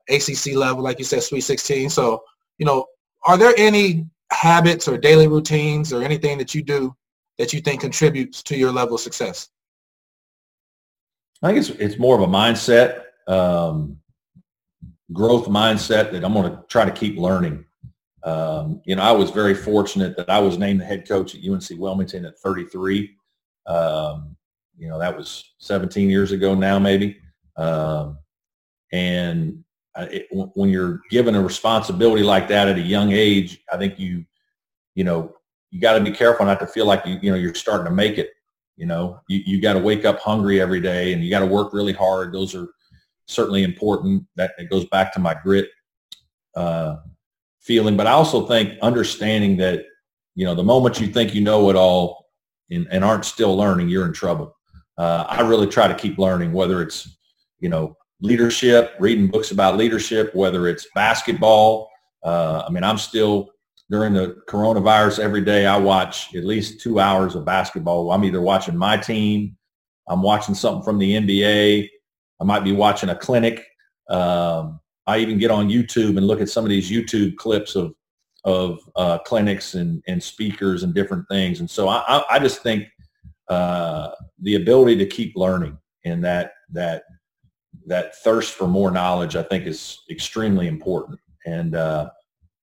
ACC 0.09 0.53
level, 0.55 0.83
like 0.83 0.99
you 0.99 1.05
said, 1.05 1.23
Sweet 1.23 1.41
16. 1.41 1.89
So, 1.89 2.23
you 2.57 2.65
know, 2.65 2.85
are 3.25 3.37
there 3.37 3.53
any 3.57 4.05
habits 4.31 4.87
or 4.87 4.97
daily 4.97 5.27
routines 5.27 5.91
or 5.91 6.03
anything 6.03 6.37
that 6.37 6.55
you 6.55 6.61
do 6.63 6.95
that 7.37 7.53
you 7.53 7.61
think 7.61 7.81
contributes 7.81 8.41
to 8.43 8.57
your 8.57 8.71
level 8.71 8.95
of 8.95 9.01
success? 9.01 9.49
I 11.43 11.47
think 11.47 11.59
it's 11.59 11.69
it's 11.69 11.99
more 11.99 12.15
of 12.15 12.21
a 12.21 12.31
mindset, 12.31 13.03
um, 13.27 13.99
growth 15.13 15.47
mindset 15.47 16.11
that 16.11 16.23
I'm 16.23 16.33
going 16.33 16.51
to 16.51 16.63
try 16.67 16.85
to 16.85 16.91
keep 16.91 17.17
learning. 17.17 17.65
Um, 18.27 18.81
you 18.83 18.93
know, 18.93 19.03
I 19.03 19.13
was 19.13 19.31
very 19.31 19.53
fortunate 19.53 20.17
that 20.17 20.29
I 20.29 20.39
was 20.39 20.57
named 20.57 20.81
the 20.81 20.85
head 20.85 21.07
coach 21.07 21.33
at 21.33 21.49
UNC 21.49 21.79
Wilmington 21.79 22.25
at 22.25 22.37
33. 22.39 23.15
Um, 23.65 24.35
you 24.77 24.89
know, 24.89 24.99
that 24.99 25.15
was 25.15 25.53
17 25.59 26.09
years 26.09 26.33
ago 26.33 26.53
now, 26.53 26.77
maybe. 26.77 27.17
Um, 27.55 28.17
and 28.91 29.63
it, 29.95 30.27
when 30.29 30.69
you're 30.69 30.99
given 31.09 31.35
a 31.35 31.41
responsibility 31.41 32.21
like 32.21 32.49
that 32.49 32.67
at 32.67 32.77
a 32.77 32.81
young 32.81 33.13
age, 33.13 33.63
I 33.71 33.77
think 33.77 33.97
you, 33.97 34.25
you 34.93 35.05
know, 35.05 35.33
you 35.71 35.79
got 35.79 35.97
to 35.97 36.03
be 36.03 36.11
careful 36.11 36.45
not 36.45 36.59
to 36.59 36.67
feel 36.67 36.85
like 36.85 37.05
you, 37.05 37.17
you 37.21 37.31
know, 37.31 37.37
you're 37.37 37.55
starting 37.55 37.85
to 37.85 37.91
make 37.91 38.17
it. 38.17 38.31
You 38.75 38.87
know, 38.87 39.21
you, 39.29 39.41
you 39.45 39.61
got 39.61 39.73
to 39.73 39.79
wake 39.79 40.03
up 40.03 40.19
hungry 40.19 40.59
every 40.59 40.81
day 40.81 41.13
and 41.13 41.23
you 41.23 41.29
got 41.29 41.39
to 41.39 41.45
work 41.45 41.71
really 41.71 41.93
hard. 41.93 42.33
Those 42.33 42.53
are 42.53 42.67
certainly 43.25 43.63
important. 43.63 44.25
That 44.35 44.51
it 44.57 44.69
goes 44.69 44.85
back 44.85 45.13
to 45.13 45.19
my 45.21 45.33
grit 45.33 45.69
uh, 46.55 46.97
feeling. 47.67 47.97
But 47.97 48.07
I 48.07 48.11
also 48.11 48.47
think 48.47 48.79
understanding 48.81 49.57
that, 49.57 49.83
you 50.35 50.45
know, 50.45 50.55
the 50.55 50.63
moment 50.63 50.99
you 50.99 51.07
think 51.07 51.35
you 51.35 51.41
know 51.41 51.69
it 51.69 51.75
all 51.75 52.25
and, 52.71 52.87
and 52.89 53.03
aren't 53.03 53.25
still 53.25 53.55
learning, 53.55 53.89
you're 53.89 54.05
in 54.05 54.13
trouble. 54.13 54.55
Uh, 54.97 55.25
I 55.27 55.41
really 55.41 55.67
try 55.67 55.87
to 55.87 55.93
keep 55.93 56.17
learning, 56.17 56.53
whether 56.53 56.81
it's, 56.81 57.17
you 57.59 57.69
know, 57.69 57.95
leadership, 58.21 58.95
reading 58.99 59.27
books 59.27 59.51
about 59.51 59.77
leadership, 59.77 60.33
whether 60.33 60.67
it's 60.67 60.87
basketball. 60.95 61.89
Uh, 62.23 62.63
I 62.67 62.71
mean, 62.71 62.83
I'm 62.83 62.97
still 62.97 63.51
during 63.89 64.13
the 64.13 64.37
coronavirus 64.49 65.19
every 65.19 65.41
day. 65.41 65.65
I 65.65 65.77
watch 65.77 66.33
at 66.35 66.45
least 66.45 66.81
two 66.81 66.99
hours 66.99 67.35
of 67.35 67.45
basketball. 67.45 68.11
I'm 68.11 68.23
either 68.23 68.41
watching 68.41 68.75
my 68.75 68.97
team, 68.97 69.55
I'm 70.07 70.21
watching 70.21 70.55
something 70.55 70.83
from 70.83 70.97
the 70.97 71.11
NBA, 71.11 71.89
I 72.39 72.43
might 72.43 72.63
be 72.63 72.71
watching 72.71 73.09
a 73.09 73.15
clinic. 73.15 73.63
Um, 74.09 74.79
I 75.07 75.19
even 75.19 75.37
get 75.37 75.51
on 75.51 75.69
YouTube 75.69 76.17
and 76.17 76.27
look 76.27 76.41
at 76.41 76.49
some 76.49 76.65
of 76.65 76.69
these 76.69 76.91
YouTube 76.91 77.37
clips 77.37 77.75
of 77.75 77.93
of 78.43 78.79
uh, 78.95 79.17
clinics 79.19 79.73
and, 79.73 80.01
and 80.07 80.21
speakers 80.23 80.83
and 80.83 80.93
different 80.93 81.27
things. 81.29 81.59
And 81.59 81.69
so 81.69 81.89
I, 81.89 82.23
I 82.29 82.39
just 82.39 82.63
think 82.63 82.85
uh, 83.49 84.11
the 84.41 84.55
ability 84.55 84.95
to 84.97 85.05
keep 85.05 85.35
learning 85.35 85.77
and 86.05 86.23
that 86.23 86.51
that 86.71 87.03
that 87.87 88.15
thirst 88.17 88.53
for 88.53 88.67
more 88.67 88.91
knowledge, 88.91 89.35
I 89.35 89.43
think, 89.43 89.65
is 89.65 89.99
extremely 90.09 90.67
important. 90.67 91.19
And 91.45 91.75
uh, 91.75 92.09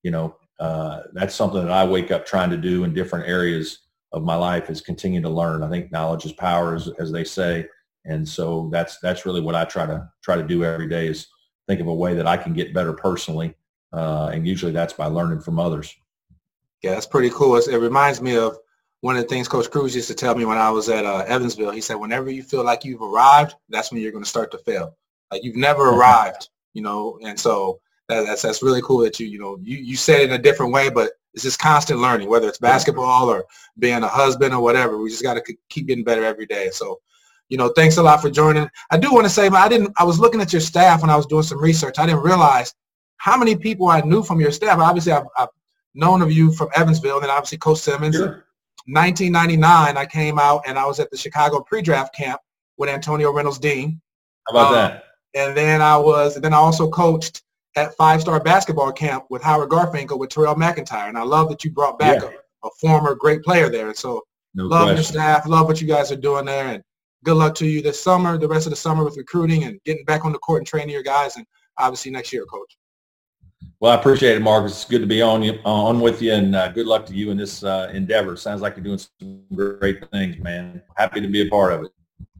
you 0.02 0.10
know, 0.10 0.36
uh, 0.60 1.00
that's 1.12 1.34
something 1.34 1.62
that 1.62 1.72
I 1.72 1.84
wake 1.84 2.10
up 2.10 2.24
trying 2.24 2.50
to 2.50 2.56
do 2.56 2.84
in 2.84 2.94
different 2.94 3.28
areas 3.28 3.80
of 4.12 4.22
my 4.22 4.36
life 4.36 4.70
is 4.70 4.80
continue 4.80 5.20
to 5.20 5.28
learn. 5.28 5.62
I 5.62 5.68
think 5.68 5.90
knowledge 5.90 6.24
is 6.24 6.32
power, 6.32 6.74
as, 6.74 6.88
as 6.98 7.10
they 7.10 7.24
say. 7.24 7.66
And 8.04 8.26
so 8.26 8.68
that's 8.70 8.98
that's 9.00 9.26
really 9.26 9.40
what 9.40 9.54
I 9.54 9.64
try 9.64 9.86
to 9.86 10.08
try 10.22 10.36
to 10.36 10.42
do 10.42 10.64
every 10.64 10.88
day 10.88 11.08
is 11.08 11.26
think 11.66 11.80
of 11.80 11.86
a 11.86 11.94
way 11.94 12.14
that 12.14 12.26
I 12.26 12.36
can 12.36 12.52
get 12.52 12.74
better 12.74 12.92
personally, 12.92 13.54
uh, 13.92 14.30
and 14.32 14.46
usually 14.46 14.72
that's 14.72 14.92
by 14.92 15.06
learning 15.06 15.40
from 15.40 15.58
others. 15.58 15.94
Yeah, 16.82 16.94
that's 16.94 17.06
pretty 17.06 17.30
cool. 17.30 17.56
It 17.56 17.76
reminds 17.76 18.20
me 18.20 18.36
of 18.36 18.58
one 19.00 19.16
of 19.16 19.22
the 19.22 19.28
things 19.28 19.48
Coach 19.48 19.70
Crews 19.70 19.94
used 19.94 20.08
to 20.08 20.14
tell 20.14 20.34
me 20.34 20.44
when 20.44 20.58
I 20.58 20.70
was 20.70 20.88
at 20.88 21.04
uh, 21.04 21.24
Evansville. 21.26 21.70
He 21.70 21.80
said, 21.80 21.94
whenever 21.94 22.30
you 22.30 22.42
feel 22.42 22.64
like 22.64 22.84
you've 22.84 23.02
arrived, 23.02 23.54
that's 23.68 23.90
when 23.90 24.00
you're 24.00 24.12
going 24.12 24.24
to 24.24 24.28
start 24.28 24.50
to 24.52 24.58
fail. 24.58 24.96
Like 25.30 25.44
you've 25.44 25.56
never 25.56 25.90
arrived, 25.94 26.48
you 26.72 26.82
know, 26.82 27.18
and 27.22 27.38
so 27.38 27.80
that, 28.08 28.26
that's 28.26 28.42
that's 28.42 28.62
really 28.62 28.82
cool 28.82 28.98
that 28.98 29.18
you 29.18 29.26
you 29.26 29.38
know 29.38 29.58
you 29.62 29.78
you 29.78 29.96
said 29.96 30.20
it 30.20 30.30
in 30.30 30.32
a 30.32 30.42
different 30.42 30.72
way, 30.72 30.90
but 30.90 31.12
it's 31.34 31.42
just 31.42 31.58
constant 31.58 32.00
learning, 32.00 32.28
whether 32.28 32.48
it's 32.48 32.58
basketball 32.58 33.28
or 33.28 33.44
being 33.78 34.02
a 34.02 34.08
husband 34.08 34.54
or 34.54 34.62
whatever. 34.62 34.98
We 34.98 35.10
just 35.10 35.22
got 35.22 35.34
to 35.34 35.56
keep 35.68 35.86
getting 35.86 36.04
better 36.04 36.24
every 36.24 36.46
day. 36.46 36.70
So, 36.70 37.00
you 37.48 37.58
know, 37.58 37.68
thanks 37.68 37.96
a 37.96 38.02
lot 38.02 38.20
for 38.20 38.30
joining. 38.30 38.68
I 38.90 38.96
do 38.96 39.12
want 39.12 39.26
to 39.26 39.30
say, 39.30 39.48
I 39.48 39.68
didn't. 39.68 39.92
I 39.98 40.04
was 40.04 40.18
looking 40.18 40.40
at 40.40 40.52
your 40.52 40.60
staff 40.60 41.02
when 41.02 41.10
I 41.10 41.16
was 41.16 41.26
doing 41.26 41.42
some 41.42 41.60
research. 41.60 41.98
I 41.98 42.06
didn't 42.06 42.22
realize 42.22 42.74
how 43.18 43.36
many 43.36 43.56
people 43.56 43.88
I 43.88 44.00
knew 44.00 44.22
from 44.22 44.40
your 44.40 44.50
staff. 44.50 44.78
Obviously, 44.78 45.12
I've, 45.12 45.26
I've 45.38 45.48
known 45.94 46.22
of 46.22 46.32
you 46.32 46.52
from 46.52 46.68
Evansville, 46.74 47.16
and 47.16 47.24
then 47.24 47.30
obviously 47.30 47.58
Coach 47.58 47.78
Simmons. 47.78 48.16
Sure. 48.16 48.44
1999, 48.86 49.96
I 49.96 50.04
came 50.04 50.38
out 50.38 50.62
and 50.66 50.78
I 50.78 50.84
was 50.84 51.00
at 51.00 51.10
the 51.10 51.16
Chicago 51.16 51.60
pre-draft 51.60 52.14
camp 52.14 52.38
with 52.76 52.90
Antonio 52.90 53.32
Reynolds 53.32 53.58
Dean. 53.58 53.98
How 54.46 54.50
about 54.50 54.68
um, 54.68 54.74
that? 54.74 55.04
And 55.34 55.56
then 55.56 55.80
I 55.80 55.96
was, 55.96 56.36
and 56.36 56.44
then 56.44 56.52
I 56.52 56.58
also 56.58 56.90
coached 56.90 57.42
at 57.76 57.96
Five 57.96 58.20
Star 58.20 58.40
Basketball 58.40 58.92
Camp 58.92 59.24
with 59.30 59.42
Howard 59.42 59.70
Garfinkel 59.70 60.18
with 60.18 60.30
Terrell 60.30 60.54
McIntyre. 60.54 61.08
And 61.08 61.18
I 61.18 61.22
love 61.22 61.48
that 61.48 61.64
you 61.64 61.70
brought 61.70 61.98
back 61.98 62.22
yeah. 62.22 62.30
a, 62.62 62.68
a, 62.68 62.70
former 62.80 63.14
great 63.14 63.42
player 63.42 63.68
there. 63.68 63.88
And 63.88 63.96
so 63.96 64.22
no 64.54 64.64
love 64.64 64.88
question. 64.88 64.96
your 64.96 65.04
staff, 65.04 65.48
love 65.48 65.66
what 65.66 65.80
you 65.80 65.88
guys 65.88 66.12
are 66.12 66.16
doing 66.16 66.44
there. 66.44 66.66
And 66.66 66.82
good 67.24 67.36
luck 67.36 67.54
to 67.56 67.66
you 67.66 67.82
this 67.82 68.00
summer, 68.00 68.38
the 68.38 68.46
rest 68.46 68.66
of 68.66 68.70
the 68.70 68.76
summer 68.76 69.02
with 69.02 69.16
recruiting 69.16 69.64
and 69.64 69.80
getting 69.84 70.04
back 70.04 70.24
on 70.24 70.32
the 70.32 70.38
court 70.38 70.60
and 70.60 70.66
training 70.66 70.90
your 70.90 71.02
guys, 71.02 71.36
and 71.36 71.46
obviously 71.78 72.10
next 72.10 72.32
year, 72.32 72.44
Coach. 72.44 72.76
Well, 73.80 73.92
I 73.92 73.96
appreciate 73.96 74.36
it, 74.36 74.40
Marcus. 74.40 74.72
It's 74.72 74.84
good 74.84 75.00
to 75.00 75.06
be 75.06 75.20
on 75.20 75.42
you, 75.42 75.58
on 75.64 76.00
with 76.00 76.22
you, 76.22 76.32
and 76.32 76.54
uh, 76.54 76.68
good 76.68 76.86
luck 76.86 77.06
to 77.06 77.14
you 77.14 77.30
in 77.30 77.36
this 77.36 77.64
uh, 77.64 77.90
endeavor. 77.92 78.36
Sounds 78.36 78.60
like 78.60 78.76
you're 78.76 78.84
doing 78.84 78.98
some 78.98 79.42
great 79.54 80.08
things, 80.10 80.38
man. 80.38 80.82
Happy 80.96 81.20
to 81.20 81.28
be 81.28 81.46
a 81.46 81.50
part 81.50 81.72
of 81.72 81.84
it. 81.84 81.92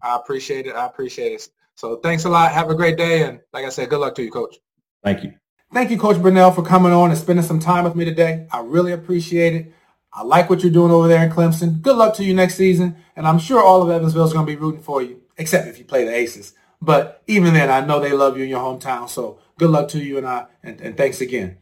I 0.03 0.16
appreciate 0.16 0.66
it. 0.66 0.75
I 0.77 0.87
appreciate 0.87 1.33
it. 1.33 1.49
So 1.77 1.97
thanks 1.97 2.25
a 2.25 2.29
lot. 2.29 2.53
Have 2.53 2.70
a 2.70 2.75
great 2.75 2.97
day, 2.97 3.25
and 3.25 3.40
like 3.53 3.64
I 3.64 3.70
said, 3.70 3.88
good 3.90 3.99
luck 3.99 4.14
to 4.16 4.23
you, 4.23 4.31
Coach. 4.31 4.57
Thank 5.03 5.25
you. 5.25 5.35
Thank 5.73 5.90
you, 5.90 5.99
Coach 5.99 6.23
Brownell, 6.23 6.53
for 6.53 6.62
coming 6.62 6.92
on 6.92 7.11
and 7.11 7.18
spending 7.18 7.44
some 7.44 7.59
time 7.59 7.85
with 7.85 7.97
me 7.97 8.05
today. 8.05 8.47
I 8.53 8.61
really 8.61 8.92
appreciate 8.92 9.55
it. 9.55 9.73
I 10.14 10.22
like 10.22 10.48
what 10.48 10.62
you're 10.62 10.72
doing 10.72 10.92
over 10.92 11.09
there 11.09 11.24
in 11.24 11.33
Clemson. 11.33 11.83
Good 11.83 11.96
luck 11.96 12.14
to 12.14 12.24
you 12.24 12.35
next 12.35 12.55
season, 12.55 12.96
and 13.16 13.27
I'm 13.27 13.40
sure 13.40 13.61
all 13.61 13.83
of 13.83 13.90
Evansville 13.90 14.24
is 14.24 14.33
going 14.33 14.46
to 14.46 14.53
be 14.53 14.57
rooting 14.57 14.83
for 14.83 15.03
you, 15.03 15.20
except 15.37 15.66
if 15.66 15.77
you 15.79 15.85
play 15.85 16.05
the 16.05 16.14
Aces. 16.14 16.55
But 16.81 17.22
even 17.27 17.55
then, 17.55 17.68
I 17.68 17.85
know 17.85 17.98
they 17.98 18.12
love 18.12 18.37
you 18.37 18.44
in 18.44 18.50
your 18.50 18.61
hometown. 18.61 19.09
So 19.09 19.40
good 19.59 19.70
luck 19.70 19.88
to 19.88 19.98
you 19.98 20.16
and 20.18 20.27
I, 20.27 20.46
and, 20.62 20.81
and 20.81 20.96
thanks 20.96 21.20
again. 21.20 21.59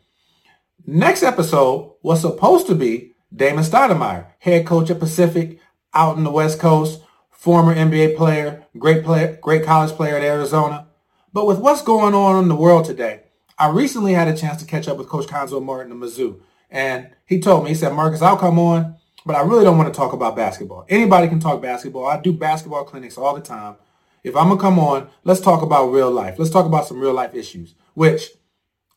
Next 0.86 1.22
episode 1.22 1.94
was 2.02 2.20
supposed 2.20 2.66
to 2.66 2.74
be 2.74 3.14
Damon 3.34 3.64
Stoudemire, 3.64 4.26
head 4.40 4.66
coach 4.66 4.90
at 4.90 4.98
Pacific 4.98 5.58
out 5.94 6.18
in 6.18 6.24
the 6.24 6.30
West 6.30 6.58
Coast, 6.58 7.00
former 7.30 7.74
NBA 7.74 8.16
player, 8.16 8.66
great 8.76 9.02
player, 9.02 9.38
great 9.40 9.64
college 9.64 9.92
player 9.92 10.16
at 10.16 10.22
Arizona. 10.22 10.88
But 11.32 11.46
with 11.46 11.58
what's 11.58 11.82
going 11.82 12.14
on 12.14 12.42
in 12.42 12.48
the 12.48 12.56
world 12.56 12.84
today, 12.84 13.20
I 13.58 13.68
recently 13.70 14.12
had 14.12 14.28
a 14.28 14.36
chance 14.36 14.60
to 14.60 14.68
catch 14.68 14.88
up 14.88 14.98
with 14.98 15.08
Coach 15.08 15.26
Cuonzo 15.26 15.62
Martin 15.64 15.92
of 15.92 15.98
Mizzou. 15.98 16.40
And 16.72 17.10
he 17.26 17.38
told 17.38 17.64
me, 17.64 17.70
he 17.70 17.76
said, 17.76 17.92
Marcus, 17.92 18.22
I'll 18.22 18.38
come 18.38 18.58
on, 18.58 18.96
but 19.26 19.36
I 19.36 19.42
really 19.42 19.62
don't 19.62 19.76
want 19.76 19.92
to 19.92 19.96
talk 19.96 20.14
about 20.14 20.34
basketball. 20.34 20.86
Anybody 20.88 21.28
can 21.28 21.38
talk 21.38 21.60
basketball. 21.60 22.06
I 22.06 22.18
do 22.18 22.32
basketball 22.32 22.84
clinics 22.84 23.18
all 23.18 23.34
the 23.34 23.42
time. 23.42 23.76
If 24.24 24.34
I'm 24.34 24.48
going 24.48 24.58
to 24.58 24.62
come 24.62 24.78
on, 24.78 25.08
let's 25.22 25.40
talk 25.40 25.62
about 25.62 25.92
real 25.92 26.10
life. 26.10 26.38
Let's 26.38 26.50
talk 26.50 26.64
about 26.64 26.88
some 26.88 26.98
real 26.98 27.12
life 27.12 27.34
issues, 27.34 27.74
which 27.94 28.30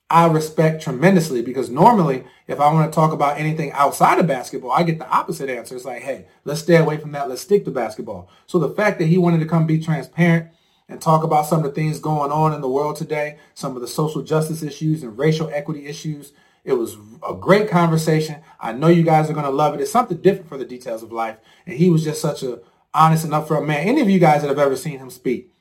I 0.10 0.28
respect 0.28 0.84
tremendously 0.84 1.42
because 1.42 1.70
normally 1.70 2.24
if 2.48 2.60
I 2.60 2.72
want 2.72 2.92
to 2.92 2.96
talk 2.96 3.12
about 3.12 3.40
anything 3.40 3.72
outside 3.74 4.20
of 4.20 4.28
basketball, 4.28 4.72
I 4.72 4.84
get 4.84 5.00
the 5.00 5.10
opposite 5.10 5.50
answer. 5.50 5.76
It's 5.76 5.84
like, 5.84 6.04
hey, 6.04 6.28
let's 6.46 6.62
stay 6.62 6.78
away 6.78 6.98
from 6.98 7.12
that. 7.12 7.28
Let's 7.28 7.42
stick 7.42 7.66
to 7.66 7.72
basketball. 7.72 8.30
So 8.46 8.60
the 8.60 8.70
fact 8.70 9.00
that 9.00 9.08
he 9.08 9.18
wanted 9.18 9.40
to 9.40 9.48
come 9.48 9.66
be 9.66 9.80
transparent 9.80 10.52
and 10.88 11.02
talk 11.02 11.24
about 11.24 11.48
some 11.48 11.60
of 11.60 11.66
the 11.66 11.72
things 11.72 12.00
going 12.00 12.32
on 12.32 12.54
in 12.54 12.62
the 12.62 12.70
world 12.70 12.96
today, 12.96 13.40
some 13.56 13.76
of 13.76 13.82
the 13.82 13.88
social 13.88 14.22
justice 14.22 14.62
issues 14.62 15.02
and 15.02 15.18
racial 15.18 15.50
equity 15.50 15.88
issues, 15.88 16.34
it 16.66 16.74
was 16.74 16.98
a 17.28 17.34
great 17.34 17.70
conversation. 17.70 18.42
I 18.60 18.74
know 18.74 18.88
you 18.88 19.04
guys 19.04 19.30
are 19.30 19.34
going 19.34 19.46
to 19.46 19.52
love 19.52 19.76
it. 19.76 19.82
It's 19.82 19.92
something 19.92 20.18
different 20.18 20.50
for 20.50 20.58
the 20.58 20.66
details 20.66 21.04
of 21.04 21.12
life. 21.12 21.38
And 21.66 21.78
he 21.78 21.90
was 21.90 22.04
just 22.04 22.20
such 22.20 22.44
a 22.44 22.60
honest 22.94 23.24
and 23.24 23.34
upfront 23.34 23.68
man. 23.68 23.88
Any 23.88 24.02
of 24.02 24.10
you 24.10 24.20
guys 24.20 24.42
that 24.42 24.48
have 24.48 24.60
ever 24.60 24.76
seen 24.76 24.98
him 24.98 25.12
speak, 25.12 25.52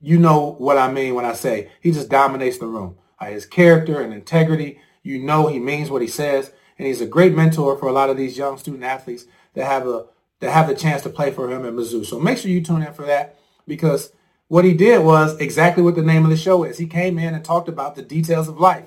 you 0.00 0.18
know 0.18 0.56
what 0.58 0.78
I 0.78 0.90
mean 0.90 1.14
when 1.14 1.26
I 1.26 1.34
say 1.34 1.70
he 1.80 1.92
just 1.92 2.08
dominates 2.08 2.58
the 2.58 2.66
room. 2.66 2.96
His 3.20 3.46
character 3.46 4.00
and 4.00 4.12
integrity, 4.12 4.80
you 5.02 5.18
know 5.18 5.46
he 5.46 5.58
means 5.58 5.90
what 5.90 6.02
he 6.02 6.08
says, 6.08 6.52
and 6.78 6.86
he's 6.86 7.00
a 7.00 7.06
great 7.06 7.34
mentor 7.34 7.76
for 7.76 7.88
a 7.88 7.92
lot 7.92 8.10
of 8.10 8.16
these 8.16 8.36
young 8.36 8.58
student 8.58 8.84
athletes 8.84 9.26
that 9.54 9.64
have 9.64 9.86
a 9.86 10.06
that 10.40 10.52
have 10.52 10.68
the 10.68 10.74
chance 10.74 11.02
to 11.02 11.08
play 11.08 11.30
for 11.30 11.50
him 11.50 11.64
at 11.64 11.72
Mizzou. 11.72 12.04
So 12.04 12.20
make 12.20 12.38
sure 12.38 12.50
you 12.50 12.62
tune 12.62 12.82
in 12.82 12.92
for 12.92 13.06
that 13.06 13.38
because 13.66 14.12
what 14.48 14.64
he 14.64 14.74
did 14.74 15.02
was 15.02 15.38
exactly 15.38 15.82
what 15.82 15.96
the 15.96 16.02
name 16.02 16.24
of 16.24 16.30
the 16.30 16.36
show 16.36 16.62
is. 16.64 16.76
He 16.78 16.86
came 16.86 17.18
in 17.18 17.34
and 17.34 17.44
talked 17.44 17.68
about 17.68 17.94
the 17.94 18.02
details 18.02 18.48
of 18.48 18.60
life. 18.60 18.86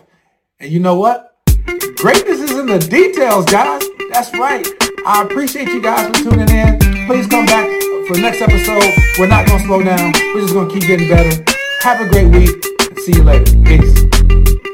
And 0.60 0.71
you 0.71 0.79
know 0.79 0.95
what? 0.95 1.38
Greatness 1.99 2.39
is 2.39 2.51
in 2.51 2.65
the 2.65 2.79
details, 2.79 3.43
guys. 3.43 3.83
That's 4.13 4.31
right. 4.38 4.65
I 5.05 5.21
appreciate 5.23 5.67
you 5.67 5.81
guys 5.81 6.07
for 6.07 6.31
tuning 6.31 6.47
in. 6.47 6.79
Please 7.07 7.27
come 7.27 7.45
back 7.45 7.67
for 8.07 8.13
the 8.13 8.21
next 8.21 8.39
episode. 8.39 8.89
We're 9.19 9.27
not 9.27 9.45
going 9.45 9.59
to 9.59 9.65
slow 9.65 9.83
down. 9.83 10.13
We're 10.33 10.39
just 10.39 10.53
going 10.53 10.69
to 10.69 10.73
keep 10.73 10.88
getting 10.88 11.09
better. 11.09 11.43
Have 11.81 11.99
a 11.99 12.09
great 12.09 12.27
week. 12.27 12.63
See 12.99 13.12
you 13.17 13.23
later. 13.23 13.53
Peace. 13.65 14.68